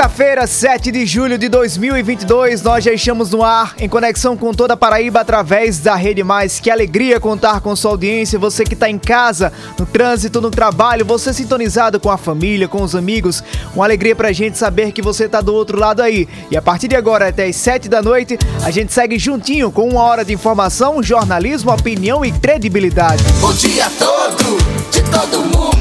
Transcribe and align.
Quinta-feira, 0.00 0.46
7 0.46 0.90
de 0.90 1.04
julho 1.04 1.36
de 1.36 1.46
2022, 1.50 2.62
nós 2.62 2.82
já 2.82 2.90
estamos 2.90 3.32
no 3.32 3.44
ar, 3.44 3.74
em 3.78 3.86
conexão 3.86 4.34
com 4.34 4.54
toda 4.54 4.72
a 4.72 4.76
Paraíba 4.76 5.20
através 5.20 5.78
da 5.78 5.94
Rede 5.94 6.24
Mais. 6.24 6.58
Que 6.58 6.70
alegria 6.70 7.20
contar 7.20 7.60
com 7.60 7.76
sua 7.76 7.90
audiência, 7.90 8.38
você 8.38 8.64
que 8.64 8.72
está 8.72 8.88
em 8.88 8.98
casa, 8.98 9.52
no 9.78 9.84
trânsito, 9.84 10.40
no 10.40 10.50
trabalho, 10.50 11.04
você 11.04 11.34
sintonizado 11.34 12.00
com 12.00 12.10
a 12.10 12.16
família, 12.16 12.66
com 12.66 12.82
os 12.82 12.96
amigos. 12.96 13.44
Uma 13.74 13.84
alegria 13.84 14.16
pra 14.16 14.32
gente 14.32 14.56
saber 14.56 14.90
que 14.92 15.02
você 15.02 15.28
tá 15.28 15.42
do 15.42 15.52
outro 15.52 15.78
lado 15.78 16.00
aí. 16.00 16.26
E 16.50 16.56
a 16.56 16.62
partir 16.62 16.88
de 16.88 16.96
agora, 16.96 17.28
até 17.28 17.44
as 17.44 17.56
7 17.56 17.86
da 17.86 18.00
noite, 18.00 18.38
a 18.64 18.70
gente 18.70 18.94
segue 18.94 19.18
juntinho 19.18 19.70
com 19.70 19.86
uma 19.86 20.00
hora 20.00 20.24
de 20.24 20.32
informação, 20.32 21.02
jornalismo, 21.02 21.70
opinião 21.70 22.24
e 22.24 22.32
credibilidade. 22.32 23.22
O 23.42 23.52
dia 23.52 23.90
todo, 23.98 24.56
de 24.90 25.02
todo 25.10 25.44
mundo. 25.44 25.79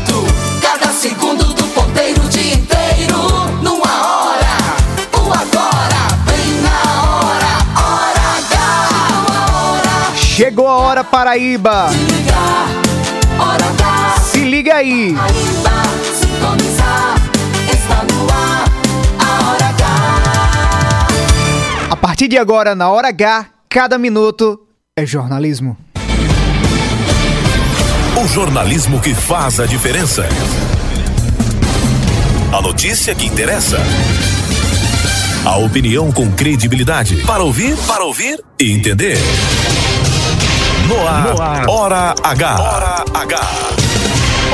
Chegou 10.39 10.69
a 10.69 10.77
hora, 10.77 11.03
Paraíba! 11.03 11.89
Se 14.23 14.39
liga 14.39 14.75
aí! 14.75 15.13
A 21.91 21.95
partir 21.97 22.29
de 22.29 22.37
agora, 22.37 22.73
na 22.73 22.89
hora 22.89 23.09
H, 23.09 23.47
cada 23.67 23.97
minuto 23.97 24.57
é 24.95 25.05
jornalismo. 25.05 25.75
O 28.15 28.25
jornalismo 28.25 29.01
que 29.01 29.13
faz 29.13 29.59
a 29.59 29.65
diferença. 29.65 30.25
A 32.57 32.61
notícia 32.61 33.13
que 33.13 33.25
interessa. 33.25 33.77
A 35.45 35.57
opinião 35.57 36.13
com 36.13 36.31
credibilidade. 36.31 37.23
Para 37.23 37.43
ouvir, 37.43 37.75
para 37.85 38.05
ouvir 38.05 38.41
e 38.57 38.71
entender. 38.71 39.17
No 40.89 41.07
ar, 41.07 41.69
Hora 41.69 42.15
H. 42.23 42.59
Hora 42.59 43.05
H. 43.13 43.39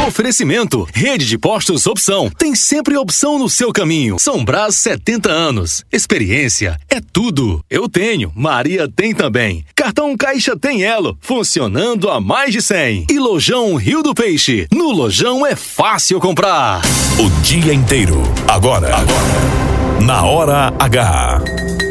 Oferecimento, 0.06 0.86
Rede 0.94 1.26
de 1.26 1.38
Postos 1.38 1.88
Opção. 1.88 2.30
Tem 2.30 2.54
sempre 2.54 2.98
opção 2.98 3.40
no 3.40 3.50
seu 3.50 3.72
caminho. 3.72 4.18
São 4.20 4.44
Brás 4.44 4.76
70 4.76 5.32
anos. 5.32 5.86
Experiência 5.90 6.78
é 6.90 7.00
tudo. 7.00 7.64
Eu 7.70 7.88
tenho, 7.88 8.34
Maria 8.36 8.86
tem 8.94 9.16
também. 9.16 9.64
Cartão 9.74 10.18
Caixa 10.18 10.58
tem 10.58 10.84
Elo, 10.84 11.18
funcionando 11.22 12.10
há 12.10 12.20
mais 12.20 12.52
de 12.52 12.62
100. 12.62 13.08
E 13.10 13.18
Lojão 13.18 13.74
Rio 13.76 14.04
do 14.04 14.14
Peixe. 14.14 14.68
No 14.74 14.92
Lojão 14.92 15.48
é 15.48 15.56
fácil 15.56 16.20
comprar. 16.20 16.82
O 17.18 17.30
dia 17.42 17.74
inteiro. 17.74 18.22
Agora. 18.46 18.94
Agora. 18.94 20.02
Na 20.06 20.26
Hora 20.26 20.74
H. 20.78 21.85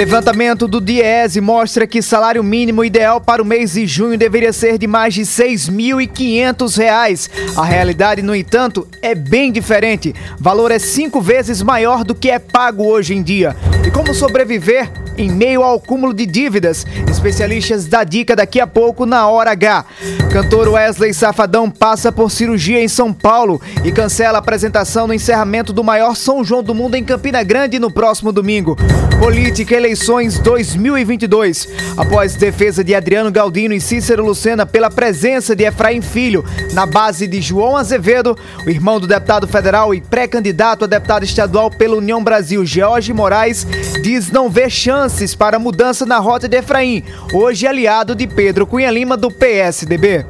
Levantamento 0.00 0.66
do 0.66 0.80
Diese 0.80 1.42
mostra 1.42 1.86
que 1.86 2.00
salário 2.00 2.42
mínimo 2.42 2.82
ideal 2.82 3.20
para 3.20 3.42
o 3.42 3.44
mês 3.44 3.72
de 3.72 3.86
junho 3.86 4.16
deveria 4.16 4.50
ser 4.50 4.78
de 4.78 4.86
mais 4.86 5.12
de 5.12 5.20
6.500 5.20 6.78
reais. 6.78 7.28
A 7.54 7.62
realidade, 7.62 8.22
no 8.22 8.34
entanto, 8.34 8.88
é 9.02 9.14
bem 9.14 9.52
diferente. 9.52 10.14
Valor 10.38 10.70
é 10.70 10.78
cinco 10.78 11.20
vezes 11.20 11.60
maior 11.60 12.02
do 12.02 12.14
que 12.14 12.30
é 12.30 12.38
pago 12.38 12.86
hoje 12.86 13.14
em 13.14 13.22
dia. 13.22 13.54
E 13.86 13.90
como 13.90 14.14
sobreviver 14.14 14.90
em 15.18 15.30
meio 15.30 15.62
ao 15.62 15.78
cúmulo 15.78 16.14
de 16.14 16.24
dívidas? 16.24 16.86
Especialistas 17.10 17.84
da 17.84 18.02
dica 18.02 18.34
daqui 18.34 18.58
a 18.58 18.66
pouco 18.66 19.04
na 19.04 19.28
Hora 19.28 19.50
H. 19.50 19.84
Cantor 20.32 20.68
Wesley 20.68 21.12
Safadão 21.12 21.70
passa 21.70 22.10
por 22.10 22.30
cirurgia 22.30 22.82
em 22.82 22.88
São 22.88 23.12
Paulo 23.12 23.60
e 23.84 23.92
cancela 23.92 24.38
a 24.38 24.40
apresentação 24.40 25.06
no 25.06 25.12
encerramento 25.12 25.74
do 25.74 25.84
maior 25.84 26.16
São 26.16 26.42
João 26.42 26.62
do 26.62 26.74
mundo 26.74 26.94
em 26.94 27.04
Campina 27.04 27.42
Grande 27.42 27.78
no 27.78 27.90
próximo 27.90 28.32
domingo. 28.32 28.78
Política 29.18 29.74
Eleições 29.90 30.38
2022. 30.38 31.68
Após 31.96 32.36
defesa 32.36 32.84
de 32.84 32.94
Adriano 32.94 33.32
Galdino 33.32 33.74
e 33.74 33.80
Cícero 33.80 34.24
Lucena 34.24 34.64
pela 34.64 34.88
presença 34.88 35.56
de 35.56 35.64
Efraim 35.64 36.00
Filho 36.00 36.44
na 36.72 36.86
base 36.86 37.26
de 37.26 37.40
João 37.40 37.76
Azevedo, 37.76 38.38
o 38.64 38.70
irmão 38.70 39.00
do 39.00 39.08
deputado 39.08 39.48
federal 39.48 39.92
e 39.92 40.00
pré-candidato 40.00 40.84
a 40.84 40.86
deputado 40.86 41.24
estadual 41.24 41.72
pela 41.72 41.96
União 41.96 42.22
Brasil, 42.22 42.64
George 42.64 43.12
Moraes, 43.12 43.66
diz 44.00 44.30
não 44.30 44.48
ver 44.48 44.70
chances 44.70 45.34
para 45.34 45.58
mudança 45.58 46.06
na 46.06 46.18
rota 46.18 46.48
de 46.48 46.58
Efraim, 46.58 47.02
hoje 47.32 47.66
aliado 47.66 48.14
de 48.14 48.28
Pedro 48.28 48.68
Cunha 48.68 48.92
Lima 48.92 49.16
do 49.16 49.28
PSDB. 49.28 50.24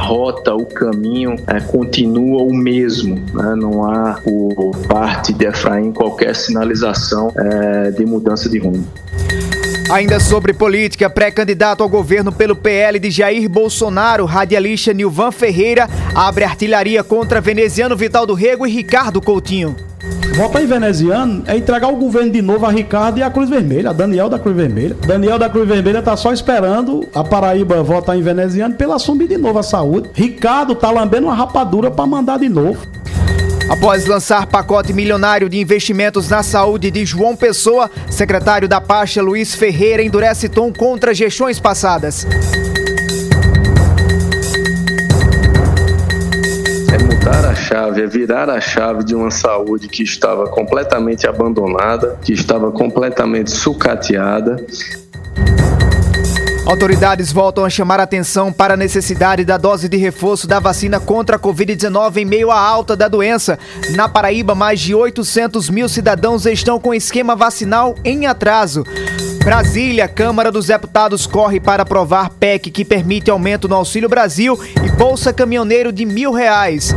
Rota, 0.00 0.54
o 0.54 0.66
caminho 0.66 1.36
é, 1.46 1.60
continua 1.60 2.42
o 2.42 2.52
mesmo. 2.52 3.16
né? 3.34 3.54
Não 3.56 3.84
há 3.84 4.14
por 4.14 4.76
parte 4.88 5.32
de 5.32 5.46
Efraim 5.46 5.92
qualquer 5.92 6.34
sinalização 6.34 7.32
é, 7.36 7.90
de 7.90 8.04
mudança 8.04 8.48
de 8.48 8.58
rumo. 8.58 8.86
Ainda 9.90 10.20
sobre 10.20 10.52
política, 10.52 11.10
pré-candidato 11.10 11.82
ao 11.82 11.88
governo 11.88 12.30
pelo 12.30 12.54
PL 12.54 12.98
de 13.00 13.10
Jair 13.10 13.48
Bolsonaro, 13.48 14.24
radialista 14.24 14.92
Nilvan 14.92 15.32
Ferreira 15.32 15.88
abre 16.14 16.44
artilharia 16.44 17.02
contra 17.02 17.40
veneziano 17.40 17.96
Vital 17.96 18.24
do 18.24 18.34
Rego 18.34 18.64
e 18.64 18.70
Ricardo 18.70 19.20
Coutinho. 19.20 19.89
Votar 20.34 20.62
em 20.62 20.66
veneziano 20.66 21.42
é 21.46 21.56
entregar 21.56 21.88
o 21.88 21.96
governo 21.96 22.30
de 22.30 22.40
novo 22.40 22.64
a 22.64 22.70
Ricardo 22.70 23.18
e 23.18 23.22
a 23.22 23.30
Cruz 23.30 23.50
Vermelha, 23.50 23.90
a 23.90 23.92
Daniel 23.92 24.28
da 24.28 24.38
Cruz 24.38 24.56
Vermelha. 24.56 24.96
Daniel 25.06 25.38
da 25.38 25.48
Cruz 25.48 25.68
Vermelha 25.68 26.00
tá 26.00 26.16
só 26.16 26.32
esperando 26.32 27.06
a 27.14 27.22
Paraíba 27.22 27.82
votar 27.82 28.16
em 28.16 28.22
veneziano 28.22 28.74
pra 28.74 28.86
ele 28.86 28.94
assumir 28.94 29.28
de 29.28 29.36
novo 29.36 29.58
a 29.58 29.62
saúde. 29.62 30.08
Ricardo 30.14 30.74
tá 30.74 30.90
lambendo 30.90 31.26
uma 31.26 31.34
rapadura 31.34 31.90
pra 31.90 32.06
mandar 32.06 32.38
de 32.38 32.48
novo. 32.48 32.86
Após 33.68 34.04
lançar 34.06 34.46
pacote 34.46 34.92
milionário 34.92 35.48
de 35.48 35.60
investimentos 35.60 36.28
na 36.28 36.42
saúde 36.42 36.90
de 36.90 37.04
João 37.04 37.36
Pessoa, 37.36 37.88
secretário 38.10 38.66
da 38.66 38.80
pasta 38.80 39.22
Luiz 39.22 39.54
Ferreira 39.54 40.02
endurece 40.02 40.48
tom 40.48 40.72
contra 40.72 41.14
gestões 41.14 41.60
passadas. 41.60 42.26
Mudar 47.20 47.50
a 47.50 47.54
chave, 47.54 48.00
é 48.00 48.06
virar 48.06 48.48
a 48.48 48.58
chave 48.62 49.04
de 49.04 49.14
uma 49.14 49.30
saúde 49.30 49.88
que 49.88 50.02
estava 50.02 50.46
completamente 50.46 51.26
abandonada, 51.26 52.18
que 52.22 52.32
estava 52.32 52.72
completamente 52.72 53.50
sucateada, 53.50 54.56
Autoridades 56.66 57.32
voltam 57.32 57.64
a 57.64 57.70
chamar 57.70 57.98
atenção 57.98 58.52
para 58.52 58.74
a 58.74 58.76
necessidade 58.76 59.44
da 59.44 59.56
dose 59.56 59.88
de 59.88 59.96
reforço 59.96 60.46
da 60.46 60.60
vacina 60.60 61.00
contra 61.00 61.34
a 61.34 61.38
Covid-19 61.38 62.18
em 62.18 62.24
meio 62.24 62.50
à 62.50 62.60
alta 62.60 62.94
da 62.94 63.08
doença. 63.08 63.58
Na 63.96 64.08
Paraíba, 64.08 64.54
mais 64.54 64.78
de 64.78 64.94
800 64.94 65.68
mil 65.68 65.88
cidadãos 65.88 66.46
estão 66.46 66.78
com 66.78 66.94
esquema 66.94 67.34
vacinal 67.34 67.96
em 68.04 68.26
atraso. 68.26 68.84
Brasília, 69.42 70.06
Câmara 70.06 70.52
dos 70.52 70.66
Deputados 70.66 71.26
corre 71.26 71.58
para 71.58 71.82
aprovar 71.82 72.28
PEC 72.28 72.70
que 72.70 72.84
permite 72.84 73.30
aumento 73.30 73.66
no 73.66 73.74
Auxílio 73.74 74.08
Brasil 74.08 74.58
e 74.84 74.90
Bolsa 74.90 75.32
Caminhoneiro 75.32 75.90
de 75.90 76.04
mil 76.04 76.30
reais. 76.30 76.94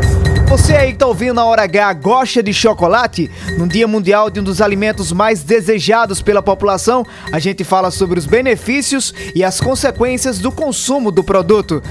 Você 0.48 0.75
aí 0.75 0.92
que 0.92 1.00
tá 1.00 1.07
ouvindo 1.07 1.36
na 1.36 1.45
hora 1.45 1.63
H 1.63 1.94
gosta 1.94 2.44
de 2.44 2.54
chocolate? 2.54 3.31
No 3.57 3.66
Dia 3.66 3.88
Mundial 3.88 4.30
de 4.30 4.42
um 4.42 4.44
dos 4.44 4.62
alimentos 4.62 5.12
mais 5.12 5.42
desejados 5.42 6.22
pela 6.22 6.44
população, 6.44 7.06
a 7.31 7.40
gente 7.40 7.63
fala 7.63 7.90
sobre 7.90 8.19
os 8.19 8.25
benefícios 8.25 9.13
e 9.34 9.44
as 9.44 9.60
consequências 9.60 10.38
do 10.38 10.51
consumo 10.51 11.12
do 11.12 11.24
produto. 11.24 11.81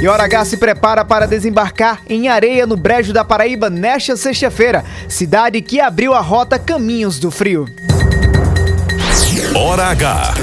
E 0.00 0.08
Hora 0.08 0.24
H 0.24 0.46
se 0.46 0.56
prepara 0.56 1.04
para 1.04 1.26
desembarcar 1.26 2.00
em 2.08 2.26
areia 2.26 2.66
no 2.66 2.76
Brejo 2.76 3.12
da 3.12 3.24
Paraíba 3.24 3.68
nesta 3.68 4.16
sexta-feira, 4.16 4.82
cidade 5.08 5.60
que 5.60 5.78
abriu 5.78 6.14
a 6.14 6.20
rota 6.20 6.58
Caminhos 6.58 7.18
do 7.18 7.30
Frio. 7.30 7.66
Hora 9.54 9.86
H. 9.86 10.34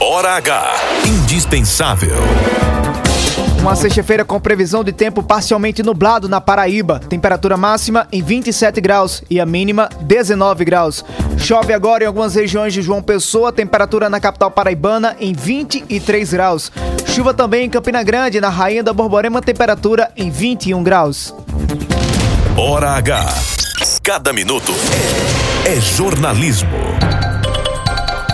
Hora 0.00 0.30
H. 0.36 0.74
Indispensável. 1.06 2.16
Uma 3.60 3.76
sexta-feira 3.76 4.24
com 4.24 4.40
previsão 4.40 4.82
de 4.82 4.90
tempo 4.90 5.22
parcialmente 5.22 5.80
nublado 5.80 6.28
na 6.28 6.40
Paraíba. 6.40 6.98
Temperatura 6.98 7.56
máxima 7.56 8.08
em 8.10 8.20
27 8.20 8.80
graus 8.80 9.22
e 9.30 9.38
a 9.38 9.46
mínima 9.46 9.88
19 10.00 10.64
graus. 10.64 11.04
Chove 11.38 11.72
agora 11.72 12.02
em 12.02 12.08
algumas 12.08 12.34
regiões 12.34 12.74
de 12.74 12.82
João 12.82 13.00
Pessoa. 13.00 13.52
Temperatura 13.52 14.10
na 14.10 14.18
capital 14.18 14.50
paraibana 14.50 15.16
em 15.20 15.32
23 15.32 16.32
graus. 16.32 16.72
Chuva 17.06 17.32
também 17.32 17.66
em 17.66 17.70
Campina 17.70 18.02
Grande, 18.02 18.40
na 18.40 18.48
Rainha 18.48 18.82
da 18.82 18.92
Borborema. 18.92 19.40
Temperatura 19.40 20.10
em 20.16 20.30
21 20.30 20.82
graus. 20.82 21.32
Hora 22.56 22.90
H. 22.90 23.24
Cada 24.02 24.32
minuto 24.32 24.72
é 25.64 25.80
jornalismo. 25.80 27.07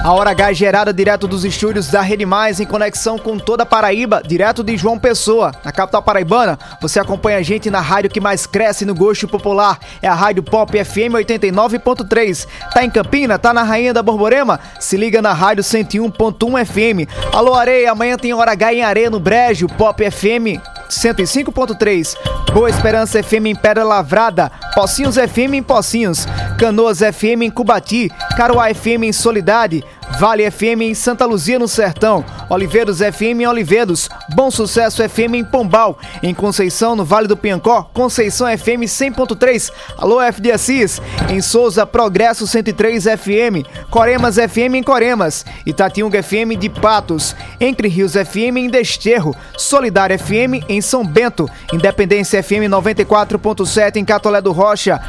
A 0.05 0.12
Hora 0.12 0.33
H 0.33 0.51
é 0.51 0.55
gerada 0.55 0.93
direto 0.93 1.27
dos 1.27 1.47
estúdios 1.47 1.89
da 1.89 2.03
Rede 2.03 2.27
Mais, 2.27 2.61
em 2.61 2.67
conexão 2.67 3.17
com 3.17 3.39
toda 3.39 3.62
a 3.62 3.67
Paraíba, 3.67 4.23
direto 4.23 4.62
de 4.62 4.77
João 4.77 4.99
Pessoa. 4.99 5.51
Na 5.65 5.73
capital 5.73 6.03
paraibana, 6.03 6.59
você 6.79 7.01
acompanha 7.01 7.39
a 7.39 7.43
gente 7.43 7.71
na 7.71 7.81
rádio 7.81 8.11
que 8.11 8.21
mais 8.21 8.45
cresce 8.47 8.85
no 8.85 8.95
gosto 8.95 9.27
popular. 9.27 9.79
É 10.03 10.06
a 10.06 10.12
Rádio 10.12 10.43
Pop 10.43 10.71
FM 10.71 11.15
89.3. 11.15 12.47
Tá 12.75 12.85
em 12.85 12.91
Campina? 12.91 13.39
Tá 13.39 13.55
na 13.55 13.62
Rainha 13.62 13.95
da 13.95 14.03
Borborema? 14.03 14.61
Se 14.79 14.95
liga 14.99 15.23
na 15.23 15.33
Rádio 15.33 15.65
101.1 15.65 16.67
FM. 16.67 17.11
Alô, 17.33 17.55
Areia, 17.55 17.91
amanhã 17.91 18.19
tem 18.19 18.35
Hora 18.35 18.53
H 18.53 18.75
em 18.75 18.83
Areia 18.83 19.09
no 19.09 19.19
Brejo, 19.19 19.69
Pop 19.69 19.99
FM 20.11 20.61
105.3, 20.89 22.17
Boa 22.53 22.71
Esperança 22.71 23.23
FM 23.23 23.47
em 23.47 23.55
Pedra 23.55 23.85
Lavrada, 23.85 24.51
Pocinhos 24.75 25.17
FM 25.17 25.55
em 25.55 25.62
Pocinhos, 25.62 26.27
Canoas 26.59 26.99
FM 26.99 27.43
em 27.43 27.51
Cubati, 27.51 28.11
Caruá 28.37 28.73
FM 28.73 29.05
em 29.05 29.12
Solidade, 29.12 29.85
Vale 30.19 30.49
FM 30.50 30.82
em 30.82 30.94
Santa 30.94 31.26
Luzia 31.26 31.58
no 31.58 31.67
Sertão, 31.67 32.25
Oliveiros 32.49 32.99
FM 32.99 33.41
em 33.41 33.46
Oliveiros, 33.46 34.08
Bom 34.35 34.50
Sucesso 34.50 35.02
FM 35.08 35.35
em 35.35 35.44
Pombal, 35.44 35.99
em 36.23 36.32
Conceição 36.32 36.94
no 36.94 37.05
Vale 37.05 37.26
do 37.26 37.37
Piancó, 37.37 37.82
Conceição 37.93 38.46
FM 38.46 38.85
100.3, 38.85 39.73
Alô 39.99 40.20
FD 40.20 40.52
Assis, 40.52 41.00
em 41.31 41.41
Souza 41.41 41.87
Progresso 41.87 42.46
103 42.46 43.05
FM, 43.05 43.67
Coremas 43.91 44.37
FM 44.37 44.75
em 44.75 44.82
Coremas, 44.82 45.44
Itatiunga 45.67 46.23
FM 46.23 46.58
de 46.58 46.69
Patos, 46.69 47.35
Entre 47.61 47.88
Rios 47.88 48.12
FM 48.12 48.56
em 48.56 48.69
Desterro, 48.69 49.35
Solidária 49.56 50.19
FM 50.19 50.64
em 50.69 50.81
São 50.81 51.05
Bento, 51.05 51.49
Independência 51.73 52.43
FM 52.43 52.69
94.7 52.69 53.96
em 53.96 54.05
Catolé 54.05 54.41
do 54.41 54.52
Rocha, 54.52 55.00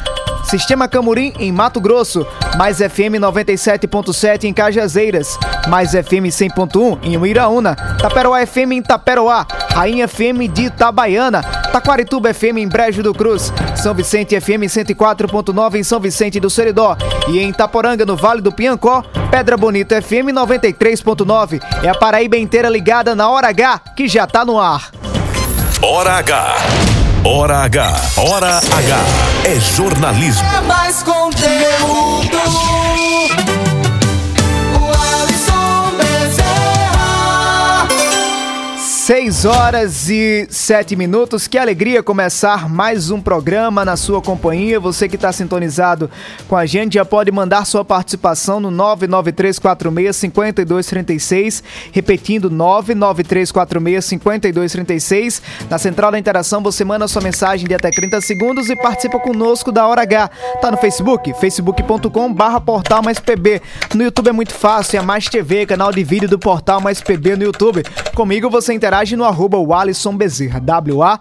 Sistema 0.45 0.87
Camurim 0.87 1.33
em 1.39 1.51
Mato 1.51 1.81
Grosso, 1.81 2.25
mais 2.57 2.77
FM 2.77 3.19
97.7 3.19 4.43
em 4.45 4.53
Cajazeiras, 4.53 5.37
mais 5.67 5.91
FM 5.91 6.29
100.1 6.29 6.99
em 7.03 7.17
Uiraúna, 7.17 7.75
Taperoá 7.75 8.45
FM 8.45 8.71
em 8.73 8.81
Taperoá, 8.81 9.45
Rainha 9.73 10.07
FM 10.07 10.51
de 10.53 10.65
Itabaiana, 10.65 11.41
Taquarituba 11.71 12.33
FM 12.33 12.57
em 12.59 12.67
Brejo 12.67 13.03
do 13.03 13.13
Cruz, 13.13 13.51
São 13.75 13.93
Vicente 13.93 14.39
FM 14.39 14.63
104.9 14.63 15.75
em 15.75 15.83
São 15.83 15.99
Vicente 15.99 16.39
do 16.39 16.49
Seridó. 16.49 16.95
E 17.27 17.39
em 17.39 17.49
Itaporanga 17.49 18.05
no 18.05 18.15
Vale 18.15 18.39
do 18.41 18.51
Piancó, 18.51 19.03
Pedra 19.29 19.57
Bonita 19.57 20.01
FM 20.01 20.31
93.9. 20.33 21.61
É 21.83 21.89
a 21.89 21.95
Paraíba 21.95 22.37
inteira 22.37 22.69
ligada 22.69 23.15
na 23.15 23.27
Hora 23.29 23.49
H, 23.49 23.81
que 23.95 24.07
já 24.07 24.25
tá 24.25 24.45
no 24.45 24.59
ar. 24.59 24.91
Hora 25.81 26.13
H. 26.19 26.94
Hora 27.27 27.63
H. 27.63 27.95
Hora 28.17 28.57
H. 28.59 28.97
É 29.45 29.59
jornalismo. 29.59 30.47
É 30.47 30.61
mais 30.61 31.01
conteúdo. 31.01 32.37
6 39.05 39.45
horas 39.45 40.09
e 40.09 40.47
7 40.49 40.95
minutos. 40.95 41.47
Que 41.47 41.59
alegria 41.59 42.01
começar 42.01 42.67
mais 42.67 43.11
um 43.11 43.21
programa 43.21 43.85
na 43.85 43.95
sua 43.95 44.19
companhia. 44.19 44.79
Você 44.79 45.07
que 45.07 45.15
está 45.15 45.31
sintonizado 45.31 46.09
com 46.47 46.55
a 46.55 46.65
gente 46.65 46.95
já 46.95 47.05
pode 47.05 47.31
mandar 47.31 47.65
sua 47.65 47.85
participação 47.85 48.59
no 48.59 48.71
993465236, 48.71 51.61
repetindo 51.91 52.49
993465236. 52.49 55.39
Na 55.69 55.77
central 55.77 56.11
da 56.11 56.17
interação 56.17 56.63
você 56.63 56.83
manda 56.83 57.07
sua 57.07 57.21
mensagem 57.21 57.67
de 57.67 57.75
até 57.75 57.91
30 57.91 58.19
segundos 58.21 58.71
e 58.71 58.75
participa 58.75 59.19
conosco 59.19 59.71
da 59.71 59.85
Hora 59.85 60.01
H. 60.01 60.31
Tá 60.59 60.71
no 60.71 60.77
Facebook, 60.77 61.31
facebook.com/barra 61.35 62.59
Portal 62.59 63.03
Mais 63.03 63.19
PB. 63.19 63.61
No 63.93 64.01
YouTube 64.01 64.29
é 64.29 64.33
muito 64.33 64.55
fácil, 64.55 64.97
é 64.97 65.03
Mais 65.03 65.29
TV, 65.29 65.67
canal 65.67 65.91
de 65.91 66.03
vídeo 66.03 66.27
do 66.27 66.39
Portal 66.39 66.81
Mais 66.81 66.99
PB 67.01 67.35
no 67.35 67.43
YouTube. 67.43 67.83
Comigo 68.15 68.49
você 68.49 68.73
interage 68.73 68.94
no 69.15 69.25
arroba 69.25 69.57
Walisson 69.57 70.15
Bezerra, 70.15 70.59
W-A-L-L-I-S-O-N 70.59 71.13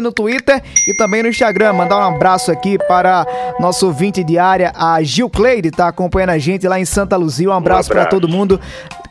no 0.00 0.12
Twitter 0.12 0.62
e 0.86 0.96
também 0.96 1.22
no 1.22 1.28
Instagram. 1.28 1.72
Mandar 1.72 1.98
um 1.98 2.14
abraço 2.14 2.52
aqui 2.52 2.78
para 2.78 3.26
nosso 3.58 3.86
ouvinte 3.86 4.22
diária, 4.22 4.72
a 4.76 5.02
Gil 5.02 5.28
Cleide, 5.28 5.70
tá 5.70 5.88
acompanhando 5.88 6.30
a 6.30 6.38
gente 6.38 6.68
lá 6.68 6.78
em 6.78 6.84
Santa 6.84 7.16
Luzia. 7.16 7.50
Um 7.50 7.52
abraço, 7.52 7.88
para 7.88 8.06
todo 8.06 8.28
mundo 8.28 8.60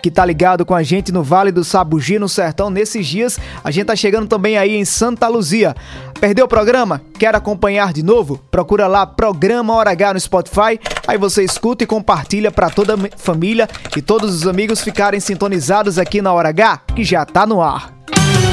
que 0.01 0.09
tá 0.09 0.25
ligado 0.25 0.65
com 0.65 0.73
a 0.73 0.81
gente 0.81 1.11
no 1.11 1.21
Vale 1.21 1.51
do 1.51 1.63
Sabugi, 1.63 2.17
no 2.17 2.27
Sertão. 2.27 2.69
Nesses 2.69 3.05
dias, 3.05 3.39
a 3.63 3.69
gente 3.69 3.85
tá 3.85 3.95
chegando 3.95 4.27
também 4.27 4.57
aí 4.57 4.75
em 4.75 4.85
Santa 4.85 5.27
Luzia. 5.27 5.75
Perdeu 6.21 6.45
o 6.45 6.47
programa? 6.47 7.01
Quer 7.17 7.35
acompanhar 7.35 7.91
de 7.91 8.03
novo? 8.03 8.39
Procura 8.51 8.85
lá 8.85 9.07
Programa 9.07 9.73
Hora 9.73 9.89
H 9.89 10.13
no 10.13 10.19
Spotify. 10.19 10.79
Aí 11.07 11.17
você 11.17 11.43
escuta 11.43 11.83
e 11.83 11.87
compartilha 11.87 12.51
para 12.51 12.69
toda 12.69 12.93
a 12.93 12.97
família 13.17 13.67
e 13.97 14.03
todos 14.03 14.35
os 14.35 14.45
amigos 14.45 14.81
ficarem 14.81 15.19
sintonizados 15.19 15.97
aqui 15.97 16.21
na 16.21 16.31
Hora 16.31 16.49
H, 16.49 16.81
que 16.95 17.03
já 17.03 17.25
tá 17.25 17.47
no 17.47 17.59
ar. 17.59 17.91
É. 18.07 18.51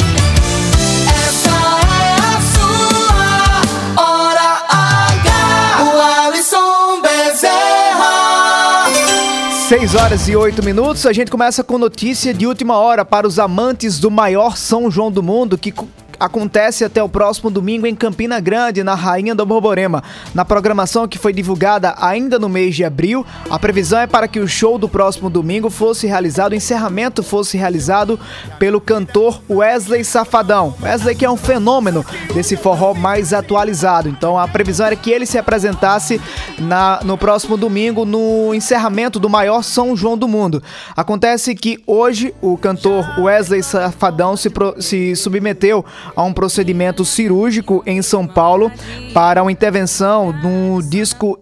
6 9.68 9.94
horas 9.96 10.26
e 10.26 10.34
8 10.34 10.64
minutos, 10.64 11.04
a 11.04 11.12
gente 11.12 11.30
começa 11.30 11.62
com 11.62 11.76
notícia 11.76 12.32
de 12.32 12.46
última 12.46 12.78
hora 12.78 13.04
para 13.04 13.28
os 13.28 13.38
amantes 13.38 14.00
do 14.00 14.10
maior 14.10 14.56
São 14.56 14.90
João 14.90 15.12
do 15.12 15.22
mundo, 15.22 15.58
que 15.58 15.74
acontece 16.18 16.84
até 16.84 17.02
o 17.02 17.08
próximo 17.08 17.50
domingo 17.50 17.86
em 17.86 17.94
Campina 17.94 18.40
Grande, 18.40 18.82
na 18.82 18.94
Rainha 18.94 19.34
do 19.34 19.44
Borborema. 19.46 20.02
Na 20.34 20.44
programação 20.44 21.06
que 21.06 21.18
foi 21.18 21.32
divulgada 21.32 21.94
ainda 22.00 22.38
no 22.38 22.48
mês 22.48 22.74
de 22.74 22.84
abril, 22.84 23.24
a 23.50 23.58
previsão 23.58 24.00
é 24.00 24.06
para 24.06 24.28
que 24.28 24.40
o 24.40 24.48
show 24.48 24.78
do 24.78 24.88
próximo 24.88 25.30
domingo 25.30 25.70
fosse 25.70 26.06
realizado, 26.06 26.52
o 26.52 26.56
encerramento 26.56 27.22
fosse 27.22 27.56
realizado 27.56 28.18
pelo 28.58 28.80
cantor 28.80 29.40
Wesley 29.48 30.04
Safadão. 30.04 30.74
Wesley 30.82 31.14
que 31.14 31.24
é 31.24 31.30
um 31.30 31.36
fenômeno 31.36 32.04
desse 32.34 32.56
forró 32.56 32.94
mais 32.94 33.32
atualizado. 33.32 34.08
Então 34.08 34.38
a 34.38 34.48
previsão 34.48 34.86
era 34.86 34.96
que 34.96 35.10
ele 35.10 35.26
se 35.26 35.38
apresentasse 35.38 36.20
na, 36.58 37.00
no 37.04 37.16
próximo 37.16 37.56
domingo 37.56 38.04
no 38.04 38.54
encerramento 38.54 39.18
do 39.18 39.28
maior 39.28 39.62
São 39.62 39.96
João 39.96 40.16
do 40.16 40.26
mundo. 40.28 40.62
Acontece 40.96 41.54
que 41.54 41.82
hoje 41.86 42.34
o 42.40 42.56
cantor 42.56 43.04
Wesley 43.20 43.62
Safadão 43.62 44.36
se, 44.36 44.50
pro- 44.50 44.80
se 44.80 45.14
submeteu 45.16 45.84
a 46.14 46.22
um 46.22 46.32
procedimento 46.32 47.04
cirúrgico 47.04 47.82
em 47.86 48.02
São 48.02 48.26
Paulo 48.26 48.70
para 49.12 49.42
uma 49.42 49.52
intervenção 49.52 50.32
no 50.32 50.82
disco 50.82 51.38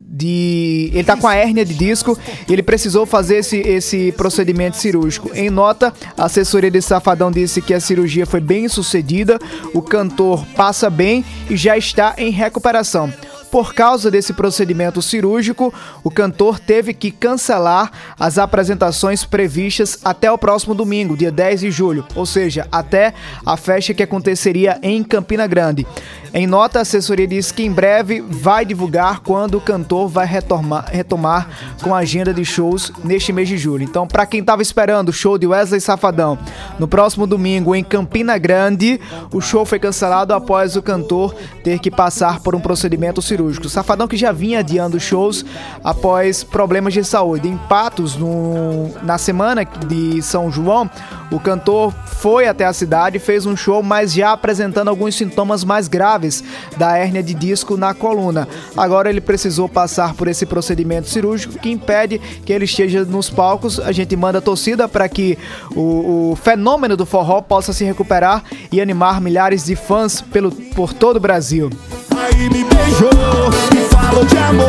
de. 0.00 0.90
Ele 0.92 1.04
tá 1.04 1.16
com 1.16 1.26
a 1.26 1.34
hérnia 1.34 1.64
de 1.64 1.74
disco 1.74 2.16
ele 2.48 2.62
precisou 2.62 3.04
fazer 3.04 3.38
esse, 3.38 3.58
esse 3.58 4.12
procedimento 4.12 4.76
cirúrgico. 4.76 5.30
Em 5.34 5.50
nota, 5.50 5.92
a 6.16 6.26
assessoria 6.26 6.70
de 6.70 6.80
Safadão 6.80 7.30
disse 7.30 7.60
que 7.60 7.74
a 7.74 7.80
cirurgia 7.80 8.26
foi 8.26 8.40
bem 8.40 8.68
sucedida, 8.68 9.38
o 9.74 9.82
cantor 9.82 10.46
passa 10.54 10.88
bem 10.88 11.24
e 11.50 11.56
já 11.56 11.76
está 11.76 12.14
em 12.18 12.30
recuperação. 12.30 13.12
Por 13.50 13.74
causa 13.74 14.10
desse 14.10 14.32
procedimento 14.32 15.00
cirúrgico, 15.00 15.72
o 16.02 16.10
cantor 16.10 16.58
teve 16.58 16.92
que 16.92 17.10
cancelar 17.10 17.90
as 18.18 18.38
apresentações 18.38 19.24
previstas 19.24 19.98
até 20.04 20.30
o 20.30 20.38
próximo 20.38 20.74
domingo, 20.74 21.16
dia 21.16 21.30
10 21.30 21.60
de 21.60 21.70
julho, 21.70 22.04
ou 22.14 22.26
seja, 22.26 22.66
até 22.72 23.14
a 23.44 23.56
festa 23.56 23.94
que 23.94 24.02
aconteceria 24.02 24.78
em 24.82 25.02
Campina 25.02 25.46
Grande. 25.46 25.86
Em 26.34 26.46
nota, 26.46 26.80
a 26.80 26.82
assessoria 26.82 27.26
diz 27.26 27.50
que 27.50 27.62
em 27.62 27.70
breve 27.70 28.20
vai 28.20 28.64
divulgar 28.64 29.20
quando 29.20 29.56
o 29.56 29.60
cantor 29.60 30.08
vai 30.08 30.26
retomar, 30.26 30.84
retomar 30.90 31.48
com 31.82 31.94
a 31.94 31.98
agenda 31.98 32.34
de 32.34 32.44
shows 32.44 32.92
neste 33.02 33.32
mês 33.32 33.48
de 33.48 33.56
julho. 33.56 33.84
Então, 33.84 34.06
para 34.06 34.26
quem 34.26 34.40
estava 34.40 34.60
esperando 34.60 35.08
o 35.08 35.12
show 35.12 35.38
de 35.38 35.46
Wesley 35.46 35.80
Safadão 35.80 36.38
no 36.78 36.86
próximo 36.86 37.26
domingo 37.26 37.74
em 37.74 37.82
Campina 37.82 38.36
Grande, 38.36 39.00
o 39.32 39.40
show 39.40 39.64
foi 39.64 39.78
cancelado 39.78 40.34
após 40.34 40.76
o 40.76 40.82
cantor 40.82 41.34
ter 41.64 41.78
que 41.78 41.90
passar 41.90 42.40
por 42.40 42.54
um 42.54 42.60
procedimento 42.60 43.22
cirúrgico 43.22 43.35
cirúrgico. 43.36 43.68
Safadão 43.68 44.08
que 44.08 44.16
já 44.16 44.32
vinha 44.32 44.60
adiando 44.60 44.98
shows 44.98 45.44
após 45.84 46.42
problemas 46.42 46.94
de 46.94 47.04
saúde. 47.04 47.48
Em 47.48 47.56
Patos, 47.56 48.16
no, 48.16 48.90
na 49.02 49.18
semana 49.18 49.64
de 49.64 50.22
São 50.22 50.50
João, 50.50 50.90
o 51.30 51.38
cantor 51.38 51.92
foi 52.06 52.46
até 52.48 52.64
a 52.64 52.72
cidade 52.72 53.18
fez 53.18 53.44
um 53.46 53.56
show, 53.56 53.82
mas 53.82 54.12
já 54.12 54.32
apresentando 54.32 54.88
alguns 54.88 55.14
sintomas 55.14 55.64
mais 55.64 55.86
graves 55.88 56.42
da 56.76 56.96
hérnia 56.96 57.22
de 57.22 57.34
disco 57.34 57.76
na 57.76 57.92
coluna. 57.92 58.48
Agora 58.76 59.10
ele 59.10 59.20
precisou 59.20 59.68
passar 59.68 60.14
por 60.14 60.28
esse 60.28 60.46
procedimento 60.46 61.08
cirúrgico 61.08 61.58
que 61.58 61.70
impede 61.70 62.18
que 62.18 62.52
ele 62.52 62.64
esteja 62.64 63.04
nos 63.04 63.28
palcos. 63.28 63.78
A 63.78 63.92
gente 63.92 64.16
manda 64.16 64.38
a 64.38 64.42
torcida 64.42 64.88
para 64.88 65.08
que 65.08 65.36
o, 65.74 66.32
o, 66.32 66.36
fenômeno 66.36 66.96
do 66.96 67.04
forró 67.04 67.40
possa 67.42 67.72
se 67.72 67.84
recuperar 67.84 68.44
e 68.72 68.80
animar 68.80 69.20
milhares 69.20 69.64
de 69.66 69.76
fãs 69.76 70.20
pelo, 70.20 70.50
por 70.50 70.92
todo 70.92 71.16
o 71.16 71.20
Brasil. 71.20 71.70
Aí 72.36 72.50
me 72.50 72.64
beijou 72.64 73.08
e 73.74 73.88
falou 73.88 74.24
de 74.26 74.36
amor. 74.36 74.68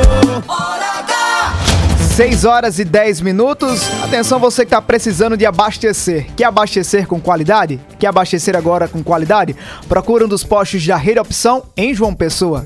6 2.15 2.45
horas 2.45 2.79
e 2.79 2.85
10 2.85 3.19
minutos. 3.19 3.81
Atenção, 4.03 4.39
você 4.39 4.63
que 4.63 4.67
está 4.67 4.81
precisando 4.81 5.35
de 5.35 5.45
abastecer. 5.45 6.27
Quer 6.35 6.45
abastecer 6.45 7.05
com 7.05 7.19
qualidade? 7.19 7.79
Quer 7.99 8.07
abastecer 8.07 8.55
agora 8.55 8.87
com 8.87 9.03
qualidade? 9.03 9.53
Procura 9.87 10.23
um 10.25 10.29
dos 10.29 10.45
postos 10.45 10.87
da 10.87 10.95
Rede 10.95 11.19
Opção 11.19 11.63
em 11.75 11.93
João 11.93 12.15
Pessoa. 12.15 12.65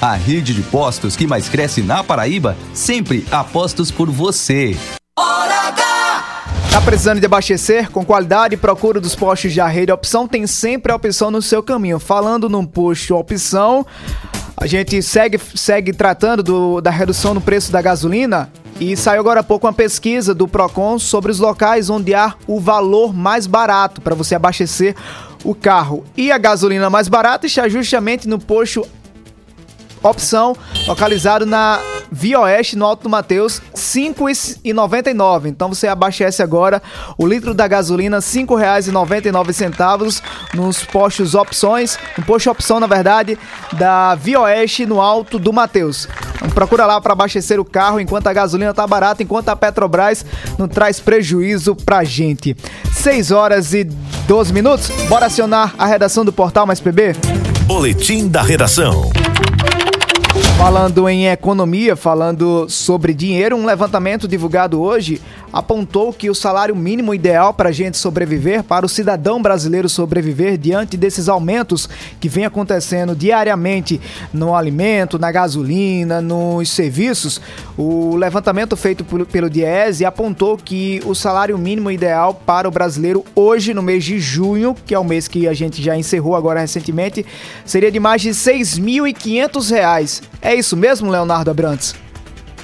A 0.00 0.14
rede 0.14 0.54
de 0.54 0.62
postos 0.62 1.16
que 1.16 1.26
mais 1.26 1.48
cresce 1.48 1.82
na 1.82 2.04
Paraíba, 2.04 2.56
sempre 2.72 3.26
apostos 3.32 3.90
por 3.90 4.08
você. 4.08 4.76
Hora 5.18 5.74
Tá 6.70 6.80
precisando 6.80 7.18
de 7.18 7.26
abastecer 7.26 7.90
com 7.90 8.04
qualidade? 8.04 8.56
Procura 8.56 9.00
dos 9.00 9.16
postos 9.16 9.52
de 9.52 9.60
rede 9.60 9.90
opção, 9.90 10.28
tem 10.28 10.46
sempre 10.46 10.92
a 10.92 10.94
opção 10.94 11.32
no 11.32 11.42
seu 11.42 11.64
caminho. 11.64 11.98
Falando 11.98 12.48
num 12.48 12.64
posto 12.64 13.16
opção, 13.16 13.84
a 14.56 14.68
gente 14.68 15.02
segue, 15.02 15.40
segue 15.56 15.92
tratando 15.92 16.44
do, 16.44 16.80
da 16.80 16.92
redução 16.92 17.34
no 17.34 17.40
preço 17.40 17.72
da 17.72 17.82
gasolina. 17.82 18.52
E 18.78 18.96
saiu 18.96 19.18
agora 19.18 19.40
há 19.40 19.42
pouco 19.42 19.66
uma 19.66 19.72
pesquisa 19.72 20.32
do 20.32 20.46
Procon 20.46 21.00
sobre 21.00 21.32
os 21.32 21.40
locais 21.40 21.90
onde 21.90 22.14
há 22.14 22.34
o 22.46 22.60
valor 22.60 23.12
mais 23.12 23.48
barato 23.48 24.00
para 24.00 24.14
você 24.14 24.36
abastecer 24.36 24.94
o 25.42 25.56
carro. 25.56 26.04
E 26.16 26.30
a 26.30 26.38
gasolina 26.38 26.88
mais 26.88 27.08
barata 27.08 27.46
está 27.46 27.68
justamente 27.68 28.28
no 28.28 28.38
posto 28.38 28.86
opção 30.02 30.56
localizado 30.86 31.46
na 31.46 31.80
Via 32.10 32.40
Oeste, 32.40 32.76
no 32.76 32.84
Alto 32.84 33.04
do 33.04 33.08
Mateus, 33.08 33.58
R$ 33.58 33.64
5,99. 33.74 35.46
Então 35.46 35.68
você 35.68 35.86
abastece 35.86 36.42
agora 36.42 36.82
o 37.16 37.26
litro 37.26 37.52
da 37.52 37.68
gasolina 37.68 38.16
R$ 38.16 38.22
5,99 38.22 40.22
nos 40.54 40.82
postos 40.84 41.34
opções, 41.34 41.98
no 42.16 42.24
posto 42.24 42.50
opção, 42.50 42.80
na 42.80 42.86
verdade, 42.86 43.38
da 43.72 44.14
Via 44.14 44.40
Oeste, 44.40 44.86
no 44.86 45.00
Alto 45.00 45.38
do 45.38 45.52
Mateus. 45.52 46.08
Então, 46.36 46.48
procura 46.50 46.86
lá 46.86 47.00
para 47.00 47.12
abastecer 47.12 47.60
o 47.60 47.64
carro 47.64 48.00
enquanto 48.00 48.28
a 48.28 48.32
gasolina 48.32 48.72
tá 48.72 48.86
barata, 48.86 49.22
enquanto 49.22 49.48
a 49.48 49.56
Petrobras 49.56 50.24
não 50.58 50.68
traz 50.68 51.00
prejuízo 51.00 51.74
pra 51.74 52.04
gente. 52.04 52.56
6 52.92 53.30
horas 53.30 53.74
e 53.74 53.84
12 53.84 54.52
minutos. 54.52 54.88
Bora 55.08 55.26
acionar 55.26 55.74
a 55.78 55.86
redação 55.86 56.24
do 56.24 56.32
Portal 56.32 56.66
Mais 56.66 56.80
PB? 56.80 57.14
Boletim 57.66 58.28
da 58.28 58.42
Redação. 58.42 59.10
Falando 60.58 61.08
em 61.08 61.28
economia, 61.28 61.94
falando 61.94 62.68
sobre 62.68 63.14
dinheiro, 63.14 63.54
um 63.56 63.64
levantamento 63.64 64.26
divulgado 64.26 64.82
hoje 64.82 65.22
apontou 65.52 66.12
que 66.12 66.28
o 66.28 66.34
salário 66.34 66.74
mínimo 66.74 67.14
ideal 67.14 67.54
para 67.54 67.68
a 67.68 67.72
gente 67.72 67.96
sobreviver, 67.96 68.62
para 68.64 68.84
o 68.84 68.88
cidadão 68.88 69.40
brasileiro 69.40 69.88
sobreviver 69.88 70.58
diante 70.58 70.96
desses 70.96 71.28
aumentos 71.28 71.88
que 72.20 72.28
vem 72.28 72.44
acontecendo 72.44 73.14
diariamente 73.14 74.00
no 74.32 74.54
alimento, 74.54 75.18
na 75.18 75.30
gasolina, 75.30 76.20
nos 76.20 76.68
serviços, 76.70 77.40
o 77.76 78.16
levantamento 78.16 78.76
feito 78.76 79.04
pelo 79.26 79.48
Diese 79.48 80.04
apontou 80.04 80.56
que 80.56 81.00
o 81.06 81.14
salário 81.14 81.56
mínimo 81.56 81.90
ideal 81.90 82.34
para 82.34 82.68
o 82.68 82.70
brasileiro 82.70 83.24
hoje, 83.34 83.72
no 83.72 83.82
mês 83.82 84.04
de 84.04 84.18
junho, 84.18 84.76
que 84.84 84.94
é 84.94 84.98
o 84.98 85.04
mês 85.04 85.28
que 85.28 85.46
a 85.46 85.54
gente 85.54 85.80
já 85.80 85.96
encerrou 85.96 86.34
agora 86.34 86.60
recentemente, 86.60 87.24
seria 87.64 87.92
de 87.92 88.00
mais 88.00 88.20
de 88.20 88.28
R$ 88.28 88.34
6.500. 88.34 90.22
É 90.48 90.54
isso 90.54 90.74
mesmo, 90.78 91.10
Leonardo 91.10 91.50
Abrantes? 91.50 91.94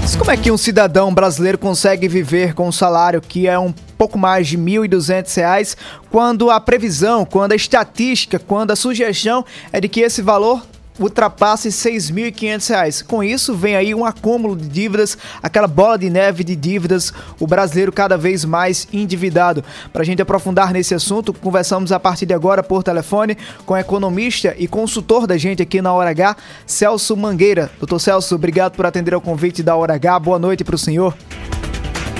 Mas 0.00 0.16
como 0.16 0.30
é 0.30 0.36
que 0.36 0.50
um 0.50 0.56
cidadão 0.56 1.12
brasileiro 1.12 1.58
consegue 1.58 2.06
viver 2.06 2.54
com 2.54 2.68
um 2.68 2.72
salário 2.72 3.20
que 3.20 3.48
é 3.48 3.58
um 3.58 3.72
pouco 3.72 4.16
mais 4.16 4.46
de 4.46 4.56
R$ 4.56 4.62
1.200 4.62 5.76
quando 6.10 6.50
a 6.50 6.60
previsão, 6.60 7.24
quando 7.24 7.52
a 7.52 7.56
estatística, 7.56 8.38
quando 8.38 8.70
a 8.70 8.76
sugestão 8.76 9.44
é 9.72 9.80
de 9.80 9.88
que 9.88 10.00
esse 10.00 10.22
valor 10.22 10.62
ultrapasse 10.98 11.68
R$ 11.68 11.74
6.500. 11.74 13.04
Com 13.04 13.22
isso, 13.22 13.54
vem 13.54 13.76
aí 13.76 13.94
um 13.94 14.04
acúmulo 14.04 14.56
de 14.56 14.68
dívidas, 14.68 15.16
aquela 15.42 15.66
bola 15.66 15.98
de 15.98 16.08
neve 16.10 16.44
de 16.44 16.54
dívidas, 16.54 17.12
o 17.40 17.46
brasileiro 17.46 17.92
cada 17.92 18.16
vez 18.16 18.44
mais 18.44 18.86
endividado. 18.92 19.64
Para 19.92 20.02
a 20.02 20.04
gente 20.04 20.22
aprofundar 20.22 20.72
nesse 20.72 20.94
assunto, 20.94 21.32
conversamos 21.32 21.92
a 21.92 22.00
partir 22.00 22.26
de 22.26 22.34
agora 22.34 22.62
por 22.62 22.82
telefone 22.82 23.36
com 23.66 23.76
economista 23.76 24.54
e 24.58 24.66
consultor 24.66 25.26
da 25.26 25.36
gente 25.36 25.62
aqui 25.62 25.82
na 25.82 25.92
Hora 25.92 26.10
H, 26.10 26.36
Celso 26.66 27.16
Mangueira. 27.16 27.70
Doutor 27.78 27.98
Celso, 27.98 28.34
obrigado 28.34 28.76
por 28.76 28.86
atender 28.86 29.14
ao 29.14 29.20
convite 29.20 29.62
da 29.62 29.74
Hora 29.76 29.94
H. 29.94 30.18
Boa 30.20 30.38
noite 30.38 30.64
para 30.64 30.74
o 30.74 30.78
senhor. 30.78 31.14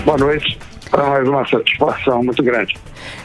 Boa 0.04 0.18
noite. 0.18 0.58
Para 0.90 1.10
mais 1.10 1.28
uma 1.28 1.48
satisfação 1.48 2.22
muito 2.22 2.42
grande. 2.42 2.76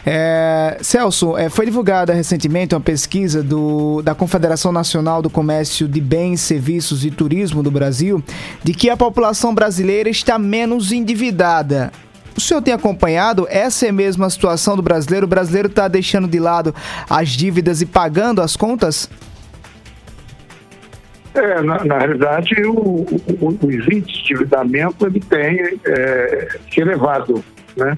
É, 0.05 0.77
Celso, 0.81 1.38
é, 1.38 1.50
foi 1.50 1.65
divulgada 1.65 2.13
recentemente 2.13 2.74
uma 2.74 2.81
pesquisa 2.81 3.43
do, 3.43 4.01
da 4.01 4.15
Confederação 4.15 4.71
Nacional 4.71 5.21
do 5.21 5.29
Comércio 5.29 5.88
de 5.88 6.01
Bens, 6.01 6.41
Serviços 6.41 7.05
e 7.05 7.12
Turismo 7.12 7.62
do 7.62 7.71
Brasil 7.71 8.24
de 8.63 8.74
que 8.74 8.89
a 8.89 8.98
população 8.98 9.53
brasileira 9.53 10.09
está 10.09 10.39
menos 10.39 10.91
endividada. 10.91 11.91
O 12.36 12.41
senhor 12.41 12.62
tem 12.62 12.74
acompanhado? 12.74 13.45
Essa 13.50 13.88
é 13.88 13.91
mesmo 13.91 14.24
a 14.24 14.29
situação 14.29 14.75
do 14.75 14.81
brasileiro? 14.81 15.25
O 15.25 15.29
brasileiro 15.29 15.67
está 15.67 15.88
deixando 15.88 16.27
de 16.27 16.39
lado 16.39 16.74
as 17.09 17.29
dívidas 17.29 17.81
e 17.81 17.86
pagando 17.86 18.41
as 18.41 18.55
contas? 18.55 19.09
É, 21.33 21.62
na, 21.62 21.83
na 21.83 21.98
realidade, 22.00 22.55
o, 22.65 23.05
o, 23.41 23.57
os 23.62 23.88
índices 23.88 24.24
de 24.24 24.33
endividamento 24.33 25.05
ele 25.05 25.19
tem 25.19 25.77
é, 25.86 26.57
se 26.71 26.81
elevado, 26.81 27.43
né? 27.77 27.98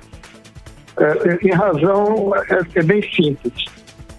É, 1.01 1.47
em 1.47 1.51
razão, 1.51 2.31
é, 2.35 2.59
é, 2.75 2.83
bem 2.83 3.01
simples. 3.11 3.65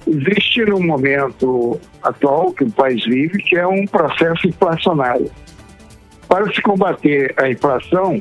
Existe 0.04 0.64
no 0.64 0.80
momento 0.80 1.80
atual 2.02 2.52
que 2.52 2.64
o 2.64 2.70
país 2.72 3.04
vive, 3.04 3.38
que 3.38 3.56
é 3.56 3.66
um 3.66 3.86
processo 3.86 4.48
inflacionário. 4.48 5.30
Para 6.28 6.52
se 6.52 6.60
combater 6.60 7.32
a 7.36 7.48
inflação, 7.48 8.20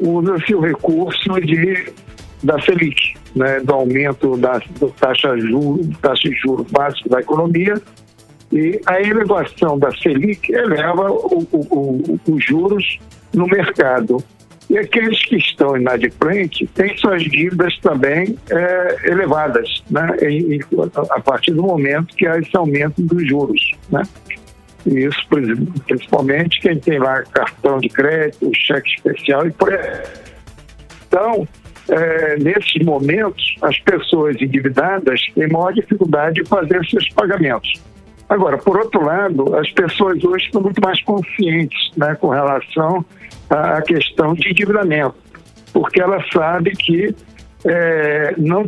usa-se 0.00 0.54
o 0.54 0.60
recurso 0.60 1.40
de, 1.40 1.90
da 2.42 2.60
Selic, 2.60 3.14
né, 3.34 3.60
do 3.60 3.72
aumento 3.72 4.36
da 4.36 4.58
do 4.78 4.90
taxa, 4.90 5.36
juro, 5.38 5.80
taxa 6.02 6.28
de 6.28 6.34
juros 6.36 6.70
básico 6.70 7.08
da 7.08 7.20
economia, 7.20 7.80
e 8.52 8.78
a 8.86 9.00
elevação 9.00 9.78
da 9.78 9.90
Selic 9.92 10.52
eleva 10.52 11.10
os 11.10 12.44
juros 12.44 12.98
no 13.32 13.46
mercado. 13.46 14.22
E 14.68 14.78
aqueles 14.78 15.24
que 15.24 15.36
estão 15.36 15.76
inadimplentes 15.76 16.68
têm 16.74 16.96
suas 16.96 17.22
dívidas 17.22 17.78
também 17.78 18.36
é, 18.50 19.10
elevadas, 19.10 19.82
né? 19.88 20.16
E, 20.22 20.60
a 21.10 21.20
partir 21.20 21.52
do 21.52 21.62
momento 21.62 22.14
que 22.16 22.26
há 22.26 22.38
esse 22.38 22.56
aumento 22.56 23.00
dos 23.00 23.26
juros. 23.28 23.72
Né? 23.90 24.02
Isso, 24.86 25.20
principalmente 25.86 26.60
quem 26.60 26.78
tem 26.78 26.98
lá 26.98 27.22
cartão 27.22 27.78
de 27.78 27.88
crédito, 27.88 28.50
cheque 28.54 28.88
especial 28.96 29.46
e 29.46 29.52
por 29.52 29.72
aí. 29.72 30.02
Então, 31.06 31.46
é, 31.88 32.36
nesses 32.36 32.84
momentos, 32.84 33.56
as 33.62 33.78
pessoas 33.78 34.36
endividadas 34.40 35.20
têm 35.34 35.48
maior 35.48 35.72
dificuldade 35.72 36.42
de 36.42 36.48
fazer 36.48 36.84
seus 36.86 37.08
pagamentos. 37.10 37.72
Agora, 38.28 38.58
por 38.58 38.76
outro 38.76 39.04
lado, 39.04 39.56
as 39.56 39.70
pessoas 39.70 40.22
hoje 40.24 40.46
estão 40.46 40.60
muito 40.60 40.80
mais 40.80 41.00
conscientes 41.02 41.90
né, 41.96 42.16
com 42.16 42.28
relação 42.28 43.04
à 43.50 43.80
questão 43.82 44.34
de 44.34 44.50
endividamento, 44.50 45.14
porque 45.72 46.00
ela 46.00 46.22
sabe 46.32 46.72
que 46.72 47.14
é, 47.64 48.34
não, 48.36 48.64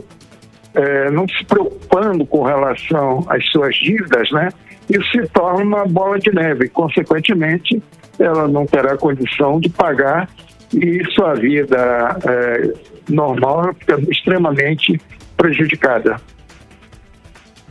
é, 0.75 1.11
não 1.11 1.27
se 1.29 1.45
preocupando 1.45 2.25
com 2.27 2.43
relação 2.43 3.25
às 3.29 3.45
suas 3.51 3.75
dívidas, 3.77 4.31
né, 4.31 4.49
isso 4.91 5.11
se 5.11 5.27
torna 5.29 5.63
uma 5.63 5.87
bola 5.87 6.19
de 6.19 6.33
neve. 6.33 6.69
Consequentemente, 6.69 7.83
ela 8.19 8.49
não 8.49 8.67
terá 8.67 8.97
condição 8.97 9.61
de 9.61 9.69
pagar 9.69 10.29
e 10.73 11.05
sua 11.13 11.35
vida 11.35 12.17
é, 12.27 12.73
normal 13.09 13.75
fica 13.75 14.01
extremamente 14.11 15.01
prejudicada. 15.37 16.17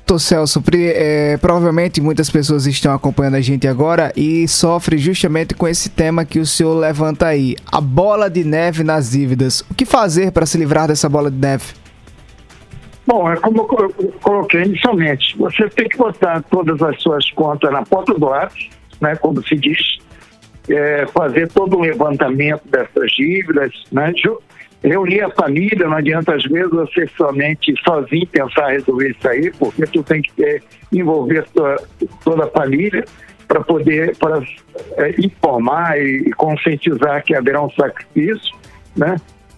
Doutor 0.08 0.20
Celso, 0.22 0.64
é, 0.74 1.36
provavelmente 1.36 2.00
muitas 2.00 2.30
pessoas 2.30 2.66
estão 2.66 2.94
acompanhando 2.94 3.36
a 3.36 3.42
gente 3.42 3.68
agora 3.68 4.14
e 4.16 4.48
sofrem 4.48 4.98
justamente 4.98 5.54
com 5.54 5.68
esse 5.68 5.90
tema 5.90 6.24
que 6.24 6.40
o 6.40 6.46
senhor 6.46 6.76
levanta 6.76 7.28
aí, 7.28 7.58
a 7.70 7.82
bola 7.82 8.30
de 8.30 8.46
neve 8.46 8.86
nas 8.86 9.12
dívidas. 9.12 9.66
O 9.70 9.76
que 9.76 9.86
fazer 9.86 10.32
para 10.32 10.46
se 10.46 10.58
livrar 10.58 10.88
dessa 10.88 11.10
bola 11.10 11.30
de 11.30 11.36
neve? 11.36 11.74
Bom, 13.06 13.30
é 13.30 13.36
como 13.36 13.58
eu 13.58 14.14
coloquei 14.22 14.64
inicialmente, 14.64 15.38
você 15.38 15.68
tem 15.72 15.90
que 15.90 15.98
botar 15.98 16.42
todas 16.44 16.82
as 16.82 17.02
suas 17.02 17.30
contas 17.32 17.70
na 17.70 17.84
ponta 17.84 18.14
do 18.14 18.28
lápis, 18.28 18.70
né, 19.02 19.14
como 19.18 19.46
se 19.46 19.58
diz, 19.58 19.98
é, 20.70 21.06
fazer 21.08 21.50
todo 21.50 21.78
um 21.78 21.82
levantamento 21.82 22.62
dessas 22.70 23.12
dívidas, 23.12 23.74
né, 23.92 24.14
reunir 24.84 25.22
a 25.22 25.32
família, 25.32 25.88
não 25.88 25.98
adianta 25.98 26.36
às 26.36 26.44
vezes 26.44 26.70
você 26.70 27.08
somente 27.18 27.74
sozinho 27.84 28.28
pensar 28.28 28.68
resolver 28.68 29.10
isso 29.10 29.28
aí, 29.28 29.52
porque 29.52 29.86
tu 29.88 30.04
tem 30.04 30.22
que 30.22 30.32
ter, 30.34 30.64
envolver 30.92 31.46
toda, 31.54 31.78
toda 32.24 32.46
a 32.46 32.50
família 32.50 33.04
para 33.48 33.62
poder 33.62 34.16
para, 34.18 34.42
é, 34.98 35.16
informar 35.20 36.00
e, 36.00 36.32
conscientizar 36.32 37.24
que 37.24 37.36
haverá 37.36 37.62
um 37.62 37.72
sacrifício, 37.72 38.56
né? 38.96 39.16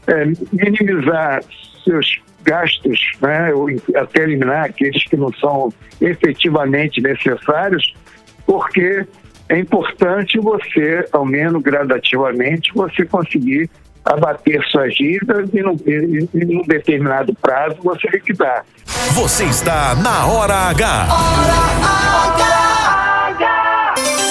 É, 0.07 0.25
minimizar 0.51 1.41
seus 1.83 2.21
gastos, 2.43 2.99
né? 3.21 3.53
ou 3.53 3.67
até 3.95 4.23
eliminar 4.23 4.65
aqueles 4.65 5.03
que 5.03 5.17
não 5.17 5.31
são 5.33 5.71
efetivamente 6.01 7.01
necessários, 7.01 7.93
porque 8.45 9.05
é 9.49 9.59
importante 9.59 10.39
você, 10.39 11.05
ao 11.11 11.25
menos 11.25 11.61
gradativamente, 11.61 12.71
você 12.73 13.05
conseguir 13.05 13.69
abater 14.09 14.63
suas 14.69 14.93
dívidas 14.95 15.49
e, 15.53 15.61
num, 15.61 16.63
determinado 16.63 17.33
prazo 17.35 17.77
você 17.83 18.07
liquidar. 18.09 18.65
Você 19.13 19.45
está 19.45 19.95
na 19.95 20.25
Hora 20.25 20.55
H. 20.69 21.07
Hora 21.09 22.03
H. 22.03 22.08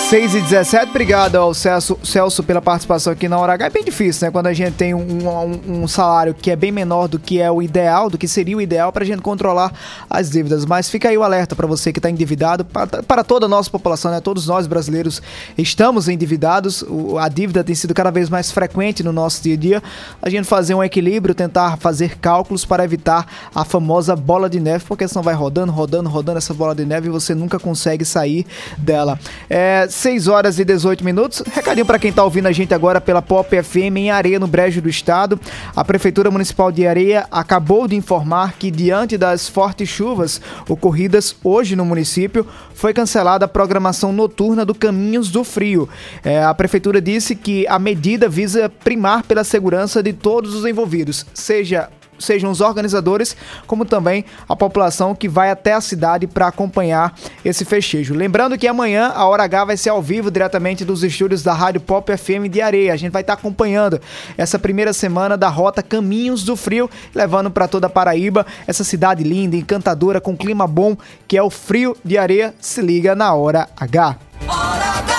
6 0.09 0.37
e 0.37 0.40
17, 0.40 0.88
obrigado 0.88 1.37
ao 1.37 1.53
Celso, 1.53 1.99
Celso 2.03 2.42
pela 2.42 2.62
participação 2.62 3.12
aqui 3.12 3.29
na 3.29 3.38
Hora 3.38 3.53
H. 3.53 3.66
É 3.66 3.68
bem 3.68 3.85
difícil, 3.85 4.25
né? 4.25 4.31
Quando 4.31 4.47
a 4.47 4.55
gente 4.55 4.73
tem 4.73 4.94
um, 4.94 5.01
um, 5.03 5.83
um 5.83 5.87
salário 5.87 6.33
que 6.33 6.51
é 6.51 6.57
bem 6.57 6.73
menor 6.73 7.09
do 7.09 7.18
que 7.18 7.38
é 7.38 7.51
o 7.51 7.61
ideal, 7.61 8.09
do 8.09 8.16
que 8.16 8.27
seria 8.27 8.57
o 8.57 8.61
ideal 8.62 8.90
para 8.90 9.05
a 9.05 9.07
gente 9.07 9.21
controlar 9.21 9.71
as 10.09 10.31
dívidas. 10.31 10.64
Mas 10.64 10.88
fica 10.88 11.11
aí 11.11 11.18
o 11.18 11.23
alerta 11.23 11.55
para 11.55 11.66
você 11.66 11.92
que 11.92 11.99
está 11.99 12.09
endividado, 12.09 12.64
para, 12.64 13.03
para 13.03 13.23
toda 13.23 13.44
a 13.44 13.49
nossa 13.51 13.68
população, 13.68 14.11
né? 14.11 14.18
Todos 14.18 14.47
nós 14.47 14.66
brasileiros 14.66 15.21
estamos 15.59 16.09
endividados, 16.09 16.81
o, 16.88 17.18
a 17.18 17.29
dívida 17.29 17.62
tem 17.62 17.75
sido 17.75 17.92
cada 17.92 18.11
vez 18.11 18.31
mais 18.31 18.51
frequente 18.51 19.03
no 19.03 19.12
nosso 19.12 19.42
dia 19.42 19.57
a 19.57 19.59
dia. 19.59 19.83
A 20.23 20.31
gente 20.31 20.47
fazer 20.47 20.75
um 20.75 20.83
equilíbrio, 20.83 21.35
tentar 21.35 21.77
fazer 21.77 22.16
cálculos 22.16 22.64
para 22.64 22.83
evitar 22.83 23.27
a 23.55 23.62
famosa 23.62 24.16
bola 24.16 24.49
de 24.49 24.59
neve, 24.59 24.87
porque 24.88 25.07
senão 25.07 25.23
vai 25.23 25.35
rodando, 25.35 25.71
rodando, 25.71 26.09
rodando 26.09 26.38
essa 26.38 26.55
bola 26.55 26.75
de 26.75 26.87
neve 26.87 27.09
e 27.09 27.11
você 27.11 27.35
nunca 27.35 27.59
consegue 27.59 28.07
sair 28.07 28.47
dela. 28.79 29.21
É, 29.51 29.87
6 29.98 30.28
horas 30.28 30.61
e 30.61 30.64
18 30.64 31.04
minutos. 31.04 31.42
Recadinho 31.52 31.84
para 31.84 31.98
quem 31.98 32.11
está 32.11 32.22
ouvindo 32.22 32.46
a 32.46 32.52
gente 32.52 32.72
agora 32.72 33.00
pela 33.00 33.20
Pop 33.20 33.50
FM 33.50 33.96
em 33.96 34.11
Areia, 34.12 34.38
no 34.38 34.46
Brejo 34.46 34.80
do 34.80 34.88
Estado. 34.88 35.40
A 35.74 35.84
Prefeitura 35.84 36.30
Municipal 36.30 36.70
de 36.70 36.87
Areia 36.87 37.26
acabou 37.32 37.88
de 37.88 37.96
informar 37.96 38.54
que, 38.54 38.70
diante 38.70 39.18
das 39.18 39.48
fortes 39.48 39.88
chuvas 39.88 40.40
ocorridas 40.68 41.34
hoje 41.42 41.74
no 41.74 41.84
município, 41.84 42.46
foi 42.74 42.94
cancelada 42.94 43.44
a 43.46 43.48
programação 43.48 44.12
noturna 44.12 44.64
do 44.64 44.74
Caminhos 44.74 45.30
do 45.30 45.42
Frio. 45.42 45.88
É, 46.22 46.44
a 46.44 46.54
Prefeitura 46.54 47.00
disse 47.00 47.34
que 47.34 47.66
a 47.66 47.78
medida 47.78 48.28
visa 48.28 48.68
primar 48.68 49.24
pela 49.24 49.42
segurança 49.42 50.00
de 50.00 50.12
todos 50.12 50.54
os 50.54 50.64
envolvidos, 50.64 51.26
seja 51.34 51.88
sejam 52.18 52.50
os 52.50 52.61
organizadores, 52.61 53.37
como 53.66 53.85
também 53.85 54.24
a 54.48 54.57
população 54.57 55.14
que 55.14 55.28
vai 55.28 55.50
até 55.50 55.72
a 55.72 55.81
cidade 55.81 56.26
para 56.26 56.48
acompanhar 56.48 57.14
esse 57.44 57.64
festejo. 57.64 58.14
Lembrando 58.14 58.59
que 58.59 58.66
amanhã 58.66 59.12
a 59.14 59.26
Hora 59.26 59.44
H 59.44 59.64
vai 59.64 59.76
ser 59.76 59.90
ao 59.90 60.02
vivo 60.02 60.31
diretamente 60.31 60.85
dos 60.85 61.02
estúdios 61.02 61.42
da 61.42 61.52
Rádio 61.52 61.81
Pop 61.81 62.16
FM 62.16 62.48
de 62.50 62.61
Areia. 62.61 62.92
A 62.92 62.96
gente 62.96 63.12
vai 63.12 63.22
estar 63.22 63.37
tá 63.37 63.40
acompanhando 63.40 64.00
essa 64.37 64.59
primeira 64.59 64.92
semana 64.92 65.37
da 65.37 65.48
rota 65.48 65.83
Caminhos 65.83 66.42
do 66.44 66.57
Frio, 66.57 66.90
levando 67.14 67.50
para 67.50 67.68
toda 67.68 67.87
a 67.87 67.90
Paraíba 67.90 68.46
essa 68.66 68.85
cidade 68.85 69.24
linda, 69.24 69.57
encantadora, 69.57 70.20
com 70.20 70.37
clima 70.37 70.66
bom, 70.66 70.96
que 71.26 71.37
é 71.37 71.42
o 71.42 71.50
Frio 71.50 71.96
de 72.04 72.18
Areia. 72.18 72.54
Se 72.61 72.81
liga 72.81 73.14
na 73.14 73.33
Hora 73.35 73.68
H. 73.76 74.16
Hora 74.46 74.98
H. 74.98 75.17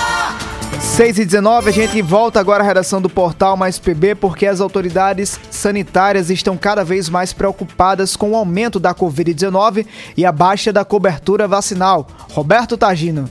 6 0.99 1.17
e 1.17 1.23
19 1.23 1.69
a 1.69 1.71
gente 1.71 2.01
volta 2.01 2.41
agora 2.41 2.61
à 2.61 2.67
redação 2.67 3.01
do 3.01 3.09
portal 3.09 3.55
Mais 3.55 3.79
PB 3.79 4.15
porque 4.15 4.45
as 4.45 4.59
autoridades 4.59 5.39
sanitárias 5.49 6.29
estão 6.29 6.57
cada 6.57 6.83
vez 6.83 7.07
mais 7.07 7.31
preocupadas 7.31 8.17
com 8.17 8.31
o 8.31 8.35
aumento 8.35 8.81
da 8.81 8.93
Covid-19 8.93 9.87
e 10.17 10.25
a 10.25 10.31
baixa 10.33 10.73
da 10.73 10.83
cobertura 10.83 11.47
vacinal. 11.47 12.05
Roberto 12.33 12.75
Tagino. 12.75 13.29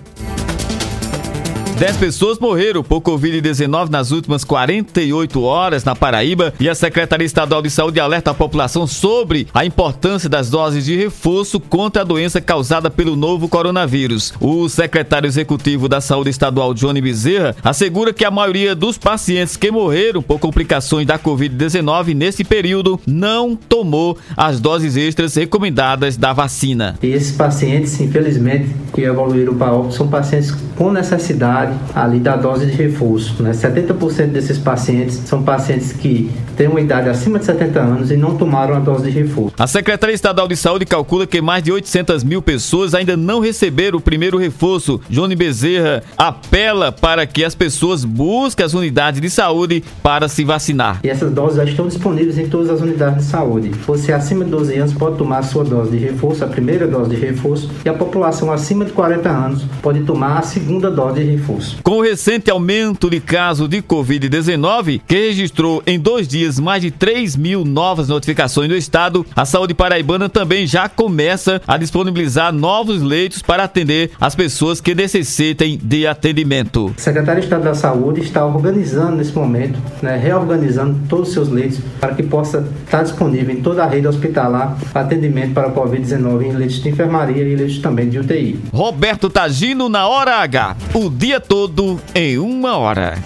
10 1.79 1.97
pessoas 1.97 2.41
morreram 2.41 2.83
por 2.83 3.01
Covid-19 3.01 3.89
nas 3.89 4.11
últimas 4.11 4.43
48 4.43 5.41
horas 5.43 5.85
na 5.85 5.95
Paraíba 5.95 6.53
e 6.59 6.69
a 6.69 6.75
Secretaria 6.75 7.25
Estadual 7.25 7.63
de 7.63 7.71
Saúde 7.71 8.01
alerta 8.01 8.33
a 8.33 8.35
população 8.35 8.85
sobre 8.85 9.47
a 9.55 9.65
importância 9.65 10.29
das 10.29 10.51
doses 10.51 10.85
de 10.85 10.97
reforço 10.97 11.61
contra 11.61 12.03
a 12.03 12.05
doença 12.05 12.41
causada 12.41 12.91
pelo 12.91 13.15
novo 13.15 13.49
coronavírus. 13.49 14.35
O 14.41 14.69
secretário 14.69 15.29
executivo 15.29 15.89
da 15.89 16.01
Saúde 16.01 16.31
Estadual, 16.31 16.75
Johnny 16.75 17.01
Bezerra, 17.01 17.55
assegura 17.63 18.13
que 18.13 18.25
a 18.25 18.31
maioria 18.31 18.75
dos 18.75 18.99
pacientes 18.99 19.57
que 19.57 19.71
morreram 19.71 20.21
por 20.21 20.41
complicações 20.41 21.07
da 21.07 21.17
Covid-19 21.17 22.13
nesse 22.13 22.43
período 22.43 22.99
não 23.07 23.55
tomou 23.55 24.19
as 24.37 24.59
doses 24.59 24.97
extras 24.97 25.37
recomendadas 25.37 26.17
da 26.17 26.33
vacina. 26.33 26.99
Esses 27.01 27.37
pacientes, 27.37 28.01
infelizmente, 28.01 28.75
que 28.93 29.03
evoluíram 29.03 29.55
para 29.55 29.73
óbito, 29.73 29.95
são 29.95 30.09
pacientes 30.09 30.53
com 30.79 30.93
necessidade 30.93 31.77
ali 31.93 32.21
da 32.21 32.37
dose 32.37 32.65
de 32.65 32.73
reforço. 32.73 33.43
Né? 33.43 33.51
70% 33.51 34.29
desses 34.29 34.57
pacientes 34.57 35.17
são 35.27 35.43
pacientes 35.43 35.93
que 35.93 36.31
têm 36.57 36.69
uma 36.69 36.81
idade 36.81 37.09
acima 37.09 37.41
de 37.41 37.47
70 37.47 37.81
anos 37.81 38.11
e 38.13 38.17
não 38.17 38.37
tomaram 38.37 38.77
a 38.77 38.79
dose 38.79 39.11
de 39.11 39.11
reforço. 39.11 39.55
A 39.59 39.67
Secretaria 39.67 40.15
Estadual 40.15 40.47
de 40.47 40.57
Saúde 40.57 40.87
calcula 40.87 41.27
que 41.27 41.41
mais 41.41 41.65
de 41.65 41.73
800 41.73 42.23
mil 42.23 42.41
pessoas 42.41 42.95
ainda 42.95 43.17
não 43.17 43.41
receberam 43.41 43.99
o 43.99 44.01
primeiro 44.01 44.39
reforço. 44.39 45.01
Johnny 45.11 45.35
Bezerra 45.35 46.05
apela 46.17 46.93
para 46.93 47.27
que 47.27 47.45
as 47.45 47.57
pessoas 47.57 48.05
busquem 48.05 48.65
as 48.65 48.73
unidades 48.73 49.21
de 49.21 49.29
saúde 49.29 49.83
para 50.01 50.29
se 50.29 50.45
vacinar. 50.45 51.01
E 51.03 51.09
essas 51.09 51.33
doses 51.33 51.57
já 51.57 51.65
estão 51.65 51.89
disponíveis 51.89 52.39
em 52.39 52.49
todas 52.49 52.71
as 52.71 52.81
unidades 52.81 53.25
de 53.25 53.31
saúde. 53.31 53.71
Você 53.85 54.13
acima 54.13 54.45
de 54.45 54.51
12 54.53 54.77
anos 54.77 54.93
pode 54.95 55.17
tomar 55.17 55.39
a 55.39 55.43
sua 55.43 55.65
dose 55.65 55.91
de 55.91 55.99
reforço, 55.99 56.45
a 56.45 56.47
primeira 56.47 56.87
dose 56.87 57.11
de 57.11 57.17
reforço, 57.17 57.69
e 57.85 57.89
a 57.89 57.95
população 57.95 58.53
acima 58.53 58.85
de 58.85 58.93
40 58.93 59.29
anos 59.29 59.65
pode 59.83 60.01
tomar 60.03 60.39
a 60.39 60.43
segunda 60.43 60.68
dose 60.69 61.21
de 61.21 61.31
reforço. 61.31 61.79
Com 61.83 61.99
o 61.99 62.03
recente 62.03 62.51
aumento 62.51 63.09
de 63.09 63.21
casos 63.21 63.69
de 63.69 63.83
Covid-19, 63.83 65.01
que 65.07 65.15
registrou 65.15 65.83
em 65.87 65.99
dois 65.99 66.29
dias 66.29 66.61
mais 66.61 66.83
de 66.83 66.91
3 66.91 67.37
mil 67.37 67.65
novas 67.65 68.09
notificações 68.09 68.69
no 68.69 68.77
estado, 68.77 69.25
a 69.35 69.45
saúde 69.45 69.75
paraibana 69.75 70.29
também 70.29 70.67
já 70.67 70.89
começa 70.89 71.61
a 71.67 71.77
disponibilizar 71.77 72.53
novos 72.53 73.03
leitos 73.03 73.43
para 73.43 73.65
atender 73.65 74.11
as 74.21 74.35
pessoas 74.35 74.81
que 74.81 74.95
necessitem 74.95 75.79
de 75.83 76.07
atendimento. 76.07 76.95
O 76.97 77.01
secretário 77.01 77.41
de 77.41 77.47
Estado 77.47 77.65
da 77.65 77.75
Saúde 77.75 78.21
está 78.21 78.45
organizando 78.45 79.17
nesse 79.17 79.35
momento, 79.35 79.79
né, 80.03 80.17
reorganizando 80.17 81.01
todos 81.09 81.29
os 81.29 81.35
seus 81.35 81.49
leitos 81.49 81.81
para 82.01 82.15
que 82.15 82.23
possa 82.23 82.67
estar 82.85 83.03
disponível 83.03 83.55
em 83.55 83.63
toda 83.63 83.85
a 83.85 83.87
rede 83.87 84.07
hospitalar 84.07 84.77
atendimento 84.95 85.55
para 85.55 85.69
a 85.69 85.73
Covid-19 85.73 86.43
em 86.43 86.53
leitos 86.53 86.83
de 86.83 86.89
enfermaria 86.89 87.43
e 87.43 87.57
leitos 87.57 87.79
também 87.79 88.09
de 88.09 88.19
UTI. 88.19 88.59
Roberto 88.73 89.31
Tagino 89.31 89.89
na 89.89 90.07
Hora 90.09 90.37
H. 90.37 90.58
O 90.93 91.09
dia 91.09 91.39
todo 91.39 92.01
em 92.13 92.37
uma 92.37 92.77
hora. 92.77 93.17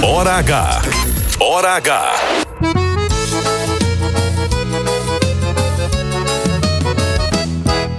Hora 0.00 0.34
H. 0.34 0.82
Hora 1.40 1.72
H. 1.72 2.14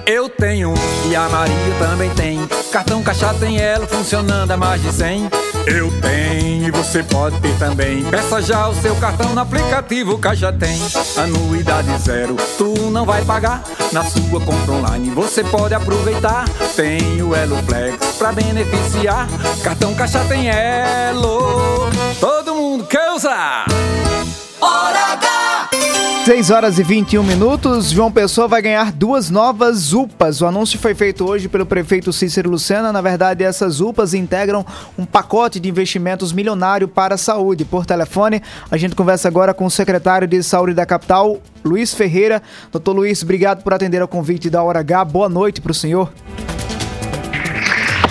Eu 0.06 0.30
tenho 0.30 0.74
e 1.10 1.16
a 1.16 1.28
Maria 1.28 1.56
também 1.78 2.10
tem. 2.12 2.40
Cartão 2.72 3.04
Caixa 3.04 3.34
tem 3.34 3.60
ela 3.60 3.86
funcionando 3.86 4.50
a 4.52 4.56
mais 4.56 4.82
de 4.82 4.94
100. 4.94 5.30
Eu 5.68 5.92
tenho 6.00 6.66
e 6.66 6.72
você 6.72 7.04
pode 7.04 7.38
ter 7.42 7.54
também. 7.60 8.02
Peça 8.06 8.42
já 8.42 8.70
o 8.70 8.76
seu 8.76 8.96
cartão 8.96 9.34
no 9.34 9.42
aplicativo 9.42 10.18
Caixa 10.18 10.50
Tem. 10.54 10.80
Anuidade 11.18 11.90
zero, 11.98 12.38
tu 12.58 12.74
não 12.90 13.06
vai 13.06 13.26
pagar. 13.26 13.64
Na 13.92 14.02
sua 14.02 14.40
compra 14.40 14.72
online 14.72 15.10
você 15.10 15.44
pode 15.44 15.74
aproveitar. 15.74 16.46
Tem 16.74 17.22
o 17.22 17.36
Elo 17.36 17.58
Flex 17.64 17.98
pra 18.18 18.32
beneficiar. 18.32 19.28
Cartão 19.62 19.94
Caixa 19.94 20.24
tem 20.30 20.48
Elo. 20.50 21.90
Todo 22.18 22.56
mundo 22.56 22.86
quer 22.86 23.12
usar. 23.12 23.66
Hora 24.62 24.97
H! 24.97 24.97
6 26.28 26.52
horas 26.52 26.78
e 26.78 26.84
21 26.84 27.24
minutos. 27.24 27.90
João 27.90 28.12
Pessoa 28.12 28.50
vai 28.50 28.62
ganhar 28.62 28.92
duas 28.92 29.30
novas 29.30 29.94
UPAs. 29.94 30.42
O 30.42 30.46
anúncio 30.46 30.78
foi 30.78 30.94
feito 30.94 31.26
hoje 31.26 31.48
pelo 31.48 31.66
prefeito 31.66 32.12
Cícero 32.12 32.50
Lucena. 32.50 32.92
Na 32.92 33.00
verdade, 33.00 33.46
essas 33.46 33.80
UPAs 33.80 34.14
integram 34.14 34.66
um 35.00 35.06
pacote 35.06 35.58
de 35.58 35.70
investimentos 35.70 36.34
milionário 36.34 36.86
para 36.86 37.16
a 37.16 37.18
saúde. 37.18 37.64
Por 37.64 37.86
telefone, 37.86 38.44
a 38.70 38.76
gente 38.76 38.94
conversa 38.94 39.30
agora 39.30 39.54
com 39.54 39.66
o 39.66 39.72
secretário 39.72 40.28
de 40.28 40.44
Saúde 40.44 40.74
da 40.74 40.86
capital, 40.86 41.40
Luiz 41.64 41.94
Ferreira. 41.94 42.44
Doutor 42.74 42.92
Luiz, 42.92 43.24
obrigado 43.24 43.64
por 43.64 43.74
atender 43.74 44.02
ao 44.02 44.08
convite 44.10 44.50
da 44.50 44.62
Hora 44.62 44.82
H. 44.82 45.06
Boa 45.06 45.30
noite 45.30 45.62
para 45.62 45.72
o 45.72 45.74
senhor. 45.74 46.12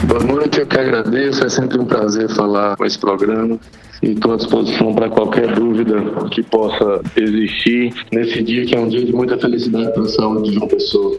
Boa 0.05 0.25
noite, 0.25 0.61
eu 0.61 0.67
que 0.67 0.79
agradeço. 0.79 1.45
É 1.45 1.51
sempre 1.51 1.79
um 1.79 1.85
prazer 1.85 2.31
falar 2.31 2.79
com 2.79 2.87
esse 2.87 2.99
programa 2.99 3.61
e 4.03 4.13
estou 4.13 4.35
à 4.35 4.37
disposição 4.37 4.95
para 4.95 5.09
qualquer 5.09 5.55
dúvida 5.55 5.95
que 6.31 6.43
possa 6.43 7.03
existir 7.17 7.95
nesse 8.13 8.43
dia 8.43 8.65
que 8.65 8.75
é 8.75 8.81
um 8.81 8.89
dia 8.89 9.05
de 9.05 9.13
muita 9.13 9.39
felicidade 9.39 9.93
para 9.93 10.03
a 10.03 10.09
saúde 10.09 10.51
de 10.51 10.59
uma 10.59 10.69
pessoa. 10.69 11.19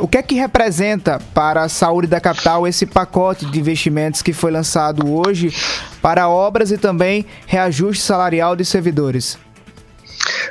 O 0.00 0.06
que 0.06 0.16
é 0.16 0.22
que 0.22 0.36
representa 0.36 1.20
para 1.34 1.62
a 1.62 1.68
saúde 1.68 2.06
da 2.06 2.20
capital 2.20 2.66
esse 2.68 2.86
pacote 2.86 3.44
de 3.46 3.58
investimentos 3.58 4.22
que 4.22 4.32
foi 4.32 4.52
lançado 4.52 5.12
hoje 5.12 5.52
para 6.00 6.28
obras 6.28 6.70
e 6.70 6.78
também 6.78 7.26
reajuste 7.46 8.04
salarial 8.04 8.54
de 8.54 8.64
servidores? 8.64 9.36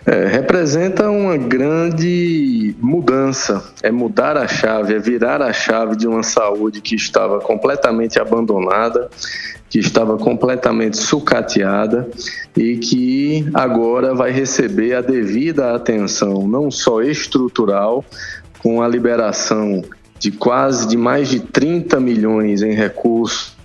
É, 0.05 0.25
representa 0.25 1.09
uma 1.09 1.37
grande 1.37 2.75
mudança. 2.79 3.63
É 3.83 3.91
mudar 3.91 4.37
a 4.37 4.47
chave, 4.47 4.95
é 4.95 4.99
virar 4.99 5.41
a 5.41 5.51
chave 5.51 5.95
de 5.95 6.07
uma 6.07 6.23
saúde 6.23 6.81
que 6.81 6.95
estava 6.95 7.39
completamente 7.39 8.19
abandonada, 8.19 9.09
que 9.69 9.79
estava 9.79 10.17
completamente 10.17 10.97
sucateada 10.97 12.09
e 12.55 12.77
que 12.77 13.49
agora 13.53 14.13
vai 14.15 14.31
receber 14.31 14.93
a 14.93 15.01
devida 15.01 15.75
atenção, 15.75 16.47
não 16.47 16.71
só 16.71 17.01
estrutural, 17.01 18.05
com 18.59 18.81
a 18.81 18.87
liberação 18.87 19.83
de 20.19 20.31
quase 20.31 20.87
de 20.87 20.97
mais 20.97 21.29
de 21.29 21.39
30 21.39 21.99
milhões 21.99 22.61
em 22.61 22.73
recursos 22.73 23.56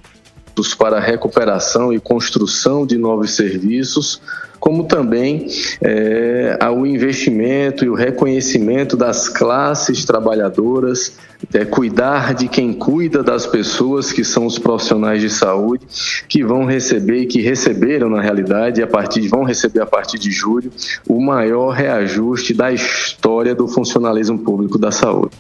para 0.75 1.01
recuperação 1.01 1.93
e 1.93 1.99
construção 2.01 2.87
de 2.87 2.99
novos 2.99 3.35
serviços, 3.35 4.21
como 4.63 4.85
também 4.85 5.49
é, 5.81 6.57
o 6.73 6.87
investimento 6.87 7.85
e 7.85 7.89
o 7.89 7.95
reconhecimento 7.95 8.97
das 8.97 9.29
classes 9.29 10.05
trabalhadoras, 10.05 11.19
é, 11.53 11.65
cuidar 11.65 12.33
de 12.33 12.47
quem 12.47 12.73
cuida 12.73 13.25
das 13.25 13.45
pessoas, 13.45 14.13
que 14.13 14.23
são 14.23 14.47
os 14.47 14.61
profissionais 14.61 15.21
de 15.21 15.29
saúde, 15.29 15.85
que 16.29 16.45
vão 16.45 16.65
receber 16.65 17.23
e 17.23 17.27
que 17.27 17.41
receberam, 17.41 18.09
na 18.09 18.21
realidade, 18.21 18.81
a 18.81 18.87
partir, 18.87 19.27
vão 19.27 19.43
receber 19.43 19.81
a 19.81 19.87
partir 19.87 20.19
de 20.19 20.31
julho, 20.31 20.71
o 21.09 21.21
maior 21.21 21.71
reajuste 21.71 22.55
da 22.55 22.71
história 22.71 23.57
do 23.57 23.67
funcionalismo 23.67 24.39
público 24.39 24.79
da 24.79 24.93
saúde. 24.93 25.33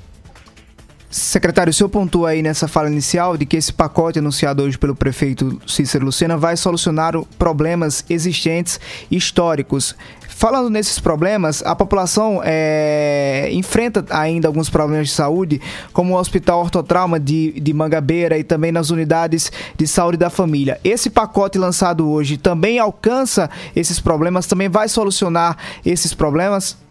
Secretário, 1.12 1.70
o 1.70 1.74
senhor 1.74 1.90
pontua 1.90 2.30
aí 2.30 2.42
nessa 2.42 2.66
fala 2.66 2.90
inicial 2.90 3.36
de 3.36 3.44
que 3.44 3.58
esse 3.58 3.70
pacote 3.70 4.18
anunciado 4.18 4.62
hoje 4.62 4.78
pelo 4.78 4.96
prefeito 4.96 5.60
Cícero 5.66 6.06
Lucena 6.06 6.38
vai 6.38 6.56
solucionar 6.56 7.12
problemas 7.38 8.02
existentes 8.08 8.80
históricos. 9.10 9.94
Falando 10.26 10.70
nesses 10.70 10.98
problemas, 10.98 11.62
a 11.66 11.76
população 11.76 12.40
é, 12.42 13.50
enfrenta 13.52 14.06
ainda 14.08 14.48
alguns 14.48 14.70
problemas 14.70 15.08
de 15.08 15.12
saúde, 15.12 15.60
como 15.92 16.14
o 16.14 16.18
Hospital 16.18 16.60
Ortotrauma 16.62 17.20
de, 17.20 17.60
de 17.60 17.74
Mangabeira 17.74 18.38
e 18.38 18.42
também 18.42 18.72
nas 18.72 18.88
unidades 18.88 19.52
de 19.76 19.86
saúde 19.86 20.16
da 20.16 20.30
família. 20.30 20.80
Esse 20.82 21.10
pacote 21.10 21.58
lançado 21.58 22.08
hoje 22.08 22.38
também 22.38 22.78
alcança 22.78 23.50
esses 23.76 24.00
problemas, 24.00 24.46
também 24.46 24.70
vai 24.70 24.88
solucionar 24.88 25.58
esses 25.84 26.14
problemas? 26.14 26.81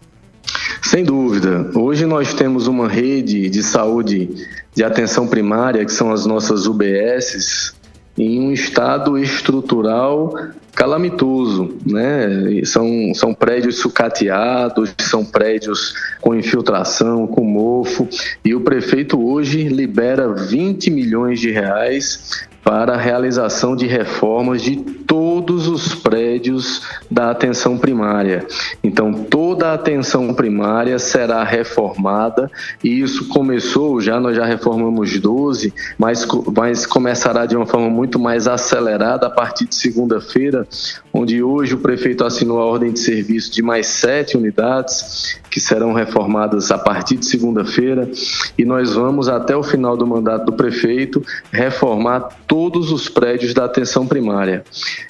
Sem 0.82 1.04
dúvida. 1.04 1.70
Hoje 1.74 2.04
nós 2.06 2.34
temos 2.34 2.66
uma 2.66 2.88
rede 2.88 3.48
de 3.48 3.62
saúde 3.62 4.28
de 4.74 4.84
atenção 4.84 5.26
primária, 5.26 5.84
que 5.84 5.92
são 5.92 6.12
as 6.12 6.26
nossas 6.26 6.66
UBSs, 6.66 7.72
em 8.16 8.40
um 8.40 8.52
estado 8.52 9.16
estrutural 9.16 10.34
calamitoso, 10.74 11.76
né? 11.86 12.62
São, 12.64 13.12
são 13.14 13.34
prédios 13.34 13.76
sucateados, 13.76 14.94
são 15.00 15.24
prédios 15.24 15.94
com 16.20 16.34
infiltração, 16.34 17.26
com 17.26 17.44
mofo, 17.44 18.08
e 18.44 18.54
o 18.54 18.60
prefeito 18.60 19.22
hoje 19.22 19.68
libera 19.68 20.32
20 20.32 20.90
milhões 20.90 21.40
de 21.40 21.50
reais 21.50 22.46
para 22.64 22.94
a 22.94 22.98
realização 22.98 23.74
de 23.76 23.86
reformas 23.86 24.62
de 24.62 24.76
todos 25.12 25.68
os 25.68 25.94
prédios 25.94 26.80
da 27.10 27.30
atenção 27.30 27.76
primária. 27.76 28.46
Então, 28.82 29.12
toda 29.12 29.68
a 29.68 29.74
atenção 29.74 30.32
primária 30.32 30.98
será 30.98 31.44
reformada 31.44 32.50
e 32.82 33.02
isso 33.02 33.28
começou 33.28 34.00
já, 34.00 34.18
nós 34.18 34.34
já 34.34 34.46
reformamos 34.46 35.20
12, 35.20 35.74
mas, 35.98 36.26
mas 36.56 36.86
começará 36.86 37.44
de 37.44 37.54
uma 37.54 37.66
forma 37.66 37.90
muito 37.90 38.18
mais 38.18 38.48
acelerada 38.48 39.26
a 39.26 39.30
partir 39.30 39.66
de 39.66 39.74
segunda-feira, 39.74 40.66
onde 41.12 41.42
hoje 41.42 41.74
o 41.74 41.78
prefeito 41.78 42.24
assinou 42.24 42.58
a 42.58 42.64
ordem 42.64 42.90
de 42.90 43.00
serviço 43.00 43.52
de 43.52 43.60
mais 43.60 43.88
sete 43.88 44.38
unidades 44.38 45.38
que 45.50 45.60
serão 45.60 45.92
reformadas 45.92 46.70
a 46.70 46.78
partir 46.78 47.18
de 47.18 47.26
segunda-feira 47.26 48.10
e 48.56 48.64
nós 48.64 48.94
vamos 48.94 49.28
até 49.28 49.54
o 49.54 49.62
final 49.62 49.94
do 49.94 50.06
mandato 50.06 50.46
do 50.46 50.54
prefeito 50.54 51.22
reformar 51.52 52.30
todos 52.46 52.90
os 52.90 53.10
prédios 53.10 53.52
da 53.52 53.66
atenção 53.66 54.06
primária. 54.06 54.64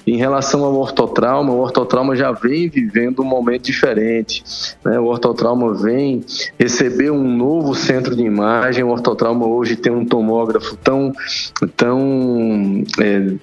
Em 0.05 0.17
relação 0.17 0.63
ao 0.63 0.75
ortotrauma, 0.75 1.53
o 1.53 1.59
ortotrauma 1.59 2.15
já 2.15 2.31
vem 2.31 2.69
vivendo 2.69 3.21
um 3.21 3.25
momento 3.25 3.63
diferente. 3.63 4.43
Né? 4.83 4.99
O 4.99 5.05
ortotrauma 5.05 5.73
vem 5.73 6.23
receber 6.59 7.11
um 7.11 7.23
novo 7.23 7.73
centro 7.73 8.15
de 8.15 8.23
imagem. 8.23 8.83
O 8.83 8.89
ortotrauma 8.89 9.45
hoje 9.45 9.75
tem 9.75 9.91
um 9.91 10.05
tomógrafo 10.05 10.75
tão, 10.77 11.13
tão 11.77 12.83
é, 12.99 13.33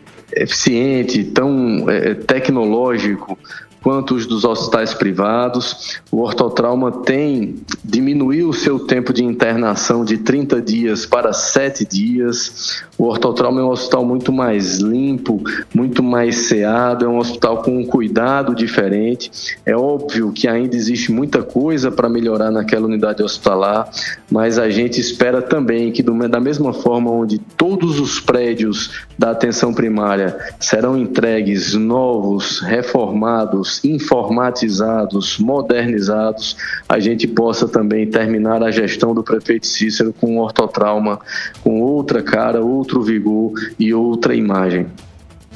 eficiente, 0.43 1.25
tão 1.25 1.89
é, 1.89 2.15
tecnológico 2.15 3.39
quanto 3.83 4.15
os 4.15 4.27
dos 4.27 4.45
hospitais 4.45 4.95
privados. 4.95 6.01
O 6.11 6.21
ortotrauma 6.21 6.91
tem 6.91 7.57
diminuiu 7.85 8.51
o 8.51 8.55
seu 8.55 8.79
tempo 8.79 9.13
de 9.13 9.25
internação 9.25 10.05
de 10.05 10.19
30 10.19 10.61
dias 10.61 11.07
para 11.07 11.33
7 11.33 11.85
dias. 11.85 12.83
O 12.99 13.05
ortotrauma 13.05 13.61
é 13.61 13.65
um 13.65 13.71
hospital 13.71 14.05
muito 14.05 14.33
mais 14.33 14.79
limpo, 14.79 15.43
muito 15.75 16.03
mais 16.03 16.37
ceado, 16.49 17.05
é 17.05 17.09
um 17.09 17.19
hospital 17.19 17.63
com 17.63 17.79
um 17.79 17.85
cuidado 17.85 18.55
diferente. 18.55 19.31
É 19.65 19.77
óbvio 19.77 20.33
que 20.33 20.47
ainda 20.47 20.77
existe 20.77 21.11
muita 21.11 21.43
coisa 21.43 21.91
para 21.91 22.09
melhorar 22.09 22.51
naquela 22.51 22.87
unidade 22.87 23.23
hospitalar, 23.23 23.89
mas 24.31 24.59
a 24.59 24.69
gente 24.71 25.01
espera 25.01 25.43
também 25.43 25.91
que, 25.93 26.03
da 26.03 26.41
mesma 26.41 26.73
forma 26.73 27.11
onde 27.11 27.39
todos 27.39 27.99
os 27.99 28.21
prédios 28.21 29.07
da 29.19 29.31
atenção 29.31 29.73
primária 29.73 30.37
serão 30.59 30.97
entregues 30.97 31.75
novos, 31.75 32.61
reformados, 32.61 33.70
informatizados, 33.85 35.39
modernizados, 35.39 36.57
a 36.89 36.99
gente 36.99 37.29
possa 37.29 37.69
também 37.69 38.07
terminar 38.07 38.63
a 38.63 38.71
gestão 38.71 39.15
do 39.15 39.23
prefeito 39.23 39.67
Cícero 39.67 40.13
com 40.13 40.35
um 40.37 40.39
ortotrauma, 40.39 41.21
com 41.63 41.81
outra 41.81 42.23
cara, 42.23 42.61
outro 42.61 43.03
vigor 43.03 43.53
e 43.79 43.95
outra 43.95 44.35
imagem. 44.35 44.87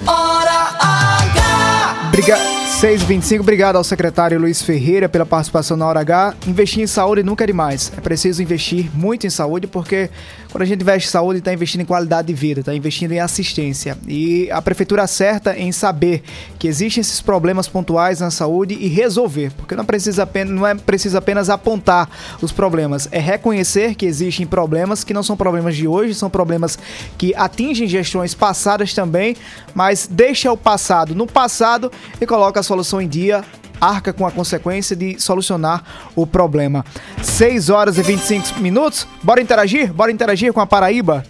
Hora 0.07 0.77
H! 0.81 2.09
Obrigado. 2.09 2.64
625, 2.85 3.43
obrigado 3.43 3.77
ao 3.77 3.83
secretário 3.83 4.39
Luiz 4.39 4.61
Ferreira 4.61 5.09
pela 5.09 5.25
participação 5.25 5.75
na 5.75 5.87
Hora 5.87 6.01
H. 6.01 6.35
Investir 6.47 6.83
em 6.83 6.87
saúde 6.87 7.23
nunca 7.23 7.43
é 7.43 7.47
demais. 7.47 7.91
É 7.97 8.01
preciso 8.03 8.43
investir 8.43 8.91
muito 8.95 9.27
em 9.27 9.31
saúde, 9.31 9.67
porque 9.67 10.11
quando 10.55 10.63
a 10.63 10.67
gente 10.67 10.83
investe 10.83 11.09
em 11.09 11.11
saúde, 11.11 11.39
está 11.41 11.53
investindo 11.53 11.81
em 11.81 11.85
qualidade 11.85 12.29
de 12.29 12.35
vida, 12.35 12.61
está 12.61 12.73
investindo 12.75 13.11
em 13.11 13.19
assistência. 13.19 13.97
E 14.07 14.51
a 14.53 14.63
prefeitura 14.63 15.03
acerta 15.03 15.59
em 15.59 15.73
saber 15.73 16.23
que 16.59 16.69
existem 16.69 17.01
esses 17.01 17.23
problemas 17.23 17.67
pontuais 17.67 18.21
na 18.21 18.31
saúde 18.31 18.75
e 18.79 18.87
resolver, 18.87 19.51
porque 19.57 19.75
não, 19.75 19.85
precisa 19.85 20.23
apenas, 20.23 20.55
não 20.55 20.67
é 20.67 20.75
preciso 20.75 21.17
apenas 21.17 21.49
apontar 21.49 22.09
os 22.41 22.53
problemas, 22.53 23.09
é 23.11 23.19
reconhecer 23.19 23.95
que 23.95 24.05
existem 24.05 24.47
problemas 24.47 25.03
que 25.03 25.15
não 25.15 25.23
são 25.23 25.37
problemas 25.37 25.75
de 25.75 25.89
hoje, 25.89 26.15
são 26.15 26.29
problemas 26.29 26.79
que 27.17 27.35
atingem 27.35 27.89
gestões 27.89 28.35
passadas 28.35 28.93
também, 28.93 29.35
mas 29.75 30.07
deixa 30.09 30.53
o 30.53 30.57
passado 30.57 31.15
no 31.15 31.27
passado 31.27 31.91
e 32.21 32.27
coloca 32.27 32.61
a 32.61 32.63
solução 32.75 33.01
em 33.01 33.07
dia, 33.07 33.45
arca 33.81 34.13
com 34.13 34.27
a 34.27 34.33
consequência 34.33 34.97
de 34.97 35.21
solucionar 35.21 35.85
o 36.17 36.27
problema. 36.27 36.85
6 37.23 37.71
horas 37.71 37.99
e 37.99 38.03
25 38.03 38.59
minutos. 38.61 39.07
Bora 39.23 39.41
interagir? 39.41 39.93
Bora 39.93 40.11
interagir 40.11 40.53
com 40.53 40.61
a 40.61 40.67
Paraíba? 40.67 41.23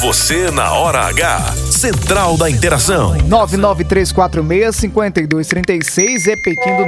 Você 0.00 0.50
na 0.50 0.72
hora 0.72 1.06
H. 1.08 1.52
Central 1.66 2.38
da 2.38 2.48
Interação. 2.48 3.12
99346-5236. 3.28 6.24
Repetindo, 6.24 6.86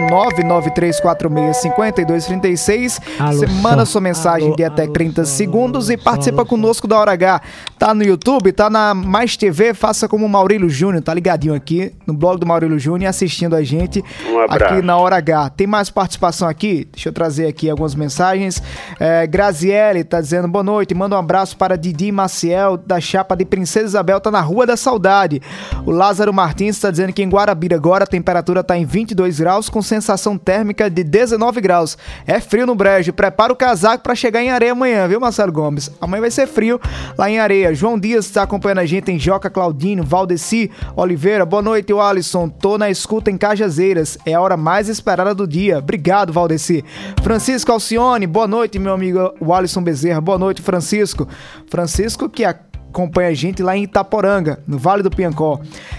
99346-5236. 1.05 2.98
Você 3.27 3.46
manda 3.46 3.85
sua 3.85 4.01
mensagem 4.01 4.48
alô, 4.48 4.57
de 4.57 4.64
até 4.64 4.87
30 4.87 5.20
alô, 5.20 5.29
segundos 5.29 5.90
e 5.90 5.98
participa 5.98 6.46
conosco 6.46 6.88
da 6.88 6.98
Hora 6.98 7.12
H. 7.12 7.42
Tá 7.79 7.92
no 7.92 8.03
YouTube, 8.03 8.51
tá 8.51 8.70
na 8.70 8.94
Mais 8.94 9.37
TV. 9.37 9.75
Faça 9.75 10.09
como 10.09 10.25
o 10.25 10.29
Maurílio 10.29 10.70
Júnior, 10.70 11.03
tá 11.03 11.12
ligadinho 11.12 11.55
aqui 11.55 11.92
no 12.07 12.14
blog 12.14 12.40
do 12.40 12.46
Maurílio 12.46 12.79
Júnior 12.79 13.11
assistindo 13.11 13.55
a 13.55 13.62
gente 13.62 14.03
um 14.27 14.40
aqui 14.40 14.81
na 14.81 14.96
Hora 14.96 15.16
H. 15.16 15.51
Tem 15.51 15.66
mais 15.66 15.90
participação 15.90 16.48
aqui? 16.48 16.88
Deixa 16.90 17.11
eu 17.11 17.12
trazer 17.12 17.46
aqui 17.46 17.68
algumas 17.68 17.94
mensagens. 17.94 18.62
É, 18.98 19.27
Graziele 19.27 20.03
tá 20.03 20.18
dizendo 20.18 20.48
boa 20.48 20.64
noite. 20.64 20.94
Manda 20.94 21.14
um 21.14 21.18
abraço 21.18 21.59
para 21.59 21.77
Didi 21.77 22.11
Maciel, 22.11 22.79
da 22.79 23.01
chapa 23.02 23.36
de 23.36 23.44
Princesa 23.44 23.86
Isabel, 23.86 24.20
tá 24.20 24.30
na 24.30 24.40
Rua 24.40 24.64
da 24.66 24.76
Saudade. 24.76 25.42
O 25.84 25.90
Lázaro 25.90 26.32
Martins 26.32 26.76
está 26.76 26.90
dizendo 26.90 27.12
que 27.12 27.22
em 27.22 27.28
Guarabira 27.28 27.76
agora 27.76 28.04
a 28.04 28.06
temperatura 28.06 28.60
está 28.60 28.78
em 28.78 28.84
22 28.84 29.40
graus 29.40 29.68
com 29.68 29.82
sensação 29.82 30.38
térmica 30.38 30.88
de 30.88 31.04
19 31.04 31.60
graus. 31.60 31.98
É 32.26 32.40
frio 32.40 32.66
no 32.66 32.74
brejo. 32.74 33.12
Prepara 33.12 33.52
o 33.52 33.56
casaco 33.56 34.02
para 34.02 34.14
chegar 34.14 34.42
em 34.42 34.50
areia 34.50 34.72
amanhã, 34.72 35.06
viu, 35.06 35.20
Marcelo 35.20 35.52
Gomes? 35.52 35.90
Amanhã 36.00 36.22
vai 36.22 36.30
ser 36.30 36.46
frio 36.46 36.80
lá 37.18 37.28
em 37.28 37.38
areia. 37.38 37.74
João 37.74 37.98
Dias 37.98 38.26
está 38.26 38.42
acompanhando 38.42 38.78
a 38.78 38.86
gente 38.86 39.10
em 39.10 39.18
Joca 39.18 39.50
Claudino, 39.50 40.02
Valdeci 40.02 40.70
Oliveira. 40.96 41.44
Boa 41.44 41.62
noite, 41.62 41.92
Alisson. 41.92 42.48
Tô 42.48 42.78
na 42.78 42.90
escuta 42.90 43.30
em 43.30 43.36
Cajazeiras. 43.36 44.16
É 44.24 44.34
a 44.34 44.40
hora 44.40 44.56
mais 44.56 44.88
esperada 44.88 45.34
do 45.34 45.46
dia. 45.46 45.78
Obrigado, 45.78 46.32
Valdeci. 46.32 46.84
Francisco 47.22 47.72
Alcione, 47.72 48.26
boa 48.26 48.46
noite, 48.46 48.78
meu 48.78 48.92
amigo 48.92 49.32
Alisson 49.52 49.82
Bezerra. 49.82 50.20
Boa 50.20 50.38
noite, 50.38 50.62
Francisco. 50.62 51.26
Francisco 51.68 52.28
que 52.28 52.44
a 52.44 52.54
acompanha 52.92 53.31
a 53.31 53.35
gente 53.35 53.62
lá 53.62 53.76
em 53.76 53.85
Itaporanga, 53.85 54.61
no 54.66 54.78
Vale 54.78 55.02
do 55.02 55.11
Piancó. 55.11 55.59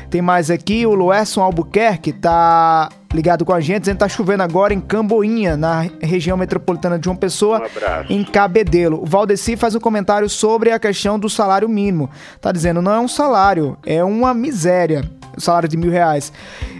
Tem 0.09 0.21
mais 0.21 0.51
aqui 0.51 0.85
o 0.85 0.93
Luerson 0.93 1.41
Albuquerque, 1.41 2.13
tá 2.13 2.87
ligado 3.11 3.43
com 3.43 3.53
a 3.53 3.59
gente, 3.59 3.81
dizendo 3.81 3.95
que 3.95 3.99
tá 3.99 4.09
chovendo 4.09 4.43
agora 4.43 4.73
em 4.73 4.79
Camboinha, 4.79 5.57
na 5.57 5.87
região 6.01 6.37
metropolitana 6.37 6.97
de 6.97 7.05
João 7.05 7.15
Pessoa, 7.15 7.63
um 8.09 8.13
em 8.13 8.23
Cabedelo. 8.23 9.01
O 9.01 9.05
Valdeci 9.05 9.57
faz 9.57 9.75
um 9.75 9.79
comentário 9.79 10.29
sobre 10.29 10.71
a 10.71 10.79
questão 10.79 11.19
do 11.19 11.29
salário 11.29 11.67
mínimo. 11.67 12.09
Tá 12.39 12.51
dizendo, 12.51 12.81
não 12.81 12.93
é 12.93 12.99
um 12.99 13.07
salário, 13.07 13.77
é 13.85 14.03
uma 14.03 14.33
miséria 14.33 15.03
salário 15.37 15.69
de 15.69 15.77
mil 15.77 15.91
reais. 15.91 16.31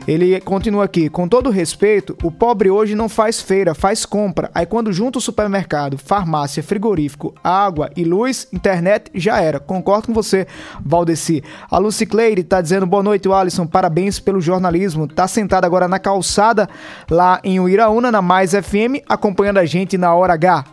Ele 0.08 0.39
continua 0.42 0.84
aqui, 0.84 1.10
com 1.10 1.28
todo 1.28 1.50
respeito, 1.50 2.18
o 2.24 2.32
pobre 2.32 2.70
hoje 2.70 2.96
não 2.96 3.08
faz 3.08 3.42
feira, 3.42 3.74
faz 3.74 4.06
compra. 4.06 4.52
Aí 4.54 4.66
quando 4.66 4.92
junta 4.92 5.18
o 5.18 5.22
supermercado, 5.22 5.98
farmácia, 5.98 6.62
frigorífico, 6.62 7.34
água 7.44 7.89
e 7.96 8.04
luz, 8.04 8.48
internet, 8.52 9.10
já 9.16 9.39
era. 9.39 9.60
Concordo 9.60 10.08
com 10.08 10.13
você, 10.13 10.46
Valdeci. 10.84 11.44
A 11.70 11.78
Lucy 11.78 12.06
Cleire 12.06 12.44
tá 12.44 12.60
dizendo 12.60 12.86
boa 12.86 13.04
noite, 13.04 13.32
Alisson, 13.32 13.66
parabéns 13.66 14.20
pelo 14.20 14.42
jornalismo. 14.42 15.08
Tá 15.08 15.28
sentado 15.28 15.66
agora 15.66 15.88
na 15.88 16.00
calçada, 16.00 16.68
lá 17.10 17.39
em 17.44 17.60
Uiraúna, 17.60 18.12
na 18.12 18.22
Mais 18.22 18.52
FM, 18.52 19.04
acompanhando 19.08 19.60
a 19.60 19.66
gente 19.66 19.98
na 19.98 20.13
Hora 20.13 20.34
H. 20.34 20.66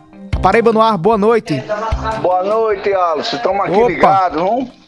Paraíba 0.43 0.73
no 0.73 0.81
ar, 0.81 0.97
boa 0.97 1.19
noite. 1.19 1.63
Boa 2.23 2.43
noite, 2.43 2.93
Alisson. 2.93 3.37
Estamos 3.37 3.61
aqui 3.61 3.77
Opa. 3.77 3.89
ligados, 3.89 4.41
vamos? 4.43 4.80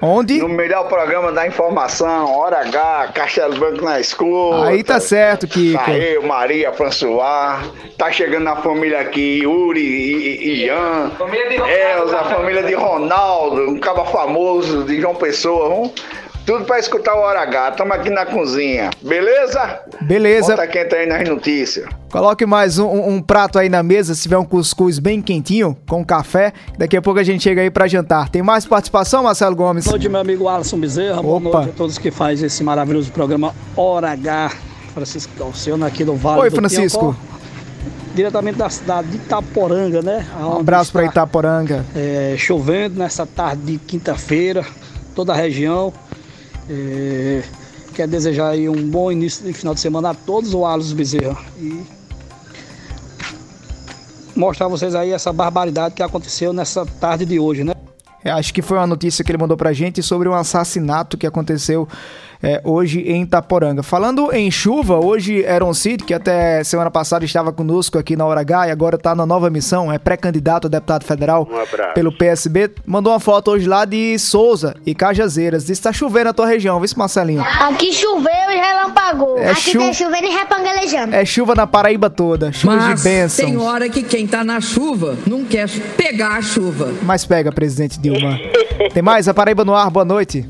Onde? 0.00 0.38
No 0.38 0.48
melhor 0.48 0.88
programa 0.88 1.32
da 1.32 1.46
informação, 1.46 2.36
Hora 2.36 2.60
H, 2.60 3.12
Castelo 3.14 3.58
Branco 3.58 3.84
na 3.84 3.98
escuta. 4.00 4.68
Aí 4.68 4.84
tá 4.84 5.00
certo, 5.00 5.48
Kiko. 5.48 5.82
Tá 5.82 5.92
eu, 5.92 6.22
Maria, 6.22 6.72
François. 6.72 7.70
Tá 7.96 8.10
chegando 8.12 8.48
a 8.48 8.56
família 8.56 9.00
aqui, 9.00 9.40
Yuri 9.42 9.80
e, 9.80 10.48
e 10.48 10.64
Ian. 10.66 11.12
Elza, 11.98 12.18
a 12.18 12.24
família 12.24 12.62
de 12.62 12.74
Ronaldo, 12.74 13.70
um 13.70 13.78
cabo 13.78 14.04
famoso 14.04 14.84
de 14.84 15.00
João 15.00 15.14
Pessoa, 15.14 15.68
vamos? 15.68 15.92
Tudo 16.46 16.64
pra 16.64 16.78
escutar 16.78 17.12
o 17.16 17.18
Hora 17.18 17.40
H. 17.42 17.70
Estamos 17.70 17.96
aqui 17.96 18.08
na 18.08 18.24
cozinha. 18.24 18.90
Beleza? 19.02 19.80
Beleza. 20.02 20.54
Bota 20.54 20.68
quente 20.68 20.94
aí 20.94 21.04
nas 21.04 21.28
notícias. 21.28 21.88
Coloque 22.08 22.46
mais 22.46 22.78
um, 22.78 22.86
um- 22.86 23.08
um 23.14 23.20
prato 23.20 23.58
aí 23.58 23.68
na 23.68 23.82
mesa, 23.82 24.14
se 24.14 24.22
tiver 24.22 24.38
um 24.38 24.44
cuscuz 24.44 25.00
bem 25.00 25.20
quentinho, 25.20 25.76
com 25.88 26.04
café. 26.04 26.52
Daqui 26.78 26.96
a 26.96 27.02
pouco 27.02 27.18
a 27.18 27.24
gente 27.24 27.42
chega 27.42 27.62
aí 27.62 27.70
pra 27.70 27.88
jantar. 27.88 28.28
Tem 28.28 28.42
mais 28.42 28.64
participação, 28.64 29.24
Marcelo 29.24 29.56
Gomes? 29.56 29.84
Boa 29.86 29.94
noite, 29.94 30.08
meu 30.08 30.20
amigo 30.20 30.48
Alisson 30.48 30.78
Bezerra. 30.78 31.20
Boa 31.20 31.36
Opa. 31.38 31.50
noite 31.50 31.70
a 31.70 31.72
todos 31.72 31.98
que 31.98 32.12
fazem 32.12 32.46
esse 32.46 32.62
maravilhoso 32.62 33.10
programa 33.10 33.52
Hora 33.76 34.12
H. 34.12 34.52
Francisco 34.94 35.32
Dalciano 35.36 35.84
aqui 35.84 36.04
do 36.04 36.14
Vale 36.14 36.42
Oi, 36.42 36.50
do 36.50 36.56
Francisco. 36.56 37.12
Piancó, 37.12 37.18
diretamente 38.14 38.56
da 38.56 38.70
cidade 38.70 39.08
de 39.08 39.16
Itaporanga, 39.16 40.00
né? 40.00 40.24
Um 40.40 40.60
abraço 40.60 40.92
pra 40.92 41.04
Itaporanga. 41.04 41.84
É, 41.94 42.36
chovendo 42.38 42.98
nessa 43.00 43.26
tarde 43.26 43.62
de 43.62 43.78
quinta-feira, 43.78 44.64
toda 45.14 45.32
a 45.32 45.36
região. 45.36 45.92
É, 46.68 47.42
quero 47.94 48.10
desejar 48.10 48.50
aí 48.50 48.68
um 48.68 48.90
bom 48.90 49.10
início 49.10 49.44
de 49.44 49.52
final 49.52 49.74
de 49.74 49.80
semana 49.80 50.10
a 50.10 50.14
todos, 50.14 50.54
o 50.54 50.64
Alisson 50.66 50.94
Bezerra. 50.94 51.44
E 51.58 51.84
mostrar 54.34 54.66
a 54.66 54.68
vocês 54.68 54.94
aí 54.94 55.12
essa 55.12 55.32
barbaridade 55.32 55.94
que 55.94 56.02
aconteceu 56.02 56.52
nessa 56.52 56.84
tarde 56.84 57.24
de 57.24 57.38
hoje, 57.38 57.64
né? 57.64 57.72
É, 58.22 58.30
acho 58.30 58.52
que 58.52 58.60
foi 58.60 58.76
uma 58.76 58.86
notícia 58.86 59.24
que 59.24 59.30
ele 59.30 59.38
mandou 59.38 59.56
pra 59.56 59.72
gente 59.72 60.02
sobre 60.02 60.28
um 60.28 60.34
assassinato 60.34 61.16
que 61.16 61.26
aconteceu 61.26 61.88
é, 62.42 62.60
hoje 62.64 63.00
em 63.00 63.22
Itaporanga. 63.22 63.82
Falando 63.82 64.32
em 64.32 64.50
chuva, 64.50 64.96
hoje 64.98 65.44
Aaron 65.46 65.72
Cid, 65.74 66.04
que 66.04 66.14
até 66.14 66.62
semana 66.64 66.90
passada 66.90 67.24
estava 67.24 67.52
conosco 67.52 67.98
aqui 67.98 68.16
na 68.16 68.24
Hora 68.26 68.40
H 68.40 68.68
e 68.68 68.70
agora 68.70 68.96
está 68.96 69.14
na 69.14 69.24
nova 69.26 69.48
missão, 69.50 69.92
é 69.92 69.98
pré-candidato 69.98 70.66
a 70.66 70.70
deputado 70.70 71.04
federal 71.04 71.48
Um 71.50 71.92
pelo 71.94 72.12
PSB, 72.12 72.70
mandou 72.86 73.12
uma 73.12 73.20
foto 73.20 73.50
hoje 73.52 73.66
lá 73.68 73.84
de 73.84 74.18
Souza 74.18 74.74
e 74.84 74.94
Cajazeiras. 74.94 75.64
Disse 75.66 75.80
que 75.80 75.88
tá 75.88 75.92
chovendo 75.92 76.26
na 76.26 76.32
tua 76.32 76.46
região, 76.46 76.78
viu, 76.80 76.88
Marcelinho? 76.96 77.42
Aqui 77.42 77.92
choveu 77.92 78.30
e 78.50 78.56
relampagou. 78.56 79.38
É 79.38 79.50
Aqui 79.50 79.72
chu- 79.72 79.78
tá 79.78 79.92
chovendo 79.92 80.26
e 80.26 80.30
repangalejando. 80.30 81.14
É 81.14 81.24
chuva 81.24 81.54
na 81.54 81.66
Paraíba 81.66 82.08
toda, 82.10 82.52
chuva 82.52 82.76
Mas 82.76 83.02
de 83.02 83.08
bênçãos. 83.08 83.48
tem 83.48 83.56
hora 83.58 83.88
que 83.88 84.02
quem 84.02 84.26
tá 84.26 84.44
na 84.44 84.60
chuva 84.60 85.16
não 85.26 85.44
quer 85.44 85.68
pegar 85.96 86.36
a 86.36 86.42
chuva. 86.42 86.92
Mas 87.02 87.24
pega, 87.24 87.50
presidente 87.52 87.98
Dilma. 87.98 88.38
Tem 88.92 89.02
mais? 89.02 89.28
A 89.28 89.34
Paraíba 89.34 89.64
no 89.64 89.74
ar, 89.74 89.90
boa 89.90 90.04
noite. 90.04 90.46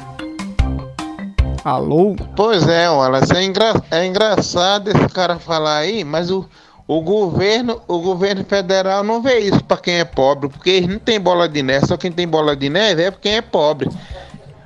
Alô? 1.66 2.14
Pois 2.36 2.68
é, 2.68 2.88
Wallace, 2.88 3.36
é, 3.36 3.42
engra- 3.42 3.82
é 3.90 4.06
engraçado 4.06 4.88
esse 4.88 5.08
cara 5.08 5.36
falar 5.36 5.78
aí, 5.78 6.04
mas 6.04 6.30
o, 6.30 6.48
o 6.86 7.00
governo, 7.00 7.82
o 7.88 7.98
governo 7.98 8.44
federal 8.44 9.02
não 9.02 9.20
vê 9.20 9.40
isso 9.40 9.64
pra 9.64 9.76
quem 9.76 9.96
é 9.96 10.04
pobre, 10.04 10.48
porque 10.48 10.70
eles 10.70 10.88
não 10.88 11.00
tem 11.00 11.18
bola 11.18 11.48
de 11.48 11.64
neve, 11.64 11.88
só 11.88 11.96
quem 11.96 12.12
tem 12.12 12.28
bola 12.28 12.54
de 12.54 12.70
neve 12.70 13.02
é 13.02 13.10
quem 13.10 13.34
é 13.34 13.42
pobre. 13.42 13.90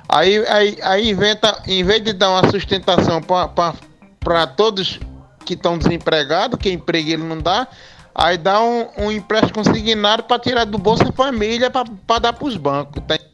Aí, 0.07 0.45
aí, 0.47 0.77
aí 0.83 1.09
inventa, 1.09 1.63
em 1.65 1.83
vez 1.83 2.03
de 2.03 2.13
dar 2.13 2.29
uma 2.29 2.51
sustentação 2.51 3.19
para 3.19 4.45
todos 4.45 4.99
que 5.43 5.55
estão 5.55 5.79
desempregados, 5.79 6.59
que 6.59 6.71
emprego 6.71 7.09
ele 7.09 7.23
não 7.23 7.39
dá, 7.39 7.67
aí 8.13 8.37
dá 8.37 8.61
um, 8.61 8.85
um 8.99 9.11
empréstimo 9.11 9.55
consignado 9.63 10.21
para 10.21 10.37
tirar 10.37 10.65
do 10.65 10.77
Bolsa 10.77 11.11
Família 11.11 11.71
para 11.71 12.19
dar 12.19 12.33
para 12.33 12.47
os 12.47 12.57
bancos. 12.57 13.01
Tem... 13.07 13.30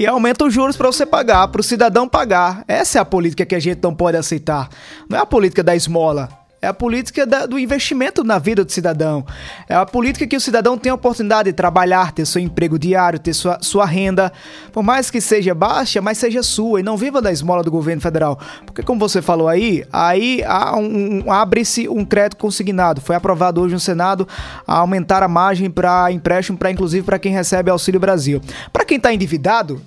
E 0.00 0.06
aumenta 0.06 0.46
os 0.46 0.54
juros 0.54 0.78
para 0.78 0.86
você 0.86 1.04
pagar, 1.04 1.46
para 1.48 1.60
o 1.60 1.62
cidadão 1.62 2.08
pagar. 2.08 2.64
Essa 2.66 2.96
é 2.96 3.00
a 3.02 3.04
política 3.04 3.44
que 3.44 3.54
a 3.54 3.60
gente 3.60 3.82
não 3.82 3.94
pode 3.94 4.16
aceitar. 4.16 4.70
Não 5.06 5.18
é 5.18 5.20
a 5.20 5.26
política 5.26 5.62
da 5.62 5.76
esmola. 5.76 6.39
É 6.62 6.66
a 6.66 6.74
política 6.74 7.24
da, 7.26 7.46
do 7.46 7.58
investimento 7.58 8.22
na 8.22 8.38
vida 8.38 8.62
do 8.62 8.70
cidadão. 8.70 9.24
É 9.66 9.74
a 9.74 9.86
política 9.86 10.26
que 10.26 10.36
o 10.36 10.40
cidadão 10.40 10.76
tem 10.76 10.92
a 10.92 10.94
oportunidade 10.94 11.50
de 11.50 11.54
trabalhar, 11.54 12.12
ter 12.12 12.26
seu 12.26 12.40
emprego 12.40 12.78
diário, 12.78 13.18
ter 13.18 13.32
sua, 13.32 13.58
sua 13.62 13.86
renda. 13.86 14.30
Por 14.70 14.82
mais 14.82 15.10
que 15.10 15.22
seja 15.22 15.54
baixa, 15.54 16.02
mas 16.02 16.18
seja 16.18 16.42
sua. 16.42 16.80
E 16.80 16.82
não 16.82 16.98
viva 16.98 17.22
da 17.22 17.32
esmola 17.32 17.62
do 17.62 17.70
governo 17.70 18.02
federal. 18.02 18.38
Porque, 18.66 18.82
como 18.82 19.00
você 19.00 19.22
falou 19.22 19.48
aí, 19.48 19.84
aí 19.90 20.42
um, 20.76 21.24
um, 21.24 21.32
abre-se 21.32 21.88
um 21.88 22.04
crédito 22.04 22.36
consignado. 22.36 23.00
Foi 23.00 23.16
aprovado 23.16 23.62
hoje 23.62 23.72
no 23.72 23.80
Senado 23.80 24.28
a 24.66 24.80
aumentar 24.80 25.22
a 25.22 25.28
margem 25.28 25.70
para 25.70 26.12
empréstimo, 26.12 26.58
para 26.58 26.70
inclusive 26.70 27.06
para 27.06 27.18
quem 27.18 27.32
recebe 27.32 27.70
Auxílio 27.70 27.98
Brasil. 27.98 28.38
Para 28.70 28.84
quem 28.84 28.98
está 28.98 29.14
endividado, 29.14 29.80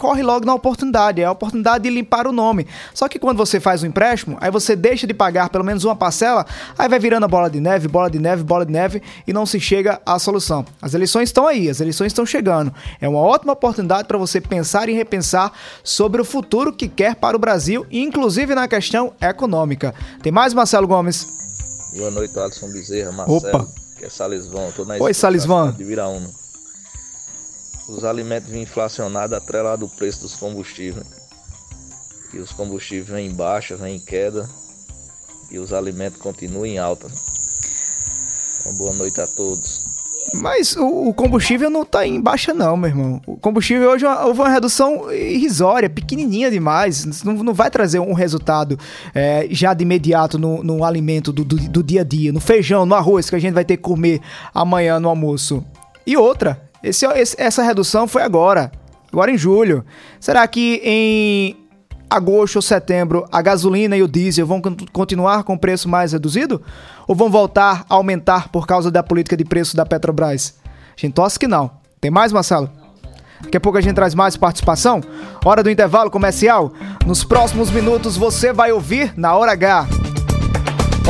corre 0.00 0.22
logo 0.22 0.46
na 0.46 0.54
oportunidade, 0.54 1.20
é 1.20 1.26
a 1.26 1.30
oportunidade 1.30 1.84
de 1.84 1.90
limpar 1.90 2.26
o 2.26 2.32
nome. 2.32 2.66
Só 2.94 3.06
que 3.06 3.18
quando 3.18 3.36
você 3.36 3.60
faz 3.60 3.82
um 3.82 3.86
empréstimo, 3.86 4.38
aí 4.40 4.50
você 4.50 4.74
deixa 4.74 5.06
de 5.06 5.12
pagar 5.12 5.50
pelo 5.50 5.62
menos 5.62 5.84
uma 5.84 5.94
parcela, 5.94 6.46
aí 6.78 6.88
vai 6.88 6.98
virando 6.98 7.24
a 7.24 7.28
bola 7.28 7.50
de 7.50 7.60
neve, 7.60 7.86
bola 7.86 8.10
de 8.10 8.18
neve, 8.18 8.42
bola 8.42 8.64
de 8.64 8.72
neve 8.72 9.02
e 9.26 9.32
não 9.32 9.44
se 9.44 9.60
chega 9.60 10.00
à 10.06 10.18
solução. 10.18 10.64
As 10.80 10.94
eleições 10.94 11.28
estão 11.28 11.46
aí, 11.46 11.68
as 11.68 11.82
eleições 11.82 12.06
estão 12.06 12.24
chegando. 12.24 12.72
É 12.98 13.06
uma 13.06 13.20
ótima 13.20 13.52
oportunidade 13.52 14.08
para 14.08 14.16
você 14.16 14.40
pensar 14.40 14.88
e 14.88 14.94
repensar 14.94 15.52
sobre 15.84 16.22
o 16.22 16.24
futuro 16.24 16.72
que 16.72 16.88
quer 16.88 17.14
para 17.14 17.36
o 17.36 17.40
Brasil, 17.40 17.86
inclusive 17.90 18.54
na 18.54 18.66
questão 18.66 19.12
econômica. 19.20 19.94
Tem 20.22 20.32
mais, 20.32 20.54
Marcelo 20.54 20.88
Gomes? 20.88 21.26
Boa 21.94 22.10
noite, 22.10 22.38
Alisson 22.38 22.72
Bezerra, 22.72 23.12
Marcelo. 23.12 23.36
Opa. 23.36 23.68
Que 23.98 24.06
é 24.06 24.08
Salisvão, 24.08 24.72
tô 24.74 24.86
na 24.86 24.94
Oi, 24.94 25.12
Salisvão. 25.12 25.72
De 25.72 25.84
Viraúna 25.84 26.39
os 27.90 28.04
alimentos 28.04 28.48
vêm 28.48 28.62
inflacionados 28.62 29.36
atrelado 29.36 29.84
ao 29.84 29.90
preço 29.90 30.22
dos 30.22 30.36
combustíveis. 30.36 31.06
E 32.32 32.38
os 32.38 32.52
combustíveis 32.52 33.08
vêm 33.08 33.26
em 33.28 33.34
baixa, 33.34 33.76
vêm 33.76 33.96
em 33.96 34.00
queda. 34.00 34.48
E 35.50 35.58
os 35.58 35.72
alimentos 35.72 36.20
continuam 36.20 36.64
em 36.64 36.78
alta. 36.78 37.08
Uma 38.64 38.74
boa 38.74 38.94
noite 38.94 39.20
a 39.20 39.26
todos. 39.26 39.90
Mas 40.34 40.76
o, 40.76 41.12
combustível 41.12 41.68
não 41.68 41.82
está 41.82 42.06
em 42.06 42.20
baixa, 42.20 42.54
não, 42.54 42.76
meu 42.76 42.90
irmão. 42.90 43.20
O 43.26 43.36
combustível 43.36 43.90
hoje 43.90 44.06
houve 44.06 44.40
uma 44.40 44.48
redução 44.48 45.10
irrisória, 45.12 45.90
pequenininha 45.90 46.50
demais. 46.50 47.24
Não, 47.24 47.32
não 47.32 47.54
vai 47.54 47.70
trazer 47.70 47.98
um 47.98 48.12
resultado 48.12 48.78
é, 49.12 49.48
já 49.50 49.74
de 49.74 49.82
imediato 49.82 50.38
no, 50.38 50.62
no 50.62 50.84
alimento 50.84 51.32
do, 51.32 51.44
do, 51.44 51.56
do 51.56 51.82
dia 51.82 52.02
a 52.02 52.04
dia, 52.04 52.32
no 52.32 52.38
feijão, 52.38 52.86
no 52.86 52.94
arroz 52.94 53.28
que 53.28 53.34
a 53.34 53.40
gente 53.40 53.54
vai 53.54 53.64
ter 53.64 53.76
que 53.76 53.82
comer 53.82 54.20
amanhã 54.54 55.00
no 55.00 55.08
almoço. 55.08 55.64
E 56.06 56.16
outra, 56.16 56.69
esse, 56.82 57.06
essa 57.38 57.62
redução 57.62 58.08
foi 58.08 58.22
agora, 58.22 58.72
agora 59.12 59.30
em 59.30 59.38
julho. 59.38 59.84
Será 60.18 60.46
que 60.46 60.80
em 60.84 61.56
agosto 62.08 62.56
ou 62.56 62.62
setembro 62.62 63.24
a 63.30 63.40
gasolina 63.40 63.96
e 63.96 64.02
o 64.02 64.08
diesel 64.08 64.46
vão 64.46 64.60
continuar 64.92 65.44
com 65.44 65.56
preço 65.56 65.88
mais 65.88 66.12
reduzido? 66.12 66.62
Ou 67.06 67.14
vão 67.14 67.30
voltar 67.30 67.84
a 67.88 67.94
aumentar 67.94 68.48
por 68.48 68.66
causa 68.66 68.90
da 68.90 69.02
política 69.02 69.36
de 69.36 69.44
preço 69.44 69.76
da 69.76 69.86
Petrobras? 69.86 70.54
A 70.66 71.00
gente 71.00 71.14
torce 71.14 71.38
que 71.38 71.46
não. 71.46 71.70
Tem 72.00 72.10
mais, 72.10 72.32
Marcelo? 72.32 72.70
Daqui 73.42 73.56
a 73.56 73.60
pouco 73.60 73.78
a 73.78 73.80
gente 73.80 73.94
traz 73.94 74.14
mais 74.14 74.36
participação. 74.36 75.00
Hora 75.44 75.62
do 75.62 75.70
intervalo 75.70 76.10
comercial. 76.10 76.72
Nos 77.06 77.24
próximos 77.24 77.70
minutos 77.70 78.16
você 78.16 78.52
vai 78.52 78.72
ouvir 78.72 79.12
na 79.16 79.34
hora 79.34 79.52
H. 79.52 79.99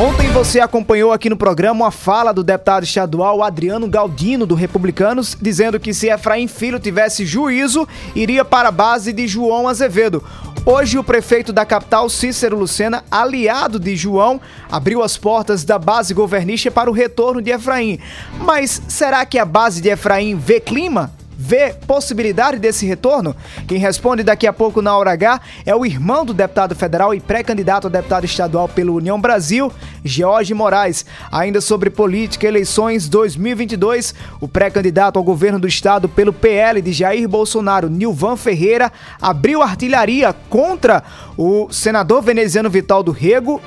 Ontem 0.01 0.31
você 0.31 0.61
acompanhou 0.61 1.13
aqui 1.13 1.29
no 1.29 1.37
programa 1.37 1.87
a 1.87 1.91
fala 1.91 2.33
do 2.33 2.43
deputado 2.43 2.85
estadual 2.85 3.43
Adriano 3.43 3.87
Galdino, 3.87 4.47
do 4.47 4.55
Republicanos, 4.55 5.37
dizendo 5.39 5.79
que 5.79 5.93
se 5.93 6.09
Efraim 6.09 6.49
Filho 6.49 6.81
tivesse 6.81 7.27
juízo, 7.27 7.87
iria 8.15 8.43
para 8.43 8.71
a 8.71 8.73
base 8.73 9.13
de 9.13 9.29
João 9.29 9.69
Azevedo. 9.69 10.25
Hoje, 10.65 10.97
o 10.97 11.05
prefeito 11.05 11.53
da 11.53 11.67
capital, 11.67 12.09
Cícero 12.09 12.59
Lucena, 12.59 13.05
aliado 13.11 13.79
de 13.79 13.95
João, 13.95 14.41
abriu 14.73 15.03
as 15.03 15.19
portas 15.19 15.65
da 15.65 15.79
base 15.79 16.15
governista 16.15 16.71
para 16.71 16.89
o 16.89 16.95
retorno 16.95 17.43
de 17.43 17.51
Efraim. 17.51 17.99
Mas 18.39 18.81
será 18.89 19.27
que 19.27 19.39
a 19.39 19.45
base 19.45 19.83
de 19.83 19.91
Efraim 19.91 20.35
vê 20.35 20.61
clima? 20.61 21.13
Vê 21.41 21.73
possibilidade 21.87 22.59
desse 22.59 22.85
retorno? 22.85 23.35
Quem 23.67 23.79
responde 23.79 24.23
daqui 24.23 24.47
a 24.47 24.53
pouco 24.53 24.83
na 24.83 24.95
hora 24.97 25.13
H 25.13 25.41
é 25.65 25.75
o 25.75 25.87
irmão 25.87 26.23
do 26.23 26.35
deputado 26.35 26.75
federal 26.75 27.15
e 27.15 27.21
pré-candidato 27.21 27.87
a 27.87 27.91
deputado 27.91 28.25
estadual 28.25 28.69
pelo 28.69 28.95
União 28.95 29.19
Brasil, 29.19 29.73
George 30.05 30.53
Moraes. 30.53 31.07
Ainda 31.33 31.63
sobre 31.63 31.89
política, 31.89 32.47
eleições 32.47 33.09
2022, 33.09 34.15
o 34.39 34.47
pré-candidato 34.47 35.19
ao 35.19 35.25
governo 35.25 35.59
do 35.59 35.67
estado 35.67 36.11
pelo 36.11 36.33
PL 36.33 36.83
de 36.83 36.93
Jair 36.93 37.27
Bolsonaro, 37.27 37.89
Nilvan 37.89 38.37
Ferreira, 38.37 38.93
abriu 39.21 39.63
artilharia 39.63 40.35
contra 40.51 41.03
o 41.39 41.69
senador 41.71 42.21
veneziano 42.21 42.69
Vital 42.69 43.03
do 43.03 43.13
Rego 43.13 43.61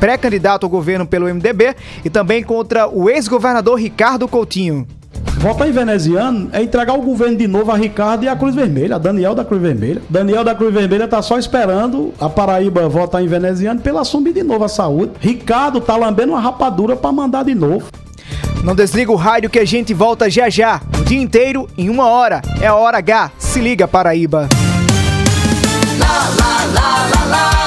pré-candidato 0.00 0.64
ao 0.64 0.70
governo 0.70 1.04
pelo 1.04 1.26
MDB 1.26 1.74
e 2.04 2.10
também 2.10 2.42
contra 2.42 2.88
o 2.88 3.10
ex-governador 3.10 3.80
Ricardo 3.80 4.28
Coutinho. 4.28 4.86
Votar 5.38 5.68
em 5.68 5.72
veneziano 5.72 6.48
é 6.52 6.60
entregar 6.60 6.94
o 6.94 7.02
governo 7.02 7.36
de 7.36 7.46
novo 7.46 7.70
a 7.70 7.76
Ricardo 7.76 8.24
e 8.24 8.28
a 8.28 8.34
Cruz 8.34 8.56
Vermelha, 8.56 8.96
a 8.96 8.98
Daniel 8.98 9.36
da 9.36 9.44
Cruz 9.44 9.62
Vermelha. 9.62 10.02
Daniel 10.10 10.42
da 10.42 10.52
Cruz 10.52 10.74
Vermelha 10.74 11.06
tá 11.06 11.22
só 11.22 11.38
esperando 11.38 12.12
a 12.20 12.28
Paraíba 12.28 12.88
votar 12.88 13.22
em 13.22 13.28
veneziano 13.28 13.80
pela 13.80 14.00
assumir 14.00 14.32
de 14.32 14.42
novo 14.42 14.64
a 14.64 14.68
saúde. 14.68 15.12
Ricardo 15.20 15.80
tá 15.80 15.96
lambendo 15.96 16.32
uma 16.32 16.40
rapadura 16.40 16.96
para 16.96 17.12
mandar 17.12 17.44
de 17.44 17.54
novo. 17.54 17.86
Não 18.64 18.74
desliga 18.74 19.12
o 19.12 19.16
rádio 19.16 19.48
que 19.48 19.60
a 19.60 19.64
gente 19.64 19.94
volta 19.94 20.28
já 20.28 20.50
já. 20.50 20.80
O 21.00 21.04
dia 21.04 21.22
inteiro, 21.22 21.68
em 21.78 21.88
uma 21.88 22.08
hora. 22.08 22.42
É 22.60 22.66
a 22.66 22.74
hora 22.74 22.98
H. 22.98 23.30
Se 23.38 23.60
liga, 23.60 23.86
Paraíba. 23.86 24.48
Lá, 26.00 26.28
lá, 26.36 26.64
lá, 26.74 27.08
lá, 27.14 27.24
lá. 27.30 27.57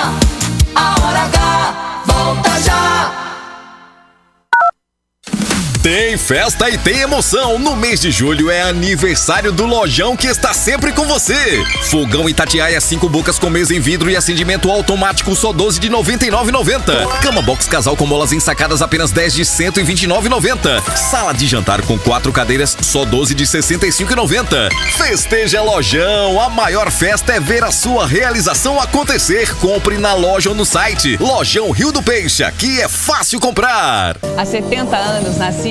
Tem 5.81 6.15
festa 6.15 6.69
e 6.69 6.77
tem 6.77 6.99
emoção. 6.99 7.57
No 7.57 7.75
mês 7.75 7.99
de 7.99 8.11
julho 8.11 8.51
é 8.51 8.61
aniversário 8.61 9.51
do 9.51 9.65
Lojão 9.65 10.15
que 10.15 10.27
está 10.27 10.53
sempre 10.53 10.91
com 10.91 11.07
você. 11.07 11.63
Fogão 11.89 12.29
Itatiaia 12.29 12.79
5 12.79 13.09
bocas 13.09 13.39
com 13.39 13.49
mesa 13.49 13.73
em 13.73 13.79
vidro 13.79 14.07
e 14.07 14.15
acendimento 14.15 14.69
automático 14.69 15.35
só 15.35 15.51
12 15.51 15.79
de 15.79 15.89
99,90. 15.89 17.07
Cama 17.23 17.41
box 17.41 17.67
casal 17.67 17.97
com 17.97 18.05
molas 18.05 18.31
ensacadas 18.31 18.83
apenas 18.83 19.09
10 19.09 19.33
de 19.33 19.41
129,90. 19.41 20.95
Sala 20.95 21.33
de 21.33 21.47
jantar 21.47 21.81
com 21.81 21.97
quatro 21.97 22.31
cadeiras 22.31 22.77
só 22.79 23.03
12 23.03 23.33
de 23.33 23.45
65,90. 23.45 24.69
Festeja 24.95 25.63
Lojão. 25.63 26.39
A 26.39 26.47
maior 26.47 26.91
festa 26.91 27.33
é 27.33 27.39
ver 27.39 27.63
a 27.63 27.71
sua 27.71 28.05
realização 28.05 28.79
acontecer. 28.79 29.55
Compre 29.55 29.97
na 29.97 30.13
loja 30.13 30.49
ou 30.49 30.55
no 30.55 30.63
site. 30.63 31.17
Lojão 31.17 31.71
Rio 31.71 31.91
do 31.91 32.03
Peixe. 32.03 32.43
Aqui 32.43 32.79
é 32.79 32.87
fácil 32.87 33.39
comprar. 33.39 34.15
Há 34.37 34.45
70 34.45 34.95
anos 34.95 35.37
nasci 35.37 35.70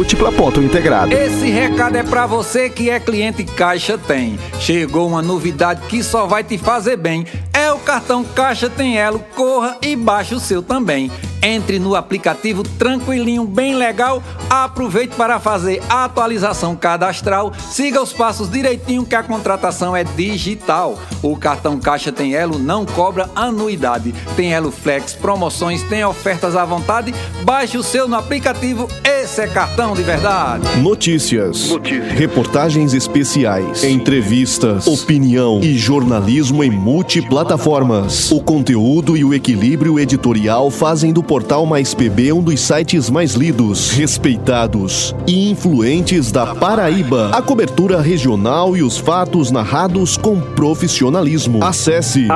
múltipla.integrado. 0.01 1.13
Esse 1.13 1.51
recado 1.51 1.95
é 1.95 2.01
pra 2.01 2.25
você 2.25 2.69
que 2.69 2.89
é 2.89 2.99
cliente 2.99 3.43
Caixa 3.43 3.99
Tem. 3.99 4.39
Chegou 4.59 5.07
uma 5.07 5.21
novidade 5.21 5.85
que 5.87 6.03
só 6.03 6.25
vai 6.25 6.43
te 6.43 6.57
fazer 6.57 6.97
bem. 6.97 7.25
É 7.53 7.71
o 7.71 7.77
cartão 7.77 8.23
Caixa 8.23 8.67
Tem 8.67 8.97
Elo. 8.97 9.23
Corra 9.35 9.77
e 9.79 9.95
baixe 9.95 10.33
o 10.33 10.39
seu 10.39 10.63
também. 10.63 11.11
Entre 11.43 11.79
no 11.79 11.95
aplicativo 11.95 12.61
tranquilinho, 12.61 13.45
bem 13.45 13.75
legal. 13.75 14.21
Aproveite 14.47 15.15
para 15.15 15.39
fazer 15.39 15.81
a 15.89 16.05
atualização 16.05 16.75
cadastral. 16.75 17.51
Siga 17.71 18.01
os 18.01 18.13
passos 18.13 18.49
direitinho 18.49 19.05
que 19.05 19.15
a 19.15 19.23
contratação 19.23 19.95
é 19.95 20.03
digital. 20.03 20.99
O 21.23 21.35
cartão 21.35 21.79
Caixa 21.79 22.11
Tem 22.11 22.35
Elo 22.35 22.59
não 22.59 22.85
cobra 22.85 23.27
anuidade. 23.35 24.13
Tem 24.35 24.53
Elo 24.53 24.71
Flex, 24.71 25.13
promoções, 25.13 25.81
tem 25.83 26.05
ofertas 26.05 26.55
à 26.55 26.63
vontade. 26.63 27.13
Baixe 27.43 27.77
o 27.77 27.83
seu 27.83 28.07
no 28.07 28.15
aplicativo. 28.15 28.87
Esse 29.03 29.41
é 29.41 29.47
cartão 29.47 29.95
de 29.95 30.03
verdade. 30.03 30.79
Notícias, 30.79 31.71
reportagens 32.15 32.93
especiais, 32.93 33.83
entrevistas, 33.83 34.85
opinião 34.85 35.59
e 35.61 35.75
jornalismo 35.75 36.63
em 36.63 36.69
multiplataformas. 36.69 38.31
O 38.31 38.41
conteúdo 38.41 39.17
e 39.17 39.23
o 39.23 39.33
equilíbrio 39.33 39.99
editorial 39.99 40.69
fazem 40.69 41.11
do 41.11 41.23
portal 41.31 41.65
Mais 41.65 41.93
PB 41.93 42.33
um 42.33 42.43
dos 42.43 42.59
sites 42.59 43.09
mais 43.09 43.35
lidos, 43.35 43.91
respeitados 43.91 45.15
e 45.25 45.49
influentes 45.49 46.29
da 46.29 46.53
Paraíba. 46.53 47.29
A 47.33 47.41
cobertura 47.41 48.01
regional 48.01 48.75
e 48.75 48.83
os 48.83 48.97
fatos 48.97 49.49
narrados 49.49 50.17
com 50.17 50.41
profissionalismo. 50.41 51.63
Acesse, 51.63 52.27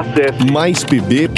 maispb.com.br. 0.49 1.35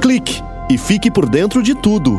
Clique 0.00 0.42
e 0.70 0.78
fique 0.78 1.10
por 1.10 1.28
dentro 1.28 1.62
de 1.62 1.74
tudo. 1.74 2.18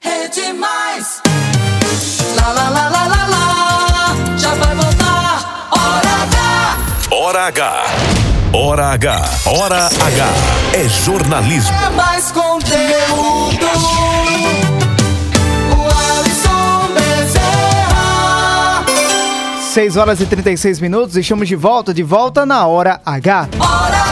Rede 0.00 0.52
Mais. 0.52 1.22
Lá, 2.34 2.52
lá, 2.52 2.68
lá, 2.70 2.88
lá, 2.88 3.06
lá, 3.06 3.26
lá. 3.28 4.36
Já 4.36 4.52
vai 4.56 4.74
voltar. 4.74 5.68
Hora 5.70 6.10
H. 6.24 7.14
Hora 7.14 7.46
H. 7.46 8.15
Hora 8.58 8.92
H. 8.92 9.22
Hora 9.44 9.84
H. 9.84 9.92
É 10.72 10.88
jornalismo. 10.88 11.76
É 11.76 11.90
mais 11.90 12.32
conteúdo. 12.32 13.66
O 15.76 15.82
Alisson 16.18 16.88
Bezerra. 16.94 18.82
6 19.74 19.98
horas 19.98 20.20
e 20.22 20.26
36 20.26 20.80
minutos, 20.80 21.16
estamos 21.16 21.46
de 21.46 21.54
volta, 21.54 21.92
de 21.92 22.02
volta 22.02 22.46
na 22.46 22.66
Hora 22.66 22.98
H. 23.04 23.50
Hora 23.60 24.00
H. 24.00 24.05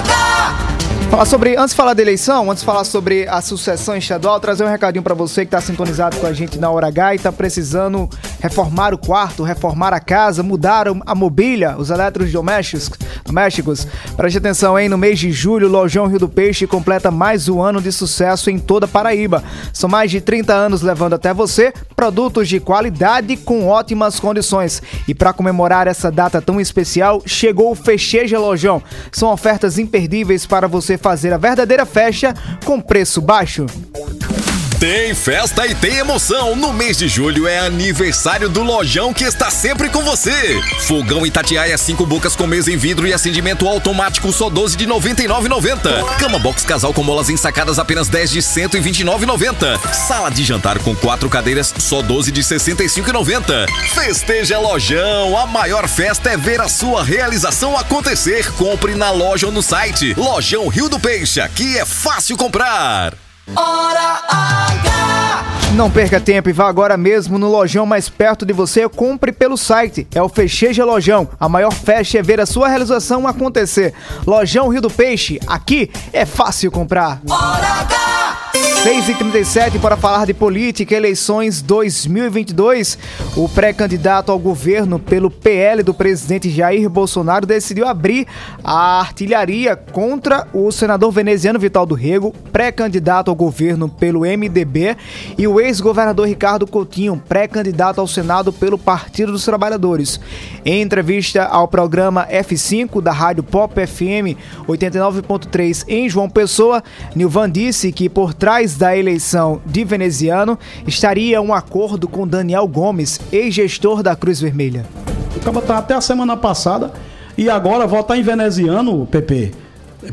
Falar 1.15 1.27
sobre, 1.27 1.57
antes 1.57 1.71
de 1.71 1.77
falar 1.77 1.95
da 1.95 2.03
eleição, 2.03 2.51
antes 2.51 2.63
de 2.63 2.67
falar 2.67 2.83
sobre 2.83 3.29
a 3.29 3.41
sucessão 3.41 3.97
estadual, 3.97 4.41
trazer 4.41 4.65
um 4.65 4.69
recadinho 4.69 5.01
pra 5.01 5.15
você 5.15 5.45
que 5.45 5.53
tá 5.53 5.61
sintonizado 5.61 6.17
com 6.17 6.27
a 6.27 6.33
gente 6.33 6.59
na 6.59 6.69
Hora 6.69 6.89
H 6.89 7.15
e 7.15 7.19
tá 7.21 7.31
precisando 7.31 8.11
reformar 8.41 8.93
o 8.93 8.99
quarto, 8.99 9.45
reformar 9.45 9.95
a 9.95 10.01
casa, 10.01 10.43
mudar 10.43 10.87
a 10.89 11.15
mobília, 11.15 11.77
os 11.79 11.91
eletrodomésticos. 11.91 12.99
Domésticos. 13.25 13.87
Preste 14.17 14.39
atenção, 14.39 14.77
hein? 14.77 14.89
No 14.89 14.99
mês 14.99 15.21
de 15.21 15.31
julho, 15.31 15.69
o 15.69 15.71
Lojão 15.71 16.09
Rio 16.09 16.19
do 16.19 16.29
Peixe 16.29 16.67
completa 16.67 17.13
mais 17.13 17.49
um 17.49 17.63
ano 17.63 17.81
de 17.81 17.93
sucesso 17.93 18.51
em 18.51 18.59
toda 18.59 18.89
Paraíba. 18.89 19.43
São 19.73 19.89
mais 19.89 20.11
de 20.11 20.21
30 20.21 20.53
anos 20.53 20.83
levando 20.83 21.15
até 21.15 21.33
você 21.33 21.73
produtos 21.95 22.49
de 22.49 22.59
qualidade 22.59 23.37
com 23.37 23.69
ótimas 23.69 24.19
condições. 24.19 24.83
E 25.07 25.15
para 25.15 25.33
comemorar 25.33 25.87
essa 25.87 26.11
data 26.11 26.43
tão 26.43 26.61
especial, 26.61 27.23
chegou 27.25 27.71
o 27.71 27.75
Fecheja 27.75 28.39
Lojão. 28.39 28.83
São 29.13 29.33
ofertas 29.33 29.79
imperdíveis 29.79 30.45
para 30.45 30.67
você 30.67 30.99
fazer 31.05 31.35
a 31.35 31.37
verdadeira 31.37 31.85
festa 31.85 32.33
com 32.65 32.81
preço 32.81 33.21
baixo. 33.21 33.67
Tem 34.85 35.15
festa 35.15 35.67
e 35.67 35.75
tem 35.75 35.97
emoção. 35.97 36.55
No 36.55 36.71
mês 36.71 36.99
de 36.99 37.09
julho 37.09 37.49
é 37.49 37.59
aniversário 37.59 38.51
do 38.51 38.63
Lojão 38.63 39.15
que 39.15 39.25
está 39.25 39.51
sempre 39.51 39.89
com 39.89 40.03
você. 40.03 40.61
Fogão 40.87 41.25
Itatiaia 41.25 41.79
5 41.79 42.05
bocas 42.05 42.37
com 42.37 42.47
mesa 42.47 42.71
em 42.71 42.77
vidro 42.77 43.07
e 43.07 43.13
acendimento 43.15 43.67
automático 43.67 44.31
só 44.31 44.51
12 44.51 44.77
de 44.77 44.87
99,90. 44.87 46.19
Cama 46.19 46.39
box 46.39 46.67
casal 46.67 46.93
com 46.93 47.03
molas 47.03 47.31
ensacadas 47.31 47.79
apenas 47.79 48.11
10 48.11 48.31
de 48.31 48.41
129,90. 48.41 49.95
Sala 49.95 50.31
de 50.31 50.45
jantar 50.45 50.79
com 50.81 50.95
quatro 50.95 51.31
cadeiras 51.31 51.73
só 51.79 52.03
12 52.03 52.31
de 52.31 52.43
65,90. 52.43 53.67
Festeja 53.89 54.59
Lojão. 54.59 55.39
A 55.39 55.47
maior 55.47 55.89
festa 55.89 56.29
é 56.29 56.37
ver 56.37 56.61
a 56.61 56.69
sua 56.69 57.03
realização 57.03 57.75
acontecer. 57.75 58.53
Compre 58.53 58.95
na 58.95 59.11
loja 59.11 59.47
ou 59.47 59.53
no 59.53 59.63
site. 59.63 60.13
Lojão 60.13 60.69
Rio 60.69 60.91
do 60.91 61.01
Peixe. 61.01 61.41
Aqui 61.41 61.79
é 61.79 61.87
fácil 61.87 62.37
comprar. 62.37 63.24
Hora 63.55 64.21
H. 64.29 65.45
Não 65.75 65.91
perca 65.91 66.21
tempo 66.21 66.49
e 66.49 66.53
vá 66.53 66.69
agora 66.69 66.97
mesmo 66.97 67.39
no 67.39 67.51
lojão 67.51 67.85
mais 67.85 68.09
perto 68.09 68.47
de 68.47 68.53
você. 68.53 68.89
Compre 68.89 69.33
pelo 69.33 69.57
site. 69.57 70.07
É 70.15 70.23
o 70.23 70.29
Fecheja 70.29 70.85
Lojão. 70.85 71.29
A 71.39 71.49
maior 71.49 71.73
festa 71.73 72.19
é 72.19 72.23
ver 72.23 72.41
a 72.41 72.47
sua 72.47 72.69
realização 72.69 73.27
acontecer. 73.27 73.93
Lojão 74.27 74.69
Rio 74.69 74.81
do 74.81 74.91
Peixe. 74.91 75.39
Aqui 75.47 75.91
é 76.13 76.25
fácil 76.25 76.71
comprar. 76.71 77.21
Hora 77.29 77.81
H. 77.81 78.04
6 78.85 79.09
e 79.09 79.15
37 79.15 79.79
para 79.79 79.97
falar 79.97 80.27
de 80.27 80.35
política, 80.35 80.95
eleições 80.95 81.63
2022. 81.63 82.99
O 83.35 83.49
pré-candidato 83.49 84.31
ao 84.31 84.39
governo 84.39 84.99
pelo 84.99 85.31
PL 85.31 85.83
do 85.83 85.95
presidente 85.95 86.51
Jair 86.51 86.91
Bolsonaro 86.91 87.47
decidiu 87.47 87.89
abrir 87.89 88.27
a 88.63 89.01
artilharia 89.01 89.75
contra 89.75 90.47
o 90.53 90.71
senador 90.71 91.11
veneziano 91.13 91.59
Vital 91.59 91.87
do 91.87 91.95
Rego, 91.95 92.35
pré-candidato 92.53 93.31
ao 93.31 93.35
governo 93.35 93.89
pelo 93.89 94.21
MDB, 94.21 94.99
e 95.39 95.49
o 95.49 95.59
ex-governador 95.59 96.29
Ricardo 96.29 96.67
Coutinho, 96.67 97.17
pré-candidato 97.27 98.03
ao 98.03 98.07
Senado 98.07 98.53
pelo 98.53 98.77
Partido 98.77 99.33
dos 99.33 99.47
Trabalhadores. 99.47 100.21
Em 100.63 100.83
entrevista 100.83 101.45
ao 101.45 101.67
programa 101.67 102.29
F5 102.31 103.01
da 103.01 103.13
Rádio 103.13 103.45
Pop 103.45 103.75
FM 103.75 104.37
89.3 104.69 105.87
em 105.89 106.07
João 106.07 106.29
Pessoa, 106.29 106.85
Nilvan 107.17 107.51
disse 107.51 107.91
que 107.91 108.11
por 108.11 108.35
trás 108.35 108.74
da 108.77 108.97
eleição 108.97 109.61
de 109.65 109.85
veneziano 109.85 110.59
estaria 110.87 111.41
um 111.41 111.53
acordo 111.53 112.09
com 112.09 112.27
Daniel 112.27 112.67
Gomes, 112.67 113.21
ex-gestor 113.33 114.03
da 114.03 114.15
Cruz 114.17 114.41
Vermelha. 114.41 114.85
O 115.37 115.41
cara 115.41 115.61
tá 115.61 115.79
até 115.79 115.95
a 115.95 116.01
semana 116.01 116.37
passada 116.37 116.93
e 117.37 117.51
agora 117.51 117.87
votar 117.87 118.19
em 118.19 118.23
veneziano, 118.23 119.07
PP. 119.07 119.53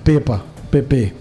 Pepa, 0.03 0.41
PP. 0.69 1.13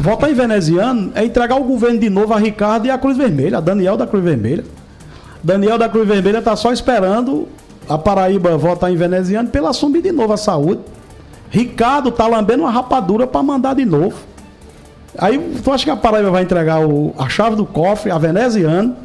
Votar 0.00 0.30
em 0.30 0.34
veneziano 0.34 1.12
é 1.14 1.24
entregar 1.24 1.56
o 1.56 1.64
governo 1.64 1.98
de 1.98 2.08
novo 2.10 2.32
a 2.32 2.38
Ricardo 2.38 2.86
e 2.86 2.90
a 2.90 2.98
Cruz 2.98 3.16
Vermelha, 3.16 3.58
a 3.58 3.60
Daniel 3.60 3.96
da 3.96 4.06
Cruz 4.06 4.24
Vermelha. 4.24 4.64
Daniel 5.42 5.78
da 5.78 5.88
Cruz 5.88 6.06
Vermelha 6.06 6.40
tá 6.40 6.56
só 6.56 6.72
esperando 6.72 7.48
a 7.88 7.98
Paraíba 7.98 8.56
votar 8.56 8.92
em 8.92 8.96
veneziano 8.96 9.48
pela 9.48 9.70
assumir 9.70 10.02
de 10.02 10.12
novo 10.12 10.32
a 10.32 10.36
saúde. 10.36 10.80
Ricardo 11.50 12.10
tá 12.10 12.26
lambendo 12.26 12.62
uma 12.62 12.70
rapadura 12.70 13.26
para 13.26 13.42
mandar 13.42 13.74
de 13.74 13.84
novo. 13.84 14.16
Aí 15.18 15.38
tu 15.62 15.70
acha 15.72 15.84
que 15.84 15.90
a 15.90 15.96
Paraíba 15.96 16.30
vai 16.30 16.42
entregar 16.42 16.80
o- 16.86 17.14
a 17.18 17.28
chave 17.28 17.56
do 17.56 17.66
cofre 17.66 18.10
a 18.10 18.18
veneziano, 18.18 18.96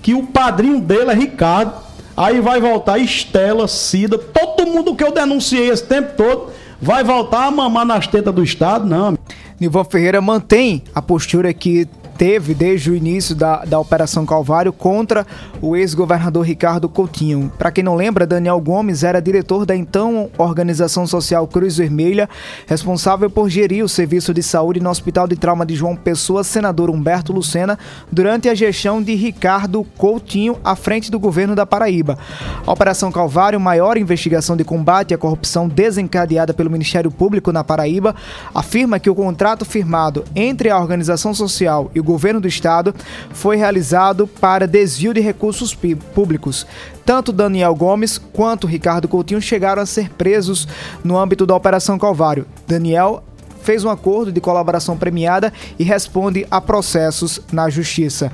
que 0.00 0.14
o 0.14 0.24
padrinho 0.26 0.80
dele 0.80 1.10
é 1.10 1.14
Ricardo. 1.14 1.72
Aí 2.16 2.40
vai 2.40 2.60
voltar 2.60 2.98
Estela, 2.98 3.68
Cida, 3.68 4.18
todo 4.18 4.66
mundo 4.66 4.94
que 4.94 5.04
eu 5.04 5.12
denunciei 5.12 5.68
esse 5.70 5.84
tempo 5.84 6.12
todo 6.16 6.50
vai 6.80 7.02
voltar 7.02 7.46
a 7.46 7.50
mamar 7.50 7.84
nas 7.84 8.06
tetas 8.06 8.34
do 8.34 8.42
Estado, 8.42 8.86
não. 8.86 9.16
Nilvan 9.60 9.84
Ferreira 9.84 10.20
mantém 10.20 10.82
a 10.94 11.02
postura 11.02 11.52
que 11.52 11.88
teve 12.18 12.52
desde 12.52 12.90
o 12.90 12.96
início 12.96 13.32
da, 13.32 13.64
da 13.64 13.78
Operação 13.78 14.26
Calvário 14.26 14.72
contra 14.72 15.24
o 15.62 15.76
ex-governador 15.76 16.44
Ricardo 16.44 16.88
Coutinho. 16.88 17.50
Para 17.56 17.70
quem 17.70 17.84
não 17.84 17.94
lembra, 17.94 18.26
Daniel 18.26 18.60
Gomes 18.60 19.04
era 19.04 19.22
diretor 19.22 19.64
da 19.64 19.76
então 19.76 20.28
Organização 20.36 21.06
Social 21.06 21.46
Cruz 21.46 21.76
Vermelha, 21.76 22.28
responsável 22.66 23.30
por 23.30 23.48
gerir 23.48 23.84
o 23.84 23.88
serviço 23.88 24.34
de 24.34 24.42
saúde 24.42 24.80
no 24.80 24.90
Hospital 24.90 25.28
de 25.28 25.36
Trauma 25.36 25.64
de 25.64 25.76
João 25.76 25.94
Pessoa, 25.94 26.42
senador 26.42 26.90
Humberto 26.90 27.32
Lucena, 27.32 27.78
durante 28.10 28.48
a 28.48 28.54
gestão 28.54 29.00
de 29.00 29.14
Ricardo 29.14 29.84
Coutinho 29.96 30.58
à 30.64 30.74
frente 30.74 31.12
do 31.12 31.20
governo 31.20 31.54
da 31.54 31.64
Paraíba. 31.64 32.18
A 32.66 32.72
Operação 32.72 33.12
Calvário, 33.12 33.60
maior 33.60 33.96
investigação 33.96 34.56
de 34.56 34.64
combate 34.64 35.14
à 35.14 35.18
corrupção 35.18 35.68
desencadeada 35.68 36.52
pelo 36.52 36.70
Ministério 36.70 37.12
Público 37.12 37.52
na 37.52 37.62
Paraíba, 37.62 38.16
afirma 38.52 38.98
que 38.98 39.08
o 39.08 39.14
contrato 39.14 39.64
firmado 39.64 40.24
entre 40.34 40.68
a 40.68 40.80
organização 40.80 41.32
social 41.32 41.92
e 41.94 42.00
o 42.00 42.07
governo 42.08 42.40
do 42.40 42.48
estado 42.48 42.94
foi 43.30 43.56
realizado 43.56 44.26
para 44.26 44.66
desvio 44.66 45.12
de 45.12 45.20
recursos 45.20 45.76
públicos. 46.14 46.66
Tanto 47.04 47.32
Daniel 47.32 47.74
Gomes 47.74 48.18
quanto 48.18 48.66
Ricardo 48.66 49.06
Coutinho 49.06 49.40
chegaram 49.40 49.82
a 49.82 49.86
ser 49.86 50.10
presos 50.10 50.66
no 51.04 51.18
âmbito 51.18 51.46
da 51.46 51.54
Operação 51.54 51.98
Calvário. 51.98 52.46
Daniel 52.66 53.22
fez 53.62 53.84
um 53.84 53.90
acordo 53.90 54.32
de 54.32 54.40
colaboração 54.40 54.96
premiada 54.96 55.52
e 55.78 55.84
responde 55.84 56.46
a 56.50 56.60
processos 56.60 57.40
na 57.52 57.68
justiça. 57.68 58.32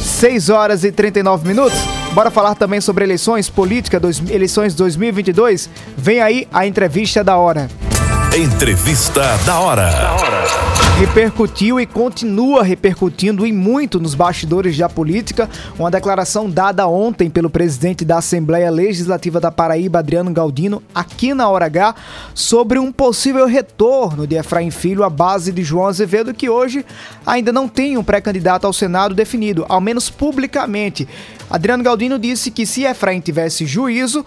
6 0.00 0.48
horas 0.48 0.84
e 0.84 0.92
39 0.92 1.48
minutos. 1.48 1.78
Bora 2.12 2.30
falar 2.30 2.54
também 2.54 2.80
sobre 2.80 3.04
eleições 3.04 3.50
políticas, 3.50 4.00
dois, 4.00 4.22
eleições 4.30 4.74
2022? 4.74 5.68
Vem 5.96 6.20
aí 6.20 6.48
a 6.52 6.66
entrevista 6.66 7.24
da 7.24 7.36
hora. 7.36 7.68
Entrevista 8.34 9.22
da 9.44 9.58
hora. 9.58 9.90
Da 9.90 10.12
hora. 10.14 10.85
Repercutiu 10.98 11.78
e 11.78 11.84
continua 11.84 12.64
repercutindo 12.64 13.44
em 13.44 13.52
muito 13.52 14.00
nos 14.00 14.14
bastidores 14.14 14.78
da 14.78 14.88
política 14.88 15.46
uma 15.78 15.90
declaração 15.90 16.48
dada 16.48 16.86
ontem 16.86 17.28
pelo 17.28 17.50
presidente 17.50 18.02
da 18.02 18.16
Assembleia 18.16 18.70
Legislativa 18.70 19.38
da 19.38 19.52
Paraíba, 19.52 19.98
Adriano 19.98 20.32
Galdino, 20.32 20.82
aqui 20.94 21.34
na 21.34 21.50
Hora 21.50 21.66
H, 21.66 21.94
sobre 22.32 22.78
um 22.78 22.90
possível 22.90 23.46
retorno 23.46 24.26
de 24.26 24.36
Efraim 24.36 24.70
Filho 24.70 25.04
à 25.04 25.10
base 25.10 25.52
de 25.52 25.62
João 25.62 25.86
Azevedo, 25.86 26.32
que 26.32 26.48
hoje 26.48 26.82
ainda 27.26 27.52
não 27.52 27.68
tem 27.68 27.98
um 27.98 28.02
pré-candidato 28.02 28.66
ao 28.66 28.72
Senado 28.72 29.14
definido, 29.14 29.66
ao 29.68 29.82
menos 29.82 30.08
publicamente. 30.08 31.06
Adriano 31.50 31.84
Galdino 31.84 32.18
disse 32.18 32.50
que 32.50 32.64
se 32.64 32.84
Efraim 32.84 33.20
tivesse 33.20 33.66
juízo, 33.66 34.24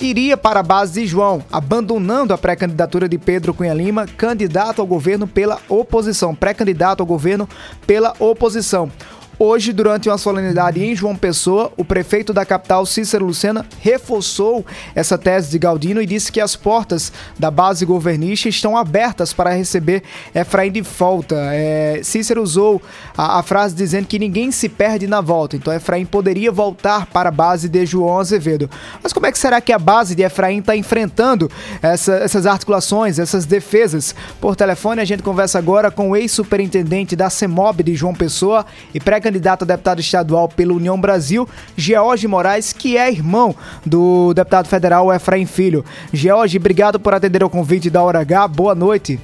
iria 0.00 0.36
para 0.36 0.60
a 0.60 0.62
base 0.62 1.00
de 1.00 1.06
João, 1.06 1.44
abandonando 1.50 2.32
a 2.32 2.38
pré-candidatura 2.38 3.08
de 3.08 3.18
Pedro 3.18 3.54
Cunha 3.54 3.74
Lima, 3.74 4.06
candidato 4.06 4.80
ao 4.80 4.86
governo 4.86 5.26
pela 5.26 5.58
oposição, 5.68 6.34
pré-candidato 6.34 7.00
ao 7.00 7.06
governo 7.06 7.48
pela 7.86 8.14
oposição. 8.18 8.90
Hoje, 9.36 9.72
durante 9.72 10.08
uma 10.08 10.16
solenidade 10.16 10.82
em 10.82 10.94
João 10.94 11.16
Pessoa, 11.16 11.72
o 11.76 11.84
prefeito 11.84 12.32
da 12.32 12.46
capital, 12.46 12.86
Cícero 12.86 13.26
Lucena, 13.26 13.66
reforçou 13.80 14.64
essa 14.94 15.18
tese 15.18 15.50
de 15.50 15.58
Galdino 15.58 16.00
e 16.00 16.06
disse 16.06 16.30
que 16.30 16.40
as 16.40 16.54
portas 16.54 17.12
da 17.36 17.50
base 17.50 17.84
governista 17.84 18.48
estão 18.48 18.76
abertas 18.76 19.32
para 19.32 19.50
receber 19.50 20.04
Efraim 20.32 20.70
de 20.70 20.82
volta. 20.82 21.34
É, 21.52 22.00
Cícero 22.04 22.42
usou 22.42 22.80
a, 23.16 23.40
a, 23.40 23.42
frase 23.42 23.74
dizendo 23.74 24.06
que 24.06 24.20
ninguém 24.20 24.52
se 24.52 24.68
perde 24.68 25.08
na 25.08 25.20
volta, 25.20 25.56
então 25.56 25.72
Efraim 25.72 26.06
poderia 26.06 26.52
voltar 26.52 27.06
para 27.06 27.28
a 27.28 27.32
base 27.32 27.68
de 27.68 27.84
João 27.84 28.20
Azevedo. 28.20 28.70
Mas 29.02 29.12
como 29.12 29.26
é 29.26 29.32
que 29.32 29.38
será 29.38 29.60
que 29.60 29.72
a 29.72 29.78
base 29.80 30.14
de 30.14 30.22
Efraim 30.22 30.60
está 30.60 30.76
enfrentando 30.76 31.50
essa, 31.82 32.14
essas 32.14 32.46
articulações, 32.46 33.18
essas 33.18 33.44
defesas? 33.44 34.14
Por 34.40 34.54
telefone, 34.54 35.00
a 35.00 35.04
gente 35.04 35.24
conversa 35.24 35.58
agora 35.58 35.90
com 35.90 36.10
o 36.10 36.16
ex-superintendente 36.16 37.16
da 37.16 37.28
CEMOB 37.28 37.82
de 37.82 37.96
João 37.96 38.14
Pessoa 38.14 38.64
e 38.94 39.00
pré 39.00 39.24
candidato 39.34 39.62
a 39.62 39.66
deputado 39.66 40.00
estadual 40.00 40.48
pela 40.48 40.72
União 40.72 41.00
Brasil, 41.00 41.48
George 41.76 42.28
Moraes, 42.28 42.72
que 42.72 42.96
é 42.96 43.10
irmão 43.10 43.54
do 43.84 44.32
deputado 44.32 44.68
federal 44.68 45.12
Efraim 45.12 45.44
Filho. 45.44 45.84
George, 46.12 46.56
obrigado 46.56 47.00
por 47.00 47.12
atender 47.12 47.42
ao 47.42 47.50
convite 47.50 47.90
da 47.90 48.00
Hora 48.02 48.20
H. 48.20 48.46
Boa 48.48 48.74
noite. 48.74 49.18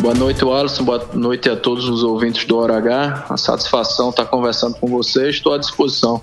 Boa 0.00 0.14
noite, 0.14 0.44
Alisson. 0.44 0.84
Boa 0.84 1.08
noite 1.14 1.50
a 1.50 1.56
todos 1.56 1.88
os 1.88 2.04
ouvintes 2.04 2.44
do 2.44 2.56
Hora 2.56 2.76
H. 2.76 3.26
A 3.28 3.36
satisfação 3.36 4.10
estar 4.10 4.26
conversando 4.26 4.76
com 4.76 4.86
vocês. 4.86 5.36
Estou 5.36 5.52
à 5.52 5.58
disposição. 5.58 6.22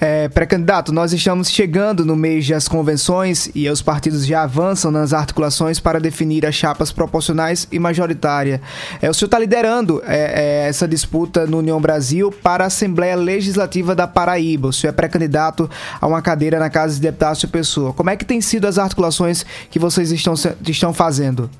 É, 0.00 0.28
Pré-candidato, 0.28 0.92
nós 0.92 1.12
estamos 1.12 1.50
chegando 1.50 2.04
no 2.04 2.16
mês 2.16 2.46
das 2.48 2.68
convenções 2.68 3.50
e 3.54 3.68
os 3.68 3.80
partidos 3.80 4.26
já 4.26 4.42
avançam 4.42 4.90
nas 4.90 5.12
articulações 5.12 5.80
para 5.80 6.00
definir 6.00 6.44
as 6.44 6.54
chapas 6.54 6.92
proporcionais 6.92 7.66
e 7.70 7.78
majoritária. 7.78 8.60
É, 9.00 9.08
o 9.08 9.14
senhor 9.14 9.28
está 9.28 9.38
liderando 9.38 10.02
é, 10.06 10.64
é, 10.64 10.68
essa 10.68 10.86
disputa 10.86 11.46
no 11.46 11.58
União 11.58 11.80
Brasil 11.80 12.30
para 12.30 12.64
a 12.64 12.66
Assembleia 12.66 13.16
Legislativa 13.16 13.94
da 13.94 14.06
Paraíba. 14.06 14.68
O 14.68 14.72
senhor 14.72 14.90
é 14.90 14.94
pré-candidato 14.94 15.70
a 16.00 16.06
uma 16.06 16.20
cadeira 16.20 16.58
na 16.58 16.68
Casa 16.68 16.94
de 16.94 17.00
Deputados 17.00 17.40
de 17.40 17.46
Pessoa. 17.46 17.92
Como 17.92 18.10
é 18.10 18.16
que 18.16 18.24
tem 18.24 18.40
sido 18.40 18.66
as 18.66 18.78
articulações 18.78 19.44
que 19.70 19.78
vocês 19.78 20.10
estão, 20.10 20.34
estão 20.66 20.92
fazendo? 20.92 21.50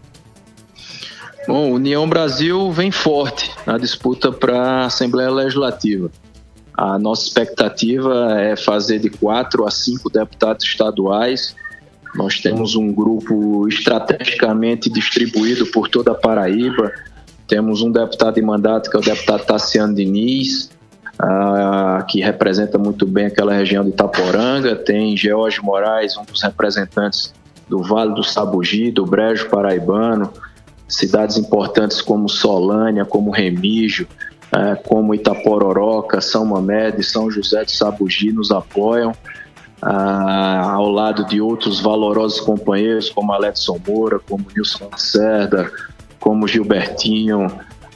Bom, 1.47 1.73
União 1.73 2.09
Brasil 2.09 2.73
vem 2.73 2.91
forte 2.91 3.51
na 3.67 3.77
disputa 3.77 4.33
para 4.33 4.59
a 4.59 4.85
Assembleia 4.87 5.31
Legislativa. 5.31 6.11
A 6.77 6.99
nossa 6.99 7.23
expectativa 7.23 8.41
é 8.41 8.57
fazer 8.57 8.99
de 8.99 9.09
quatro 9.09 9.65
a 9.65 9.71
cinco 9.71 10.11
deputados 10.11 10.65
estaduais. 10.65 11.55
Nós 12.15 12.41
temos 12.41 12.75
um 12.75 12.93
grupo 12.93 13.69
estrategicamente 13.69 14.91
distribuído 14.91 15.67
por 15.67 15.89
toda 15.89 16.13
a 16.13 16.15
Paraíba. 16.15 16.93
Temos 17.47 17.81
um 17.81 17.93
deputado 17.93 18.35
de 18.35 18.43
mandato, 18.43 18.91
que 18.91 18.97
é 18.97 19.01
o 19.01 19.03
deputado 19.03 19.45
Tassiano 19.45 19.95
Diniz, 19.95 20.71
uh, 21.23 22.05
que 22.09 22.21
representa 22.21 22.77
muito 22.77 23.07
bem 23.07 23.27
aquela 23.27 23.53
região 23.53 23.85
de 23.85 23.91
Itaporanga. 23.91 24.75
Tem 24.75 25.17
George 25.17 25.61
Moraes, 25.61 26.17
um 26.17 26.25
dos 26.25 26.43
representantes 26.43 27.33
do 27.69 27.83
Vale 27.83 28.15
do 28.15 28.25
Sabugi, 28.25 28.91
do 28.91 29.07
Brejo 29.07 29.49
Paraibano. 29.49 30.33
Cidades 30.89 31.37
importantes 31.37 32.01
como 32.01 32.29
Solânia, 32.29 33.05
como 33.05 33.31
Remígio, 33.31 34.07
é, 34.55 34.77
como 34.77 35.15
Itapororoca, 35.15 36.21
São 36.21 36.45
Mamede, 36.45 37.03
São 37.03 37.31
José 37.31 37.65
de 37.65 37.73
Sabugi 37.73 38.31
nos 38.33 38.53
apoiam, 38.53 39.13
ah, 39.83 40.71
ao 40.73 40.89
lado 40.91 41.27
de 41.27 41.41
outros 41.41 41.81
valorosos 41.81 42.41
companheiros 42.41 43.11
como 43.11 43.33
Aletson 43.33 43.79
Moura, 43.87 44.21
como 44.21 44.47
Nilson 44.55 44.89
Lacerda, 44.93 45.71
como 46.21 46.47
Gilbertinho, 46.47 47.51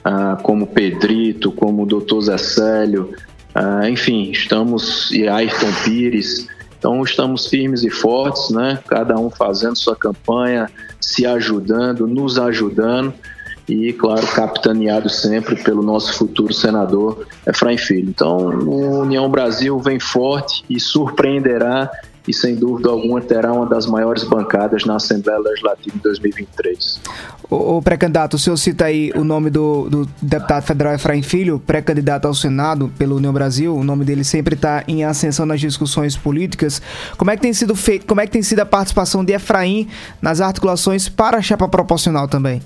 ah, 0.05 0.37
como 0.43 0.67
Pedrito, 0.67 1.53
como 1.53 1.87
Dr. 1.87 2.21
Zé 2.23 2.39
Célio, 2.39 3.15
ah, 3.55 3.89
enfim, 3.89 4.31
estamos, 4.33 5.13
e 5.13 5.29
Ayrton 5.29 5.73
Pires, 5.85 6.49
então 6.79 7.03
estamos 7.03 7.47
firmes 7.47 7.83
e 7.85 7.91
fortes, 7.91 8.51
né? 8.51 8.79
cada 8.89 9.17
um 9.17 9.31
fazendo 9.31 9.77
sua 9.77 9.97
campanha, 9.97 10.71
se 11.01 11.27
ajudando, 11.27 12.07
nos 12.07 12.39
ajudando, 12.39 13.13
e, 13.69 13.93
claro, 13.93 14.27
capitaneado 14.29 15.11
sempre 15.11 15.57
pelo 15.57 15.83
nosso 15.83 16.15
futuro 16.15 16.53
senador 16.55 17.27
Efraim 17.47 17.77
Filho. 17.77 18.09
Então, 18.09 18.37
o 18.39 19.01
União 19.01 19.31
Brasil 19.31 19.79
vem 19.79 20.01
forte 20.01 20.65
e 20.71 20.81
surpreenderá 20.81 21.91
e, 22.27 22.33
sem 22.33 22.55
dúvida 22.55 22.91
alguma, 22.91 23.21
terá 23.21 23.53
uma 23.53 23.65
das 23.65 23.87
maiores 23.87 24.23
bancadas 24.23 24.85
na 24.85 24.97
Assembleia 24.97 25.39
Legislativa 25.39 25.97
em 25.97 26.01
2023. 26.01 27.01
O, 27.49 27.81
pré-candidato, 27.81 28.35
o 28.35 28.39
senhor 28.39 28.57
cita 28.59 28.85
aí 28.85 29.11
o 29.17 29.25
nome 29.25 29.49
do, 29.49 29.89
do 29.89 30.09
deputado 30.21 30.63
federal 30.63 30.93
Efraim 30.93 31.23
Filho, 31.23 31.59
pré-candidato 31.59 32.27
ao 32.27 32.35
Senado 32.35 32.93
pelo 32.99 33.17
União 33.17 33.33
Brasil, 33.33 33.75
o 33.75 33.83
nome 33.83 34.05
dele 34.05 34.25
sempre 34.25 34.55
está 34.55 34.85
em 34.87 35.05
ascensão 35.05 35.47
nas 35.47 35.59
discussões 35.59 36.17
políticas. 36.17 36.83
Como 37.17 37.31
é 37.31 37.37
que 37.37 37.43
tem 37.43 37.55
sido 37.55 37.75
feito, 37.75 38.05
como 38.05 38.21
é 38.21 38.27
que 38.27 38.33
tem 38.33 38.43
sido 38.43 38.61
a 38.61 38.67
participação 38.67 39.25
de 39.25 39.33
Efraim 39.33 39.89
nas 40.21 40.43
articulações 40.43 41.09
para 41.09 41.39
a 41.39 41.43
chapa 41.43 41.67
proporcional 41.67 42.29
também? 42.29 42.61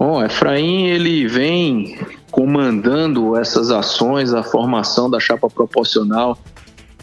Bom, 0.00 0.24
Efraim 0.24 0.86
ele 0.86 1.28
vem 1.28 1.98
comandando 2.30 3.36
essas 3.36 3.70
ações, 3.70 4.32
a 4.32 4.42
formação 4.42 5.10
da 5.10 5.20
chapa 5.20 5.50
proporcional, 5.50 6.38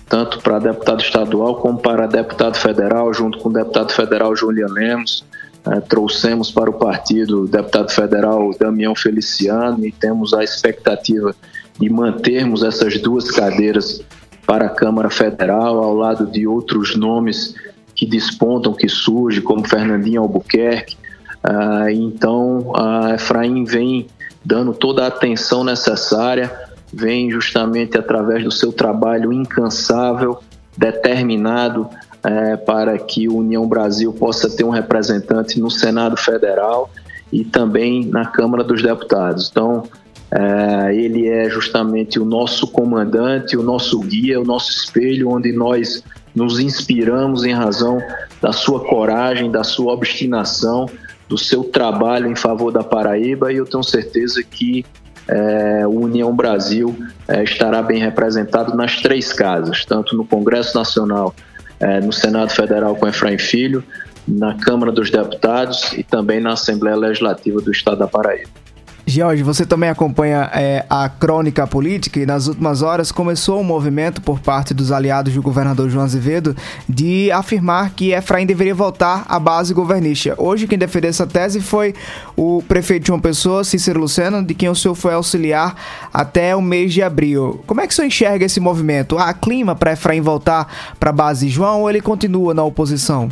tanto 0.09 0.39
para 0.39 0.57
deputado 0.57 1.01
estadual 1.01 1.57
como 1.57 1.77
para 1.77 2.07
deputado 2.07 2.57
federal, 2.57 3.13
junto 3.13 3.37
com 3.37 3.49
o 3.49 3.53
deputado 3.53 3.91
federal 3.91 4.35
Julian 4.35 4.65
Lemos. 4.71 5.23
É, 5.63 5.79
trouxemos 5.79 6.49
para 6.49 6.71
o 6.71 6.73
partido 6.73 7.43
o 7.43 7.47
deputado 7.47 7.91
federal 7.91 8.49
Damião 8.59 8.95
Feliciano 8.95 9.85
e 9.85 9.91
temos 9.91 10.33
a 10.33 10.43
expectativa 10.43 11.35
de 11.79 11.89
mantermos 11.91 12.63
essas 12.63 12.99
duas 12.99 13.29
cadeiras 13.29 14.01
para 14.43 14.65
a 14.65 14.69
Câmara 14.69 15.11
Federal, 15.11 15.77
ao 15.83 15.93
lado 15.93 16.25
de 16.25 16.47
outros 16.47 16.95
nomes 16.95 17.53
que 17.93 18.07
despontam, 18.07 18.73
que 18.73 18.89
surgem, 18.89 19.43
como 19.43 19.67
Fernandinho 19.67 20.23
Albuquerque, 20.23 20.97
ah, 21.49 21.89
então, 21.89 22.73
a 22.75 23.15
Efraim 23.15 23.63
vem 23.63 24.07
dando 24.43 24.73
toda 24.73 25.05
a 25.05 25.07
atenção 25.07 25.63
necessária, 25.63 26.51
vem 26.91 27.31
justamente 27.31 27.97
através 27.97 28.43
do 28.43 28.51
seu 28.51 28.73
trabalho 28.73 29.31
incansável, 29.31 30.39
determinado 30.77 31.87
é, 32.21 32.57
para 32.57 32.97
que 32.97 33.29
o 33.29 33.37
União 33.37 33.65
Brasil 33.65 34.11
possa 34.11 34.49
ter 34.49 34.65
um 34.65 34.69
representante 34.69 35.57
no 35.57 35.71
Senado 35.71 36.17
Federal 36.17 36.89
e 37.31 37.45
também 37.45 38.05
na 38.05 38.25
Câmara 38.25 38.61
dos 38.61 38.83
Deputados. 38.83 39.49
Então, 39.49 39.83
é, 40.29 40.93
ele 40.93 41.29
é 41.29 41.49
justamente 41.49 42.19
o 42.19 42.25
nosso 42.25 42.67
comandante, 42.67 43.55
o 43.55 43.63
nosso 43.63 43.97
guia, 44.01 44.41
o 44.41 44.43
nosso 44.43 44.69
espelho, 44.69 45.29
onde 45.29 45.53
nós 45.53 46.03
nos 46.35 46.59
inspiramos 46.59 47.45
em 47.45 47.53
razão 47.53 48.01
da 48.41 48.51
sua 48.51 48.81
coragem, 48.81 49.49
da 49.49 49.63
sua 49.63 49.93
obstinação 49.93 50.87
do 51.27 51.37
seu 51.37 51.63
trabalho 51.63 52.27
em 52.31 52.35
favor 52.35 52.71
da 52.71 52.83
Paraíba 52.83 53.51
e 53.51 53.57
eu 53.57 53.65
tenho 53.65 53.83
certeza 53.83 54.41
que 54.43 54.85
é, 55.27 55.85
o 55.85 56.01
União 56.01 56.33
Brasil 56.33 56.97
é, 57.27 57.43
estará 57.43 57.81
bem 57.81 57.99
representado 57.99 58.75
nas 58.75 59.01
três 59.01 59.33
casas, 59.33 59.83
tanto 59.85 60.15
no 60.15 60.25
Congresso 60.25 60.77
Nacional, 60.77 61.35
é, 61.79 61.99
no 61.99 62.13
Senado 62.13 62.49
Federal 62.49 62.95
com 62.95 63.07
Efraim 63.07 63.37
Filho, 63.37 63.83
na 64.27 64.55
Câmara 64.55 64.91
dos 64.91 65.09
Deputados 65.09 65.93
e 65.93 66.03
também 66.03 66.39
na 66.39 66.53
Assembleia 66.53 66.95
Legislativa 66.95 67.61
do 67.61 67.71
Estado 67.71 67.99
da 67.99 68.07
Paraíba. 68.07 68.49
George, 69.17 69.41
você 69.41 69.65
também 69.65 69.89
acompanha 69.89 70.47
é, 70.53 70.85
a 70.87 71.09
crônica 71.09 71.65
política 71.65 72.19
e 72.19 72.25
nas 72.27 72.45
últimas 72.45 72.83
horas 72.83 73.11
começou 73.11 73.59
um 73.59 73.63
movimento 73.63 74.21
por 74.21 74.39
parte 74.39 74.75
dos 74.75 74.91
aliados 74.91 75.33
do 75.33 75.41
governador 75.41 75.89
João 75.89 76.05
Azevedo 76.05 76.55
de 76.87 77.31
afirmar 77.31 77.89
que 77.95 78.11
Efraim 78.11 78.45
deveria 78.45 78.75
voltar 78.75 79.25
à 79.27 79.39
base 79.39 79.73
governista. 79.73 80.35
Hoje 80.37 80.67
quem 80.67 80.77
defendeu 80.77 81.09
essa 81.09 81.25
tese 81.25 81.61
foi 81.61 81.95
o 82.35 82.61
prefeito 82.67 83.07
João 83.07 83.19
Pessoa, 83.19 83.63
Cícero 83.63 83.99
Luceno, 83.99 84.45
de 84.45 84.53
quem 84.53 84.69
o 84.69 84.75
senhor 84.75 84.93
foi 84.93 85.15
auxiliar 85.15 85.75
até 86.13 86.55
o 86.55 86.61
mês 86.61 86.93
de 86.93 87.01
abril. 87.01 87.63
Como 87.65 87.81
é 87.81 87.87
que 87.87 87.93
o 87.93 87.95
senhor 87.95 88.09
enxerga 88.09 88.45
esse 88.45 88.59
movimento? 88.59 89.17
Há 89.17 89.33
clima 89.33 89.75
para 89.75 89.93
Efraim 89.93 90.21
voltar 90.21 90.71
para 90.99 91.09
a 91.09 91.13
base 91.13 91.49
João 91.49 91.81
ou 91.81 91.89
ele 91.89 92.01
continua 92.01 92.53
na 92.53 92.63
oposição? 92.63 93.31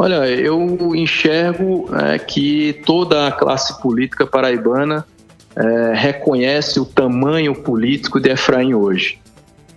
Olha, 0.00 0.28
eu 0.28 0.94
enxergo 0.94 1.90
é, 1.92 2.20
que 2.20 2.80
toda 2.86 3.26
a 3.26 3.32
classe 3.32 3.82
política 3.82 4.24
paraibana 4.24 5.04
é, 5.56 5.92
reconhece 5.92 6.78
o 6.78 6.84
tamanho 6.84 7.52
político 7.52 8.20
de 8.20 8.30
Efraim 8.30 8.74
hoje. 8.74 9.18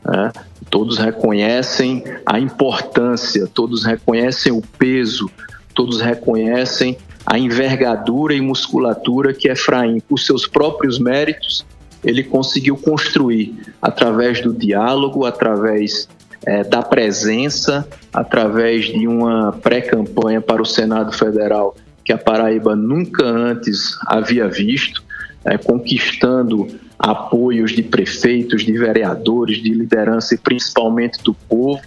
Né? 0.05 0.31
Todos 0.69 0.99
reconhecem 0.99 2.03
a 2.23 2.39
importância, 2.39 3.47
todos 3.47 3.83
reconhecem 3.83 4.51
o 4.51 4.61
peso, 4.61 5.27
todos 5.73 5.99
reconhecem 5.99 6.99
a 7.25 7.39
envergadura 7.39 8.35
e 8.35 8.41
musculatura 8.41 9.33
que 9.33 9.49
Efraim, 9.49 9.99
por 10.01 10.19
seus 10.19 10.45
próprios 10.45 10.99
méritos, 10.99 11.65
ele 12.03 12.23
conseguiu 12.23 12.77
construir 12.77 13.73
através 13.81 14.39
do 14.39 14.53
diálogo, 14.53 15.25
através 15.25 16.07
é, 16.45 16.63
da 16.63 16.81
presença 16.81 17.87
através 18.13 18.85
de 18.85 19.07
uma 19.07 19.51
pré-campanha 19.51 20.41
para 20.41 20.61
o 20.61 20.65
Senado 20.65 21.11
Federal 21.11 21.75
que 22.03 22.11
a 22.11 22.17
Paraíba 22.17 22.75
nunca 22.75 23.23
antes 23.23 23.97
havia 24.07 24.47
visto, 24.47 25.03
é, 25.45 25.57
conquistando 25.57 26.67
apoios 26.97 27.71
de 27.71 27.83
prefeitos, 27.83 28.63
de 28.63 28.73
vereadores, 28.73 29.61
de 29.61 29.73
liderança 29.73 30.35
e 30.35 30.37
principalmente 30.37 31.23
do 31.23 31.33
povo, 31.33 31.81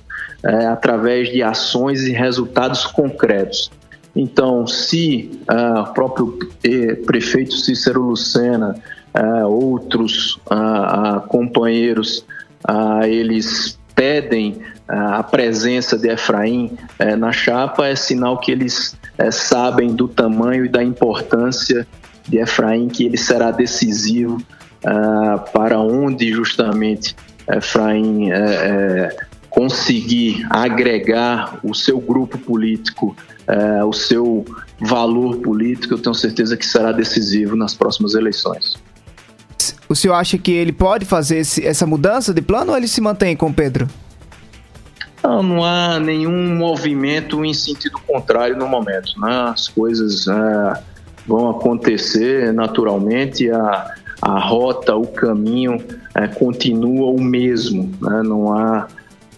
é, 0.44 0.66
através 0.66 1.30
de 1.30 1.42
ações 1.42 2.02
e 2.02 2.12
resultados 2.12 2.86
concretos. 2.86 3.70
Então, 4.14 4.66
se 4.66 5.30
o 5.48 5.80
uh, 5.80 5.92
próprio 5.92 6.38
eh, 6.62 6.94
prefeito 6.94 7.56
Cícero 7.56 8.00
Lucena, 8.00 8.76
uh, 9.12 9.46
outros 9.48 10.38
uh, 10.46 11.20
companheiros, 11.26 12.24
eles 13.06 13.76
pedem 13.94 14.60
ah, 14.88 15.18
a 15.18 15.22
presença 15.22 15.96
de 15.96 16.08
Efraim 16.08 16.76
eh, 16.98 17.16
na 17.16 17.32
chapa, 17.32 17.86
é 17.86 17.96
sinal 17.96 18.38
que 18.38 18.52
eles 18.52 18.96
eh, 19.16 19.30
sabem 19.30 19.94
do 19.94 20.06
tamanho 20.06 20.66
e 20.66 20.68
da 20.68 20.82
importância 20.82 21.86
de 22.28 22.38
Efraim, 22.38 22.88
que 22.88 23.06
ele 23.06 23.16
será 23.16 23.50
decisivo 23.50 24.42
ah, 24.84 25.38
para 25.52 25.78
onde 25.78 26.30
justamente 26.32 27.16
Efraim 27.48 28.30
eh, 28.30 29.16
conseguir 29.48 30.46
agregar 30.50 31.60
o 31.62 31.74
seu 31.74 32.00
grupo 32.00 32.36
político, 32.36 33.16
o 33.86 33.92
seu 33.92 34.44
valor 34.80 35.36
político, 35.36 35.94
eu 35.94 35.98
tenho 35.98 36.14
certeza 36.14 36.56
que 36.56 36.66
será 36.66 36.90
decisivo 36.90 37.54
nas 37.54 37.72
próximas 37.72 38.14
eleições. 38.14 38.74
O 39.88 39.94
senhor 39.94 40.14
acha 40.14 40.38
que 40.38 40.52
ele 40.52 40.72
pode 40.72 41.04
fazer 41.04 41.38
esse, 41.38 41.64
essa 41.64 41.86
mudança 41.86 42.32
de 42.32 42.40
plano 42.40 42.72
ou 42.72 42.76
ele 42.76 42.88
se 42.88 43.00
mantém 43.00 43.36
com 43.36 43.46
o 43.46 43.54
Pedro? 43.54 43.88
Não, 45.22 45.42
não 45.42 45.64
há 45.64 45.98
nenhum 45.98 46.54
movimento 46.54 47.44
em 47.44 47.54
sentido 47.54 47.98
contrário 48.06 48.56
no 48.56 48.66
momento. 48.66 49.18
Né? 49.18 49.50
As 49.50 49.68
coisas 49.68 50.26
é, 50.28 50.82
vão 51.26 51.50
acontecer 51.50 52.52
naturalmente, 52.52 53.50
a, 53.50 53.90
a 54.20 54.38
rota, 54.38 54.94
o 54.94 55.06
caminho 55.06 55.82
é, 56.14 56.26
continua 56.26 57.10
o 57.10 57.20
mesmo. 57.20 57.90
Né? 58.00 58.22
Não 58.22 58.52
há, 58.52 58.86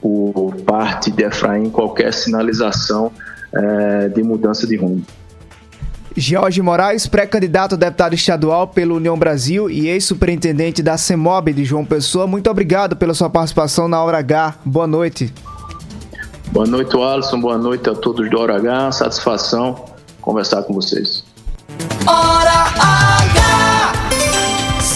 por 0.00 0.56
parte 0.64 1.10
de 1.10 1.24
Efraim, 1.24 1.70
qualquer 1.70 2.12
sinalização 2.12 3.12
é, 3.54 4.08
de 4.08 4.22
mudança 4.22 4.66
de 4.66 4.76
rumo. 4.76 5.04
Jorge 6.16 6.62
Moraes, 6.62 7.06
pré-candidato 7.06 7.74
a 7.74 7.78
deputado 7.78 8.14
estadual 8.14 8.66
pela 8.68 8.94
União 8.94 9.18
Brasil 9.18 9.68
e 9.68 9.88
ex-superintendente 9.88 10.82
da 10.82 10.96
CEMOB 10.96 11.52
de 11.52 11.64
João 11.64 11.84
Pessoa, 11.84 12.26
muito 12.26 12.50
obrigado 12.50 12.96
pela 12.96 13.12
sua 13.12 13.28
participação 13.28 13.86
na 13.86 14.02
Hora 14.02 14.18
H. 14.18 14.54
Boa 14.64 14.86
noite. 14.86 15.32
Boa 16.52 16.66
noite, 16.66 16.96
Alisson. 16.96 17.40
Boa 17.40 17.58
noite 17.58 17.90
a 17.90 17.94
todos 17.94 18.30
do 18.30 18.38
Hora 18.38 18.56
H. 18.56 18.92
Satisfação 18.92 19.84
conversar 20.22 20.62
com 20.62 20.72
vocês. 20.72 21.22
Hora 22.06 22.50
H! 22.50 22.95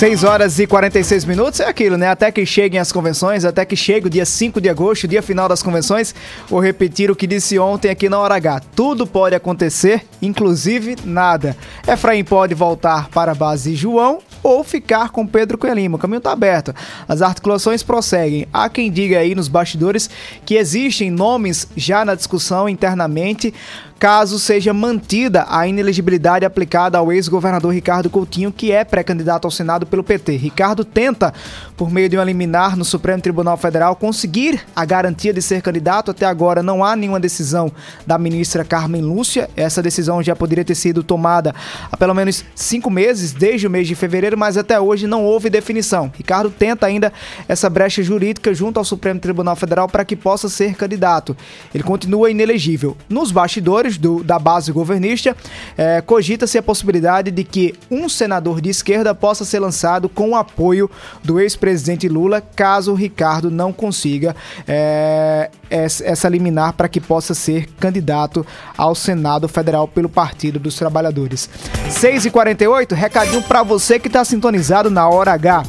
6 0.01 0.25
horas 0.25 0.59
e 0.59 0.67
46 0.67 1.27
minutos 1.27 1.61
é 1.61 1.69
aquilo, 1.69 1.99
né? 1.99 2.09
Até 2.09 2.33
que 2.33 2.47
cheguem 2.47 2.81
as 2.81 2.91
convenções, 2.91 3.45
até 3.45 3.67
que 3.67 3.77
chegue 3.77 4.07
o 4.07 4.11
dia 4.11 4.25
5 4.25 4.59
de 4.59 4.71
agosto, 4.71 5.07
dia 5.07 5.21
final 5.21 5.47
das 5.47 5.63
convenções. 5.63 6.15
Vou 6.49 6.59
repetir 6.59 7.11
o 7.11 7.15
que 7.15 7.27
disse 7.27 7.59
ontem 7.59 7.91
aqui 7.91 8.09
na 8.09 8.19
Hora 8.19 8.35
H. 8.37 8.63
Tudo 8.75 9.07
pode 9.07 9.35
acontecer, 9.35 10.07
inclusive 10.23 10.97
nada. 11.05 11.55
Efraim 11.87 12.25
pode 12.25 12.55
voltar 12.55 13.11
para 13.11 13.33
a 13.33 13.35
base 13.35 13.77
João 13.77 14.21
ou 14.43 14.65
ficar 14.65 15.11
com 15.11 15.27
Pedro 15.27 15.59
Coelho 15.59 15.95
O 15.95 15.99
caminho 15.99 16.17
está 16.17 16.33
aberto. 16.33 16.75
As 17.07 17.21
articulações 17.21 17.83
prosseguem. 17.83 18.49
Há 18.51 18.71
quem 18.71 18.91
diga 18.91 19.19
aí 19.19 19.35
nos 19.35 19.49
bastidores 19.49 20.09
que 20.47 20.55
existem 20.55 21.11
nomes 21.11 21.69
já 21.77 22.07
na 22.07 22.15
discussão 22.15 22.71
internamente 22.71 23.53
caso 24.01 24.39
seja 24.39 24.73
mantida 24.73 25.45
a 25.47 25.69
inelegibilidade 25.69 26.47
aplicada 26.47 26.97
ao 26.97 27.13
ex-governador 27.13 27.75
Ricardo 27.75 28.09
Coutinho, 28.09 28.51
que 28.51 28.73
é 28.73 28.83
pré-candidato 28.83 29.45
ao 29.45 29.51
Senado 29.51 29.85
pelo 29.85 30.03
PT. 30.03 30.37
Ricardo 30.39 30.87
tenta, 30.87 31.35
por 31.77 31.91
meio 31.91 32.09
de 32.09 32.17
um 32.17 32.23
liminar 32.25 32.79
no 32.79 32.85
Supremo 32.85 33.21
Tribunal 33.21 33.59
Federal, 33.59 33.95
conseguir 33.95 34.59
a 34.75 34.87
garantia 34.87 35.35
de 35.35 35.43
ser 35.43 35.61
candidato. 35.61 36.13
Até 36.13 36.25
agora 36.25 36.63
não 36.63 36.83
há 36.83 36.97
nenhuma 36.97 37.21
decisão 37.21 37.71
da 38.07 38.17
ministra 38.17 38.65
Carmen 38.65 39.03
Lúcia. 39.03 39.51
Essa 39.55 39.83
decisão 39.83 40.23
já 40.23 40.35
poderia 40.35 40.65
ter 40.65 40.77
sido 40.77 41.03
tomada 41.03 41.55
há 41.93 41.95
pelo 41.95 42.15
menos 42.15 42.43
cinco 42.55 42.89
meses, 42.89 43.33
desde 43.33 43.67
o 43.67 43.71
mês 43.71 43.87
de 43.87 43.95
fevereiro, 43.95 44.39
mas 44.39 44.57
até 44.57 44.81
hoje 44.81 45.07
não 45.07 45.27
houve 45.27 45.51
definição. 45.51 46.11
Ricardo 46.17 46.49
tenta 46.49 46.87
ainda 46.87 47.13
essa 47.47 47.69
brecha 47.69 48.03
jurídica 48.03 48.55
junto 48.55 48.79
ao 48.79 48.85
Supremo 48.85 49.21
Tribunal 49.21 49.57
Federal 49.57 49.87
para 49.87 50.07
que 50.07 50.17
possa 50.17 50.49
ser 50.49 50.75
candidato. 50.75 51.37
Ele 51.75 51.85
continua 51.85 52.31
inelegível. 52.31 52.97
Nos 53.07 53.31
bastidores, 53.31 53.90
do, 53.97 54.23
da 54.23 54.39
base 54.39 54.73
governista, 54.73 55.37
é, 55.77 56.01
cogita-se 56.01 56.59
a 56.59 56.63
possibilidade 56.63 57.31
de 57.31 57.45
que 57.45 57.75
um 57.91 58.09
senador 58.09 58.61
de 58.61 58.71
esquerda 58.71 59.15
possa 59.15 59.45
ser 59.45 59.59
lançado 59.59 60.09
com 60.09 60.31
o 60.31 60.37
apoio 60.37 60.91
do 61.23 61.41
ex-presidente 61.41 62.09
Lula, 62.09 62.41
caso 62.41 62.95
Ricardo 62.95 63.51
não 63.51 63.73
consiga 63.73 64.35
é, 64.67 65.51
essa 65.71 66.29
liminar 66.29 66.73
para 66.73 66.89
que 66.89 67.01
possa 67.01 67.35
ser 67.35 67.67
candidato 67.79 68.45
ao 68.77 68.95
Senado 68.95 69.49
Federal 69.49 69.87
pelo 69.87 70.09
Partido 70.09 70.59
dos 70.59 70.75
Trabalhadores. 70.75 71.49
6h48, 71.89 72.93
recadinho 72.93 73.43
para 73.43 73.63
você 73.63 73.99
que 73.99 74.09
está 74.09 74.25
sintonizado 74.25 74.91
na 74.91 75.09
hora 75.09 75.33
H. 75.33 75.63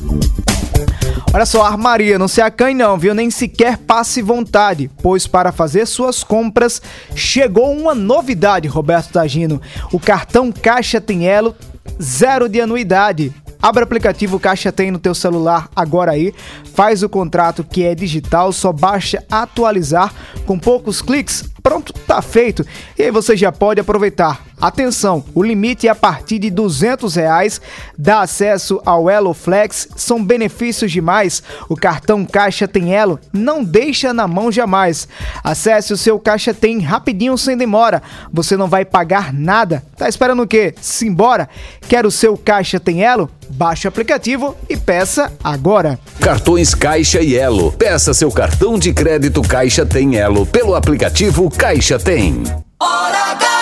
Olha 1.34 1.46
só, 1.46 1.64
armaria, 1.64 2.20
não 2.20 2.28
se 2.28 2.42
acanhe 2.42 2.76
não, 2.76 2.98
viu? 2.98 3.14
Nem 3.14 3.32
sequer 3.32 3.78
passe 3.78 4.22
vontade, 4.22 4.92
pois 5.02 5.26
para 5.26 5.54
fazer 5.54 5.86
suas 5.86 6.26
compras 6.26 6.82
chegou 7.16 7.72
uma 7.72 7.96
novidade, 7.96 8.68
Roberto 8.68 9.14
Tagino. 9.14 9.62
O 9.94 10.00
cartão 10.00 10.52
Caixa 10.52 11.00
tem 11.00 11.26
elo 11.26 11.56
zero 12.02 12.50
de 12.50 12.60
anuidade. 12.60 13.34
Abre 13.62 13.82
o 13.82 13.86
aplicativo 13.86 14.42
Caixa 14.42 14.74
Tem 14.74 14.92
no 14.92 15.00
teu 15.00 15.16
celular 15.16 15.70
agora 15.74 16.12
aí, 16.12 16.34
faz 16.74 17.02
o 17.02 17.08
contrato 17.08 17.64
que 17.64 17.86
é 17.86 17.96
digital, 17.96 18.52
só 18.52 18.74
basta 18.74 19.24
atualizar 19.32 20.14
com 20.46 20.60
poucos 20.60 21.02
cliques, 21.02 21.46
pronto, 21.62 21.94
tá 21.94 22.22
feito. 22.22 22.66
E 22.98 23.04
aí 23.04 23.12
você 23.12 23.36
já 23.36 23.52
pode 23.52 23.80
aproveitar 23.80 24.42
Atenção, 24.62 25.24
o 25.34 25.42
limite 25.42 25.88
é 25.88 25.90
a 25.90 25.96
partir 25.96 26.38
de 26.38 26.52
200 26.52 27.16
reais, 27.16 27.60
dá 27.98 28.22
acesso 28.22 28.80
ao 28.86 29.10
Elo 29.10 29.34
Flex, 29.34 29.88
são 29.96 30.24
benefícios 30.24 30.92
demais. 30.92 31.42
O 31.68 31.76
cartão 31.76 32.24
Caixa 32.24 32.68
Tem 32.68 32.94
Elo 32.94 33.20
não 33.34 33.64
deixa 33.64 34.14
na 34.14 34.28
mão 34.28 34.52
jamais. 34.52 35.08
Acesse 35.44 35.92
o 35.92 35.98
seu 35.98 36.20
Caixa 36.20 36.54
Tem 36.54 36.80
rapidinho, 36.80 37.36
sem 37.40 37.58
demora. 37.58 38.04
Você 38.32 38.56
não 38.56 38.68
vai 38.68 38.86
pagar 38.86 39.34
nada. 39.34 39.84
Tá 39.98 40.08
esperando 40.08 40.44
o 40.44 40.48
quê? 40.48 40.76
Simbora! 40.80 41.50
Quer 41.88 42.06
o 42.06 42.12
seu 42.12 42.38
Caixa 42.38 42.80
Tem 42.80 43.04
Elo? 43.04 43.32
Baixe 43.50 43.88
o 43.88 43.90
aplicativo 43.90 44.56
e 44.70 44.78
peça 44.78 45.34
agora. 45.44 46.00
Cartões 46.20 46.74
Caixa 46.76 47.20
e 47.20 47.36
Elo. 47.36 47.72
Peça 47.74 48.14
seu 48.14 48.32
cartão 48.32 48.78
de 48.78 48.94
crédito 48.94 49.42
Caixa 49.42 49.86
Tem 49.86 50.18
Elo 50.18 50.46
pelo 50.46 50.76
aplicativo 50.76 51.50
Caixa 51.58 52.00
Tem. 52.00 52.44
Hora 52.80 53.32
H! 53.32 53.61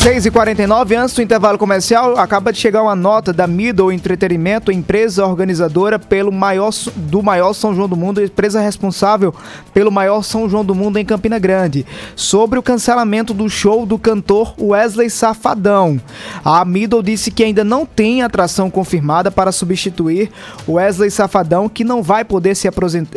6 0.00 0.24
e 0.24 0.30
49 0.30 0.96
antes 0.96 1.14
do 1.14 1.20
intervalo 1.20 1.58
comercial, 1.58 2.16
acaba 2.16 2.50
de 2.50 2.58
chegar 2.58 2.82
uma 2.82 2.96
nota 2.96 3.34
da 3.34 3.46
Middle 3.46 3.92
Entretenimento, 3.92 4.72
empresa 4.72 5.26
organizadora 5.26 5.98
pelo 5.98 6.32
maior, 6.32 6.70
do 6.96 7.22
maior 7.22 7.52
São 7.52 7.74
João 7.74 7.86
do 7.86 7.96
Mundo, 7.96 8.24
empresa 8.24 8.62
responsável 8.62 9.34
pelo 9.74 9.92
maior 9.92 10.22
São 10.22 10.48
João 10.48 10.64
do 10.64 10.74
Mundo 10.74 10.98
em 10.98 11.04
Campina 11.04 11.38
Grande, 11.38 11.84
sobre 12.16 12.58
o 12.58 12.62
cancelamento 12.62 13.34
do 13.34 13.46
show 13.50 13.84
do 13.84 13.98
cantor 13.98 14.54
Wesley 14.58 15.10
Safadão. 15.10 16.00
A 16.42 16.64
Middle 16.64 17.02
disse 17.02 17.30
que 17.30 17.44
ainda 17.44 17.62
não 17.62 17.84
tem 17.84 18.22
atração 18.22 18.70
confirmada 18.70 19.30
para 19.30 19.52
substituir 19.52 20.30
Wesley 20.66 21.10
Safadão, 21.10 21.68
que 21.68 21.84
não 21.84 22.02
vai 22.02 22.24
poder 22.24 22.54
se 22.54 22.66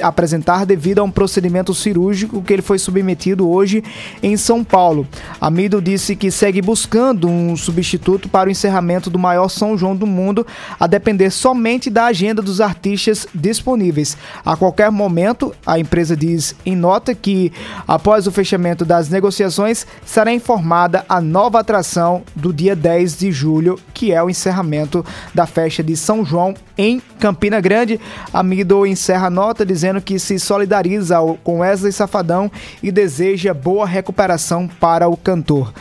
apresentar 0.02 0.66
devido 0.66 1.00
a 1.00 1.04
um 1.04 1.12
procedimento 1.12 1.74
cirúrgico 1.74 2.42
que 2.42 2.52
ele 2.52 2.62
foi 2.62 2.78
submetido 2.78 3.50
hoje 3.50 3.82
em 4.22 4.36
São 4.36 4.66
Paulo. 4.66 5.08
A 5.40 5.50
Middle 5.50 5.80
disse 5.80 6.14
que 6.14 6.33
segue 6.34 6.62
buscando 6.62 7.28
um 7.28 7.56
substituto 7.56 8.28
para 8.28 8.50
o 8.50 8.52
encerramento 8.52 9.10
do 9.10 9.20
maior 9.20 9.48
São 9.48 9.78
João 9.78 9.96
do 9.96 10.06
mundo, 10.06 10.46
a 10.80 10.88
depender 10.88 11.30
somente 11.30 11.90
da 11.90 12.06
agenda 12.06 12.42
dos 12.42 12.60
artistas 12.60 13.28
disponíveis. 13.34 14.18
A 14.46 14.58
qualquer 14.58 14.92
momento, 14.92 15.54
a 15.66 15.80
empresa 15.80 16.18
diz 16.18 16.56
em 16.66 16.76
nota 16.76 17.14
que, 17.14 17.52
após 17.88 18.28
o 18.28 18.32
fechamento 18.32 18.84
das 18.84 19.10
negociações, 19.10 19.86
será 20.06 20.34
informada 20.34 21.06
a 21.08 21.22
nova 21.22 21.60
atração 21.60 22.24
do 22.36 22.52
dia 22.52 22.76
10 22.76 23.18
de 23.18 23.32
julho, 23.32 23.80
que 23.94 24.12
é 24.12 24.22
o 24.22 24.30
encerramento 24.30 25.06
da 25.34 25.46
festa 25.46 25.84
de 25.84 25.96
São 25.96 26.26
João 26.26 26.54
em 26.78 27.02
Campina 27.20 27.62
Grande. 27.62 28.00
A 28.34 28.42
Mido 28.42 28.86
encerra 28.86 29.28
a 29.28 29.30
nota 29.30 29.66
dizendo 29.66 30.02
que 30.02 30.18
se 30.18 30.40
solidariza 30.40 31.18
com 31.44 31.60
Wesley 31.60 31.92
Safadão 31.92 32.52
e 32.82 32.92
deseja 32.92 33.54
boa 33.54 33.86
recuperação 33.86 34.68
para 34.68 35.08
o 35.08 35.16
cantor. 35.16 35.74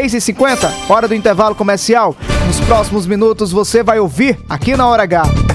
6h50 0.00 0.20
50, 0.20 0.72
hora 0.88 1.06
do 1.06 1.14
intervalo 1.14 1.54
comercial. 1.54 2.16
Nos 2.46 2.60
próximos 2.60 3.06
minutos 3.06 3.52
você 3.52 3.82
vai 3.82 3.98
ouvir 3.98 4.38
aqui 4.48 4.76
na 4.76 4.88
Hora 4.88 5.02
H. 5.02 5.49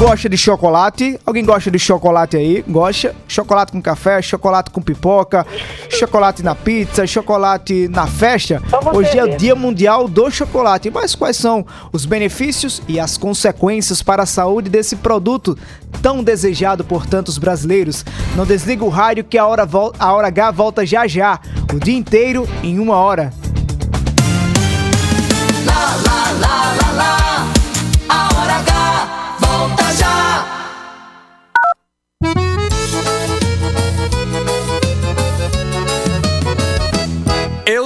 Gosta 0.00 0.30
de 0.30 0.38
chocolate? 0.38 1.20
Alguém 1.26 1.44
gosta 1.44 1.70
de 1.70 1.78
chocolate 1.78 2.34
aí? 2.34 2.64
Gosta? 2.66 3.14
Chocolate 3.28 3.70
com 3.70 3.82
café, 3.82 4.22
chocolate 4.22 4.70
com 4.70 4.80
pipoca, 4.80 5.46
chocolate 5.90 6.42
na 6.42 6.54
pizza, 6.54 7.06
chocolate 7.06 7.86
na 7.86 8.06
festa? 8.06 8.62
Hoje 8.94 9.18
é 9.18 9.24
o 9.24 9.36
Dia 9.36 9.54
Mundial 9.54 10.08
do 10.08 10.30
Chocolate. 10.30 10.90
Mas 10.90 11.14
quais 11.14 11.36
são 11.36 11.66
os 11.92 12.06
benefícios 12.06 12.80
e 12.88 12.98
as 12.98 13.18
consequências 13.18 14.02
para 14.02 14.22
a 14.22 14.26
saúde 14.26 14.70
desse 14.70 14.96
produto 14.96 15.56
tão 16.00 16.24
desejado 16.24 16.82
por 16.82 17.04
tantos 17.04 17.36
brasileiros? 17.36 18.02
Não 18.34 18.46
desliga 18.46 18.82
o 18.82 18.88
rádio 18.88 19.24
que 19.24 19.36
a 19.36 19.46
hora, 19.46 19.68
a 19.98 20.12
hora 20.14 20.28
H 20.28 20.50
volta 20.50 20.86
já 20.86 21.06
já. 21.06 21.38
O 21.74 21.78
dia 21.78 21.98
inteiro 21.98 22.48
em 22.62 22.78
uma 22.78 22.96
hora. 22.96 23.34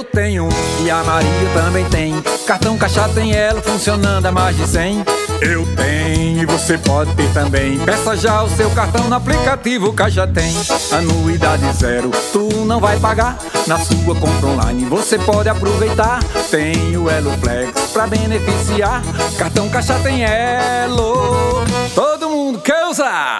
Tenho 0.05 0.47
e 0.83 0.89
a 0.89 1.03
Maria 1.03 1.49
também 1.53 1.85
tem. 1.85 2.21
Cartão 2.45 2.77
Caixa 2.77 3.07
tem 3.09 3.33
ela 3.33 3.61
funcionando 3.61 4.25
a 4.25 4.31
mais 4.31 4.55
de 4.55 4.67
100. 4.67 5.03
Eu 5.41 5.65
tenho 5.75 6.41
e 6.41 6.45
você 6.45 6.77
pode 6.77 7.13
ter 7.15 7.31
também. 7.33 7.77
Peça 7.79 8.15
já 8.15 8.43
o 8.43 8.49
seu 8.49 8.69
cartão 8.71 9.07
no 9.07 9.15
aplicativo 9.15 9.91
Caixa 9.93 10.25
Tem. 10.27 10.53
Anuidade 10.91 11.71
zero, 11.73 12.11
tu 12.31 12.47
não 12.65 12.79
vai 12.79 12.97
pagar. 12.99 13.37
Na 13.67 13.77
sua 13.77 14.15
compra 14.15 14.49
online 14.49 14.85
você 14.85 15.17
pode 15.17 15.49
aproveitar. 15.49 16.23
Tem 16.49 16.95
o 16.97 17.09
Elo 17.09 17.31
Flex 17.39 17.91
pra 17.91 18.07
beneficiar. 18.07 19.01
Cartão 19.37 19.69
Caixa 19.69 19.99
tem 19.99 20.23
Elo. 20.23 21.63
Todo 21.93 22.29
mundo 22.29 22.59
quer 22.59 22.85
usar. 22.85 23.39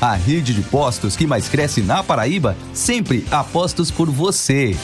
A 0.00 0.14
rede 0.14 0.52
de 0.52 0.62
postos 0.62 1.16
que 1.16 1.26
mais 1.26 1.48
cresce 1.48 1.80
na 1.80 2.02
Paraíba, 2.02 2.54
sempre 2.74 3.24
apostos 3.30 3.90
por 3.90 4.10
você. 4.10 4.76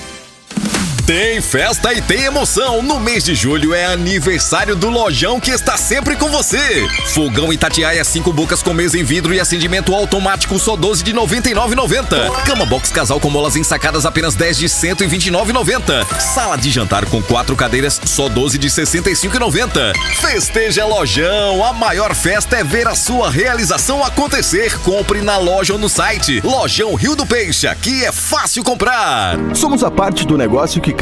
Tem 1.12 1.42
festa 1.42 1.92
e 1.92 2.00
tem 2.00 2.22
emoção. 2.22 2.80
No 2.80 2.98
mês 2.98 3.22
de 3.22 3.34
julho 3.34 3.74
é 3.74 3.84
aniversário 3.84 4.74
do 4.74 4.88
Lojão 4.88 5.38
que 5.38 5.50
está 5.50 5.76
sempre 5.76 6.16
com 6.16 6.30
você. 6.30 6.88
Fogão 7.12 7.52
Itatiaia 7.52 8.02
5 8.02 8.32
bocas 8.32 8.62
com 8.62 8.72
mesa 8.72 8.98
em 8.98 9.04
vidro 9.04 9.34
e 9.34 9.38
acendimento 9.38 9.94
automático 9.94 10.58
só 10.58 10.74
12 10.74 11.02
de 11.02 11.12
99,90. 11.12 12.44
Cama 12.46 12.64
box 12.64 12.90
casal 12.90 13.20
com 13.20 13.28
molas 13.28 13.56
ensacadas 13.56 14.06
apenas 14.06 14.34
10 14.34 14.56
de 14.56 14.66
129,90. 14.70 16.18
Sala 16.18 16.56
de 16.56 16.70
jantar 16.70 17.04
com 17.04 17.22
quatro 17.22 17.54
cadeiras 17.56 18.00
só 18.06 18.30
12 18.30 18.56
de 18.56 18.70
65,90. 18.70 19.92
Festeja 20.18 20.86
Lojão. 20.86 21.62
A 21.62 21.74
maior 21.74 22.14
festa 22.14 22.56
é 22.56 22.64
ver 22.64 22.88
a 22.88 22.94
sua 22.94 23.30
realização 23.30 24.02
acontecer. 24.02 24.78
Compre 24.78 25.20
na 25.20 25.36
loja 25.36 25.74
ou 25.74 25.78
no 25.78 25.90
site. 25.90 26.40
Lojão 26.42 26.94
Rio 26.94 27.14
do 27.14 27.26
Peixe. 27.26 27.66
Aqui 27.66 28.02
é 28.02 28.10
fácil 28.10 28.64
comprar. 28.64 29.36
Somos 29.54 29.84
a 29.84 29.90
parte 29.90 30.26
do 30.26 30.38
negócio 30.38 30.80
que 30.80 31.01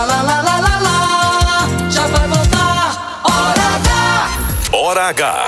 Lá, 0.00 0.06
lá, 0.06 0.22
lá, 0.22 0.40
lá, 0.40 0.56
lá, 0.60 0.78
lá. 0.80 1.90
Já 1.90 2.06
vai 2.06 2.26
voltar. 2.26 3.20
Hora 3.22 3.62
H. 3.74 4.30
Hora 4.72 5.08
H. 5.08 5.46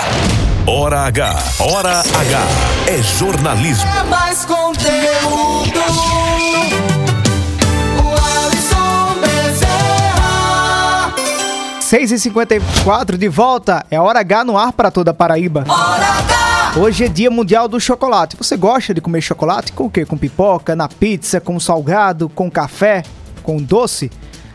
Hora 0.66 1.00
H. 1.06 1.42
Hora 1.58 2.00
H. 2.00 2.40
É 2.86 3.02
jornalismo. 3.02 3.88
É 3.98 4.02
mais 4.10 4.44
conteúdo. 4.44 5.80
O 7.96 8.08
Alisson 8.44 9.20
Bezerra. 9.22 11.14
6h54 11.80 13.16
de 13.16 13.28
volta, 13.30 13.86
é 13.90 13.98
hora 13.98 14.20
H 14.20 14.44
no 14.44 14.58
ar 14.58 14.74
para 14.74 14.90
toda 14.90 15.12
a 15.12 15.14
Paraíba. 15.14 15.64
Hoje 16.76 17.06
é 17.06 17.08
dia 17.08 17.30
mundial 17.30 17.68
do 17.68 17.80
chocolate. 17.80 18.36
Você 18.36 18.58
gosta 18.58 18.92
de 18.92 19.00
comer 19.00 19.22
chocolate 19.22 19.72
com 19.72 19.84
o 19.84 19.90
quê? 19.90 20.04
Com 20.04 20.18
pipoca, 20.18 20.76
na 20.76 20.88
pizza, 20.88 21.40
com 21.40 21.58
salgado, 21.58 22.28
com 22.28 22.50
café, 22.50 23.02
com 23.42 23.56
doce? 23.56 24.10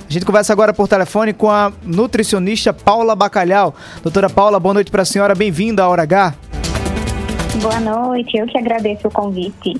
A 0.09 0.13
gente 0.13 0.25
conversa 0.25 0.53
agora 0.53 0.73
por 0.73 0.87
telefone 0.87 1.33
com 1.33 1.51
a 1.51 1.71
nutricionista 1.83 2.71
Paula 2.71 3.13
Bacalhau. 3.13 3.75
Doutora 4.01 4.29
Paula, 4.29 4.57
boa 4.57 4.73
noite 4.73 4.89
para 4.89 5.01
a 5.01 5.05
senhora, 5.05 5.35
bem-vinda 5.35 5.83
à 5.83 5.89
Hora 5.89 6.03
H. 6.03 6.33
Boa 7.61 7.79
noite, 7.81 8.37
eu 8.37 8.47
que 8.47 8.57
agradeço 8.57 9.09
o 9.09 9.11
convite. 9.11 9.75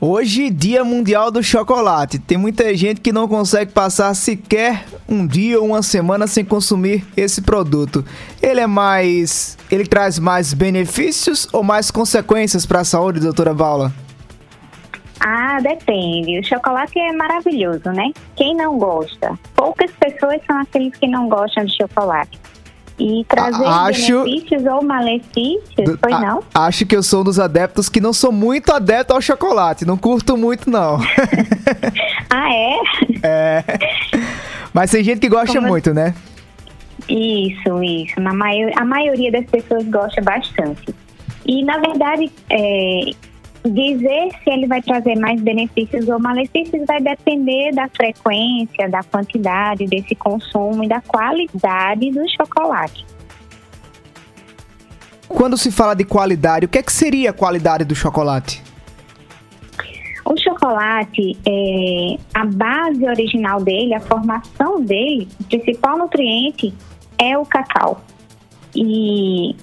Hoje, 0.00 0.50
Dia 0.50 0.82
Mundial 0.82 1.30
do 1.30 1.44
Chocolate. 1.44 2.18
Tem 2.18 2.36
muita 2.36 2.74
gente 2.74 3.00
que 3.00 3.12
não 3.12 3.28
consegue 3.28 3.70
passar 3.70 4.12
sequer 4.14 4.84
um 5.08 5.24
dia 5.24 5.60
ou 5.60 5.68
uma 5.68 5.82
semana 5.82 6.26
sem 6.26 6.44
consumir 6.44 7.06
esse 7.16 7.40
produto. 7.40 8.04
Ele 8.42 8.58
é 8.58 8.66
mais. 8.66 9.56
Ele 9.70 9.86
traz 9.86 10.18
mais 10.18 10.52
benefícios 10.52 11.46
ou 11.52 11.62
mais 11.62 11.90
consequências 11.92 12.66
para 12.66 12.80
a 12.80 12.84
saúde, 12.84 13.20
doutora 13.20 13.54
Paula? 13.54 13.92
Ah, 15.20 15.58
depende. 15.60 16.38
O 16.38 16.44
chocolate 16.44 16.98
é 16.98 17.12
maravilhoso, 17.12 17.90
né? 17.90 18.10
Quem 18.36 18.56
não 18.56 18.78
gosta? 18.78 19.38
Poucas 19.54 19.90
pessoas 19.92 20.40
são 20.46 20.58
aqueles 20.60 20.96
que 20.96 21.06
não 21.06 21.28
gostam 21.28 21.64
de 21.64 21.76
chocolate. 21.76 22.38
E 22.98 23.24
trazer 23.26 23.64
Acho- 23.64 24.24
benefícios 24.24 24.64
ou 24.66 24.82
malefícios, 24.84 25.98
foi 26.02 26.10
não? 26.12 26.42
Acho 26.54 26.84
que 26.84 26.94
eu 26.94 27.02
sou 27.02 27.22
um 27.22 27.24
dos 27.24 27.38
adeptos 27.40 27.88
que 27.88 27.98
não 28.00 28.12
sou 28.12 28.30
muito 28.30 28.72
adepto 28.72 29.14
ao 29.14 29.22
chocolate. 29.22 29.86
Não 29.86 29.96
curto 29.96 30.36
muito, 30.36 30.68
não. 30.70 30.98
Ah, 32.32 32.48
é? 32.54 32.76
é. 33.24 33.64
Mas 34.72 34.90
tem 34.92 35.02
gente 35.02 35.18
que 35.20 35.28
gosta 35.28 35.54
Como- 35.56 35.66
muito, 35.68 35.92
né? 35.92 36.14
Isso, 37.08 37.82
isso. 37.82 38.20
Na 38.20 38.32
maio- 38.32 38.70
a 38.76 38.84
maioria 38.84 39.32
das 39.32 39.44
pessoas 39.46 39.84
gosta 39.88 40.20
bastante. 40.22 40.94
E, 41.44 41.64
na 41.64 41.78
verdade, 41.78 42.30
é, 42.48 43.00
dizer 43.64 44.30
se 44.42 44.50
ele 44.50 44.66
vai 44.66 44.80
trazer 44.80 45.16
mais 45.16 45.40
benefícios 45.40 46.08
ou 46.08 46.18
malefícios 46.18 46.84
vai 46.86 47.00
depender 47.00 47.72
da 47.72 47.88
frequência, 47.88 48.88
da 48.88 49.02
quantidade 49.02 49.86
desse 49.86 50.14
consumo 50.14 50.84
e 50.84 50.88
da 50.88 51.00
qualidade 51.00 52.10
do 52.10 52.26
chocolate. 52.30 53.04
Quando 55.28 55.56
se 55.56 55.70
fala 55.70 55.94
de 55.94 56.04
qualidade, 56.04 56.66
o 56.66 56.68
que 56.68 56.78
é 56.78 56.82
que 56.82 56.92
seria 56.92 57.30
a 57.30 57.32
qualidade 57.32 57.84
do 57.84 57.94
chocolate? 57.94 58.62
O 60.24 60.36
chocolate, 60.36 61.38
é, 61.46 62.18
a 62.34 62.44
base 62.44 63.04
original 63.04 63.62
dele, 63.62 63.94
a 63.94 64.00
formação 64.00 64.80
dele, 64.80 65.28
o 65.40 65.44
principal 65.44 65.98
nutriente 65.98 66.74
é 67.18 67.36
o 67.38 67.44
cacau. 67.44 68.00
E 68.74 69.56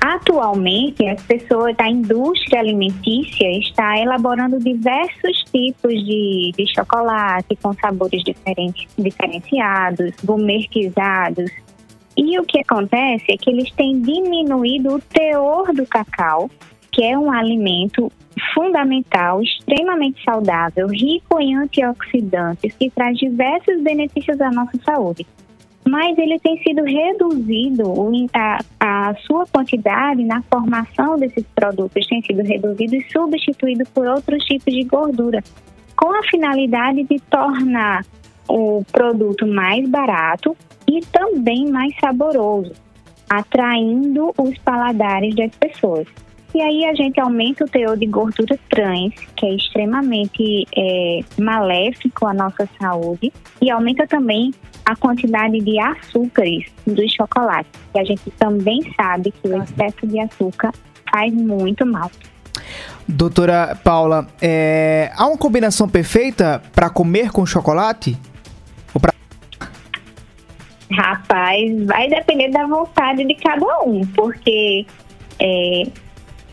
atualmente 0.00 1.06
as 1.06 1.22
pessoas 1.22 1.76
da 1.76 1.88
indústria 1.88 2.60
alimentícia 2.60 3.50
está 3.58 3.98
elaborando 3.98 4.58
diversos 4.58 5.44
tipos 5.52 5.92
de, 5.92 6.52
de 6.56 6.66
chocolate 6.74 7.56
com 7.62 7.72
sabores 7.74 8.22
diferentes, 8.22 8.86
diferenciados, 8.96 10.12
gourmetizados. 10.24 11.50
E 12.16 12.38
o 12.38 12.44
que 12.44 12.60
acontece 12.60 13.26
é 13.28 13.36
que 13.36 13.50
eles 13.50 13.70
têm 13.72 14.00
diminuído 14.00 14.96
o 14.96 15.00
teor 15.00 15.72
do 15.72 15.86
cacau, 15.86 16.50
que 16.90 17.04
é 17.04 17.16
um 17.16 17.30
alimento 17.30 18.10
fundamental, 18.54 19.42
extremamente 19.42 20.22
saudável, 20.24 20.88
rico 20.88 21.40
em 21.40 21.56
antioxidantes, 21.56 22.74
que 22.74 22.90
traz 22.90 23.16
diversos 23.18 23.80
benefícios 23.82 24.40
à 24.40 24.50
nossa 24.50 24.78
saúde. 24.84 25.26
Mas 25.88 26.18
ele 26.18 26.38
tem 26.38 26.62
sido 26.62 26.84
reduzido, 26.84 27.94
a, 28.34 28.58
a 28.78 29.14
sua 29.26 29.46
quantidade 29.46 30.22
na 30.22 30.42
formação 30.42 31.16
desses 31.18 31.46
produtos 31.54 32.06
tem 32.06 32.20
sido 32.20 32.42
reduzido 32.42 32.94
e 32.94 33.06
substituído 33.10 33.84
por 33.94 34.06
outros 34.06 34.44
tipos 34.44 34.74
de 34.74 34.84
gordura, 34.84 35.42
com 35.96 36.12
a 36.14 36.22
finalidade 36.24 37.04
de 37.04 37.18
tornar 37.30 38.04
o 38.46 38.84
produto 38.92 39.46
mais 39.46 39.88
barato 39.88 40.54
e 40.86 41.00
também 41.06 41.70
mais 41.70 41.94
saboroso, 41.98 42.72
atraindo 43.30 44.34
os 44.36 44.58
paladares 44.58 45.34
das 45.34 45.56
pessoas. 45.56 46.06
E 46.54 46.60
aí 46.60 46.84
a 46.84 46.94
gente 46.94 47.18
aumenta 47.18 47.64
o 47.64 47.68
teor 47.68 47.96
de 47.96 48.06
gordura 48.06 48.58
trans, 48.68 49.14
que 49.36 49.46
é 49.46 49.54
extremamente 49.54 50.66
é, 50.76 51.20
maléfico 51.38 52.26
à 52.26 52.34
nossa 52.34 52.68
saúde, 52.78 53.32
e 53.60 53.70
aumenta 53.70 54.06
também 54.06 54.52
a 54.88 54.96
quantidade 54.96 55.60
de 55.60 55.78
açúcares 55.78 56.64
do 56.86 57.06
chocolate. 57.10 57.68
E 57.94 57.98
a 57.98 58.04
gente 58.04 58.30
também 58.38 58.80
sabe 58.96 59.30
que 59.32 59.46
o 59.46 59.62
excesso 59.62 60.06
de 60.06 60.18
açúcar 60.18 60.72
faz 61.12 61.30
muito 61.30 61.84
mal. 61.84 62.10
Doutora 63.06 63.78
Paula, 63.84 64.26
é, 64.40 65.12
há 65.14 65.26
uma 65.26 65.36
combinação 65.36 65.86
perfeita 65.86 66.62
para 66.74 66.88
comer 66.88 67.30
com 67.30 67.44
chocolate? 67.44 68.16
Ou 68.94 69.00
pra... 69.00 69.12
Rapaz, 70.90 71.84
vai 71.84 72.08
depender 72.08 72.48
da 72.48 72.66
vontade 72.66 73.26
de 73.26 73.34
cada 73.34 73.82
um, 73.82 74.06
porque 74.06 74.86
é, 75.38 75.82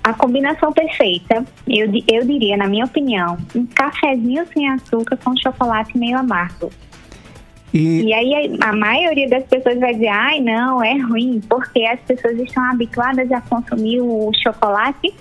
a 0.04 0.14
combinação 0.14 0.74
perfeita, 0.74 1.46
eu, 1.66 1.90
eu 2.06 2.26
diria, 2.26 2.58
na 2.58 2.68
minha 2.68 2.84
opinião, 2.84 3.38
um 3.56 3.66
cafezinho 3.66 4.46
sem 4.54 4.70
açúcar 4.70 5.18
com 5.24 5.34
chocolate 5.38 5.98
meio 5.98 6.18
amargo. 6.18 6.70
E, 7.76 8.04
E 8.04 8.14
aí 8.14 8.58
a, 8.62 8.70
a 8.70 8.74
maioria 8.74 9.28
das 9.28 9.44
pessoas 9.44 9.78
vai 9.78 9.94
dizer, 9.94 10.08
ai 10.08 10.40
não, 10.40 10.82
é 10.82 10.98
ruim, 10.98 11.42
porque 11.50 11.86
as 11.86 12.00
pessoas 12.00 12.40
estão 12.40 12.64
habituadas 12.72 13.30
a 13.34 13.42
consumir 13.42 14.00
o 14.00 14.32
chocolate 14.42 15.14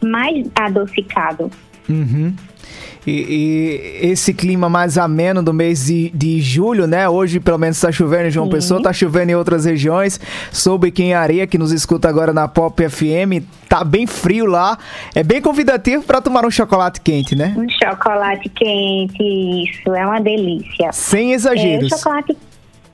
mais 0.00 0.46
adocicado. 0.54 1.50
Uhum. 1.88 2.32
E, 3.04 3.10
e 4.02 4.06
esse 4.08 4.32
clima 4.34 4.68
mais 4.68 4.98
ameno 4.98 5.42
do 5.42 5.52
mês 5.52 5.86
de, 5.86 6.10
de 6.10 6.40
julho, 6.40 6.86
né? 6.86 7.08
Hoje, 7.08 7.38
pelo 7.38 7.58
menos, 7.58 7.76
está 7.76 7.90
chovendo 7.90 8.26
em 8.26 8.30
João 8.30 8.46
Sim. 8.46 8.52
Pessoa, 8.52 8.82
tá 8.82 8.92
chovendo 8.92 9.30
em 9.30 9.34
outras 9.34 9.64
regiões. 9.64 10.20
Soube 10.50 10.90
que 10.90 11.02
em 11.02 11.14
Areia, 11.14 11.46
que 11.46 11.56
nos 11.58 11.70
escuta 11.70 12.08
agora 12.08 12.32
na 12.32 12.48
Pop 12.48 12.88
FM, 12.88 13.44
tá 13.78 13.84
bem 13.84 14.06
frio 14.06 14.46
lá. 14.46 14.78
É 15.14 15.22
bem 15.22 15.40
convidativo 15.40 16.04
para 16.04 16.20
tomar 16.20 16.44
um 16.44 16.50
chocolate 16.50 17.00
quente, 17.00 17.34
né? 17.34 17.54
Um 17.56 17.68
chocolate 17.68 18.48
quente, 18.48 19.22
isso, 19.22 19.94
é 19.94 20.06
uma 20.06 20.20
delícia. 20.20 20.92
Sem 20.92 21.32
exageros. 21.32 21.92
É, 21.92 21.96
chocolate 21.96 22.36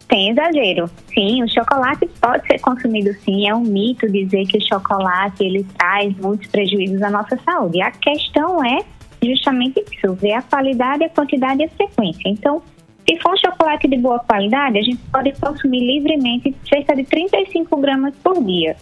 tem 0.09 0.31
exagero. 0.31 0.91
Sim, 1.15 1.43
o 1.43 1.49
chocolate 1.49 2.07
pode 2.21 2.47
ser 2.47 2.59
consumido 2.61 3.15
sim. 3.25 3.49
É 3.49 3.55
um 3.55 3.63
mito 3.63 4.07
dizer 4.11 4.45
que 4.47 4.59
o 4.59 4.61
chocolate 4.61 5.43
ele 5.43 5.67
traz 5.79 6.15
muitos 6.19 6.47
prejuízos 6.49 7.01
à 7.03 7.11
nossa 7.11 7.39
saúde. 7.45 7.81
A 7.81 7.91
questão 7.91 8.63
é 8.65 8.81
justamente 9.23 9.83
isso, 9.91 10.13
ver 10.15 10.33
a 10.33 10.43
qualidade, 10.43 11.05
a 11.05 11.09
quantidade 11.09 11.63
e 11.63 11.65
a 11.65 11.69
frequência. 11.71 12.29
Então, 12.29 12.61
se 13.09 13.19
for 13.21 13.33
um 13.33 13.37
chocolate 13.37 13.89
de 13.89 13.97
boa 13.97 14.19
qualidade, 14.19 14.79
a 14.79 14.83
gente 14.83 15.01
pode 15.11 15.33
consumir 15.41 15.81
livremente 15.81 16.55
cerca 16.69 16.95
de 16.95 17.05
35 17.05 17.77
gramas 17.79 18.15
por 18.23 18.43
dia. 18.45 18.77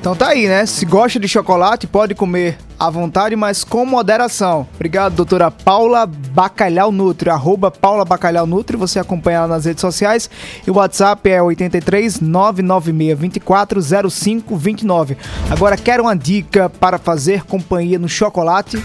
Então 0.00 0.14
tá 0.14 0.28
aí, 0.28 0.46
né? 0.46 0.64
Se 0.64 0.86
gosta 0.86 1.18
de 1.18 1.26
chocolate, 1.26 1.86
pode 1.86 2.14
comer 2.14 2.56
à 2.78 2.88
vontade, 2.88 3.34
mas 3.34 3.64
com 3.64 3.84
moderação. 3.84 4.66
Obrigado, 4.76 5.14
doutora 5.14 5.50
Paula 5.50 6.06
Bacalhau 6.06 6.92
Nutri, 6.92 7.28
arroba 7.28 7.70
Paula 7.70 8.04
Bacalhau 8.04 8.46
Nutri, 8.46 8.76
você 8.76 9.00
acompanha 9.00 9.38
ela 9.38 9.48
nas 9.48 9.64
redes 9.64 9.80
sociais. 9.80 10.30
E 10.64 10.70
o 10.70 10.76
WhatsApp 10.76 11.28
é 11.28 11.42
83 11.42 12.20
996 12.20 13.18
24 13.18 14.10
05 14.10 14.56
29. 14.56 15.16
Agora, 15.50 15.76
quer 15.76 16.00
uma 16.00 16.14
dica 16.14 16.70
para 16.70 16.98
fazer 16.98 17.44
companhia 17.44 17.98
no 17.98 18.08
chocolate? 18.08 18.82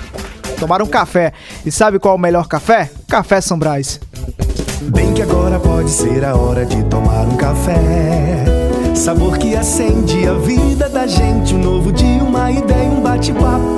Tomar 0.60 0.82
um 0.82 0.88
café. 0.88 1.32
E 1.64 1.72
sabe 1.72 2.00
qual 2.00 2.16
é 2.16 2.18
o 2.18 2.20
melhor 2.20 2.48
café? 2.48 2.90
Café 3.08 3.40
São 3.40 3.60
Brás. 3.60 4.00
Bem 4.82 5.14
que 5.14 5.22
agora 5.22 5.60
pode 5.60 5.92
ser 5.92 6.26
a 6.26 6.36
hora 6.36 6.66
de 6.66 6.84
tomar 6.86 7.28
um 7.28 7.38
café. 7.38 8.53
Sabor 9.04 9.38
que 9.38 9.54
acende 9.54 10.26
a 10.26 10.34
vida 10.36 10.88
da 10.88 11.06
gente. 11.06 11.54
Um 11.54 11.58
novo 11.58 11.92
dia, 11.92 12.24
uma 12.24 12.50
ideia, 12.50 12.90
um 12.90 13.02
bate-papo. 13.02 13.76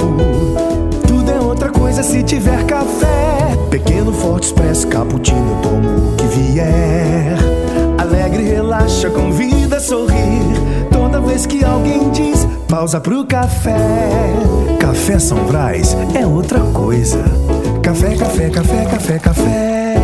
Tudo 1.07 1.31
é 1.31 1.39
outra 1.39 1.71
coisa 1.71 2.03
se 2.03 2.21
tiver 2.21 2.63
café. 2.67 3.57
Pequeno, 3.71 4.13
forte, 4.13 4.43
expresso, 4.43 4.87
cappuccino, 4.87 5.59
tomo 5.63 6.11
o 6.11 6.15
que 6.15 6.27
vier. 6.27 7.39
Alegre, 7.97 8.43
relaxa, 8.43 9.09
convida 9.09 9.77
a 9.77 9.79
sorrir. 9.79 10.45
Toda 10.91 11.19
vez 11.19 11.47
que 11.47 11.65
alguém 11.65 12.11
diz 12.11 12.47
pausa 12.69 13.01
pro 13.01 13.25
café. 13.25 14.31
Café 14.79 15.17
São 15.17 15.43
Brás 15.45 15.97
é 16.13 16.23
outra 16.27 16.59
coisa. 16.59 17.23
Café, 17.81 18.15
café, 18.15 18.49
café, 18.51 18.85
café, 18.85 19.17
café. 19.17 19.95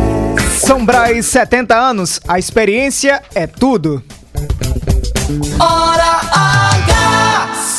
São 0.58 0.84
Brás, 0.84 1.26
70 1.26 1.76
anos, 1.76 2.18
a 2.26 2.40
experiência 2.40 3.22
é 3.36 3.46
tudo. 3.46 4.02
Hora 5.40 6.20
H! 6.30 6.71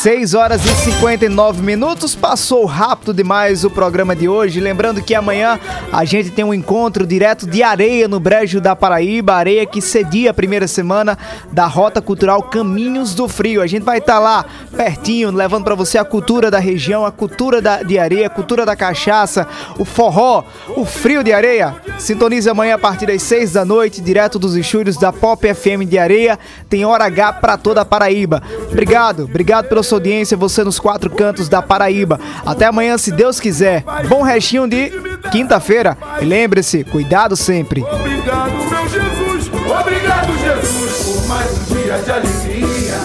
6 0.03 0.33
horas 0.33 0.65
e 0.65 0.67
59 0.67 1.61
minutos, 1.61 2.13
passou 2.13 2.65
rápido 2.65 3.13
demais 3.13 3.63
o 3.63 3.69
programa 3.69 4.13
de 4.13 4.27
hoje. 4.27 4.59
Lembrando 4.59 5.01
que 5.01 5.15
amanhã 5.15 5.57
a 5.93 6.03
gente 6.03 6.29
tem 6.29 6.43
um 6.43 6.53
encontro 6.53 7.07
direto 7.07 7.47
de 7.47 7.63
areia 7.63 8.05
no 8.05 8.19
Brejo 8.19 8.59
da 8.59 8.75
Paraíba, 8.75 9.33
areia 9.33 9.65
que 9.65 9.79
cedia 9.81 10.31
a 10.31 10.33
primeira 10.33 10.67
semana 10.67 11.17
da 11.53 11.67
Rota 11.67 12.01
Cultural 12.01 12.43
Caminhos 12.43 13.15
do 13.15 13.29
Frio. 13.29 13.61
A 13.61 13.65
gente 13.65 13.83
vai 13.83 13.99
estar 13.99 14.19
lá 14.19 14.45
pertinho, 14.75 15.31
levando 15.31 15.63
para 15.63 15.73
você 15.73 15.97
a 15.97 16.03
cultura 16.03 16.51
da 16.51 16.59
região, 16.59 17.05
a 17.05 17.11
cultura 17.11 17.61
da, 17.61 17.81
de 17.81 17.97
areia, 17.97 18.27
a 18.27 18.29
cultura 18.29 18.65
da 18.65 18.75
cachaça, 18.75 19.47
o 19.79 19.85
forró, 19.85 20.43
o 20.75 20.83
frio 20.83 21.23
de 21.23 21.31
areia. 21.31 21.77
Sintonize 21.97 22.49
amanhã 22.49 22.75
a 22.75 22.79
partir 22.79 23.05
das 23.05 23.23
6 23.23 23.53
da 23.53 23.63
noite, 23.63 24.01
direto 24.01 24.37
dos 24.37 24.57
estúdios 24.57 24.97
da 24.97 25.13
Pop 25.13 25.41
FM 25.41 25.87
de 25.87 25.97
Areia. 25.97 26.37
Tem 26.67 26.83
hora 26.83 27.05
H 27.05 27.31
para 27.33 27.55
toda 27.55 27.79
a 27.79 27.85
Paraíba. 27.85 28.43
Obrigado, 28.69 29.23
obrigado 29.23 29.69
pela 29.69 29.81
sua 29.93 29.97
audiência, 29.97 30.35
você 30.35 30.63
nos 30.63 30.79
quatro 30.79 31.09
cantos 31.09 31.47
da 31.47 31.61
Paraíba. 31.61 32.19
Até 32.45 32.65
amanhã, 32.65 32.97
se 32.97 33.11
Deus 33.11 33.39
quiser. 33.39 33.83
Bom 34.07 34.23
restinho 34.23 34.67
de 34.67 34.91
quinta-feira. 35.31 35.95
E 36.19 36.25
lembre-se, 36.25 36.83
cuidado 36.83 37.35
sempre. 37.35 37.81
Obrigado, 37.81 38.51
meu 38.51 38.89
Jesus. 38.89 39.51
Obrigado, 39.79 40.33
Jesus, 40.39 41.19
por 41.19 41.27
mais 41.27 41.51
um 41.51 41.75
dia 41.75 41.97
de 41.99 42.11
alegria. 42.11 42.95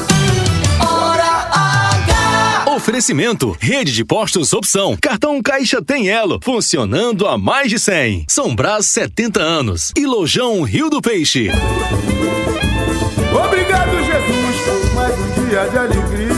Hora 0.81 1.49
H. 2.65 2.75
Oferecimento: 2.75 3.55
Rede 3.61 3.93
de 3.93 4.05
Postos 4.05 4.53
Opção. 4.55 4.97
Cartão 5.01 5.43
Caixa 5.43 5.83
tem 5.83 6.09
Elo, 6.09 6.41
funcionando 6.43 7.27
há 7.27 7.37
mais 7.37 7.69
de 7.69 7.79
100. 7.79 8.25
São 8.29 8.55
Brás 8.57 8.87
70 8.87 9.43
anos. 9.43 9.93
E 9.95 10.07
Lojão 10.07 10.63
Rio 10.63 10.89
do 10.89 11.03
Peixe. 11.03 11.51
Obrigado, 13.31 13.91
Jesus, 13.91 14.61
por 14.65 14.95
mais 14.95 15.15
um 15.19 15.49
dia 15.49 15.69
de 15.69 15.79
alegria. 15.79 16.38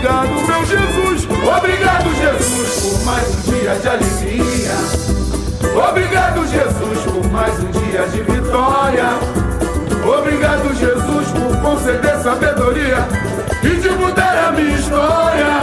Obrigado, 0.00 0.30
meu 0.46 0.64
Jesus. 0.64 1.28
Obrigado, 1.58 2.14
Jesus, 2.14 2.80
por 2.80 3.04
mais 3.04 3.28
um 3.28 3.52
dia 3.52 3.74
de 3.74 3.86
alegria. 3.86 4.72
Obrigado, 5.90 6.46
Jesus, 6.46 7.04
por 7.04 7.30
mais 7.30 7.52
um 7.60 7.70
dia 7.70 8.08
de 8.08 8.22
vitória. 8.22 9.10
Obrigado, 10.02 10.74
Jesus, 10.74 11.28
por 11.32 11.54
conceder 11.60 12.16
sabedoria 12.22 13.06
e 13.62 13.76
de 13.78 13.90
mudar 13.90 14.48
a 14.48 14.52
minha 14.52 14.74
história. 14.74 15.60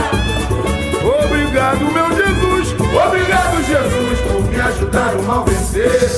Obrigado, 1.23 1.79
meu 1.79 2.09
Jesus. 2.15 2.75
Obrigado, 3.07 3.63
Jesus, 3.63 4.19
por 4.21 4.43
me 4.43 4.61
ajudar 4.61 5.15
o 5.15 5.23
mal 5.23 5.45
vencer. 5.45 6.11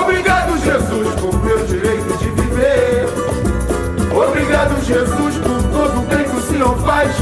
Obrigado, 0.00 0.56
Jesus, 0.56 1.20
por 1.20 1.44
meu 1.44 1.66
direito 1.66 2.16
de 2.16 2.30
viver. 2.30 3.06
Obrigado, 4.10 4.82
Jesus, 4.82 5.36
por 5.36 5.63
todo 6.64 6.72
o 6.72 6.72
bem 6.72 6.72
que 6.72 6.72
o 6.72 6.72
Senhor 6.72 6.76
faz 6.78 7.16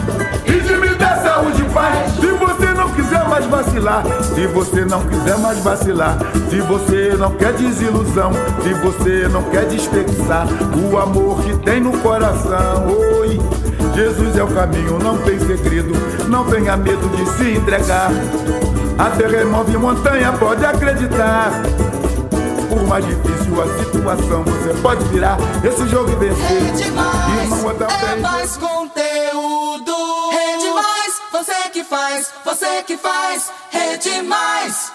e 0.46 0.60
de 0.60 0.76
me 0.76 0.94
dar 0.94 1.16
saúde 1.22 1.62
e 1.62 1.64
paz. 1.70 2.12
Se 2.14 2.26
você 2.26 2.72
não 2.72 2.88
quiser 2.90 3.28
mais 3.28 3.46
vacilar, 3.46 4.04
se 4.34 4.46
você 4.46 4.84
não 4.84 5.02
quiser 5.02 5.38
mais 5.38 5.58
vacilar, 5.58 6.18
se 6.48 6.60
você 6.60 7.16
não 7.18 7.30
quer 7.32 7.52
desilusão, 7.54 8.32
se 8.62 8.74
você 8.74 9.28
não 9.28 9.42
quer 9.44 9.66
desperdiçar 9.66 10.46
o 10.90 10.98
amor 10.98 11.42
que 11.42 11.56
tem 11.58 11.80
no 11.80 11.98
coração, 11.98 12.86
oi. 13.20 13.40
Jesus 13.94 14.36
é 14.36 14.42
o 14.42 14.48
caminho, 14.48 14.98
não 14.98 15.18
tem 15.18 15.38
segredo, 15.40 15.92
não 16.28 16.44
tenha 16.44 16.76
medo 16.76 17.08
de 17.16 17.28
se 17.30 17.58
entregar. 17.58 18.10
Até 18.98 19.26
remove 19.26 19.76
montanha, 19.76 20.32
pode 20.32 20.64
acreditar. 20.64 21.50
Por 22.68 22.86
mais 22.86 23.04
difícil 23.04 23.60
a 23.60 23.84
situação, 23.84 24.44
você 24.44 24.72
pode 24.80 25.04
virar 25.06 25.36
esse 25.62 25.86
jogo 25.88 26.10
e 26.10 26.16
vencer. 26.16 26.68
É 26.68 26.70
demais, 26.70 27.42
Irmão, 27.42 27.70
é 27.70 28.16
mais 28.16 28.56
conteúdo. 28.56 29.11
Você 31.42 31.70
que 31.70 31.82
faz, 31.82 32.32
você 32.44 32.84
que 32.84 32.96
faz, 32.96 33.50
é 33.72 33.96
demais. 33.96 34.92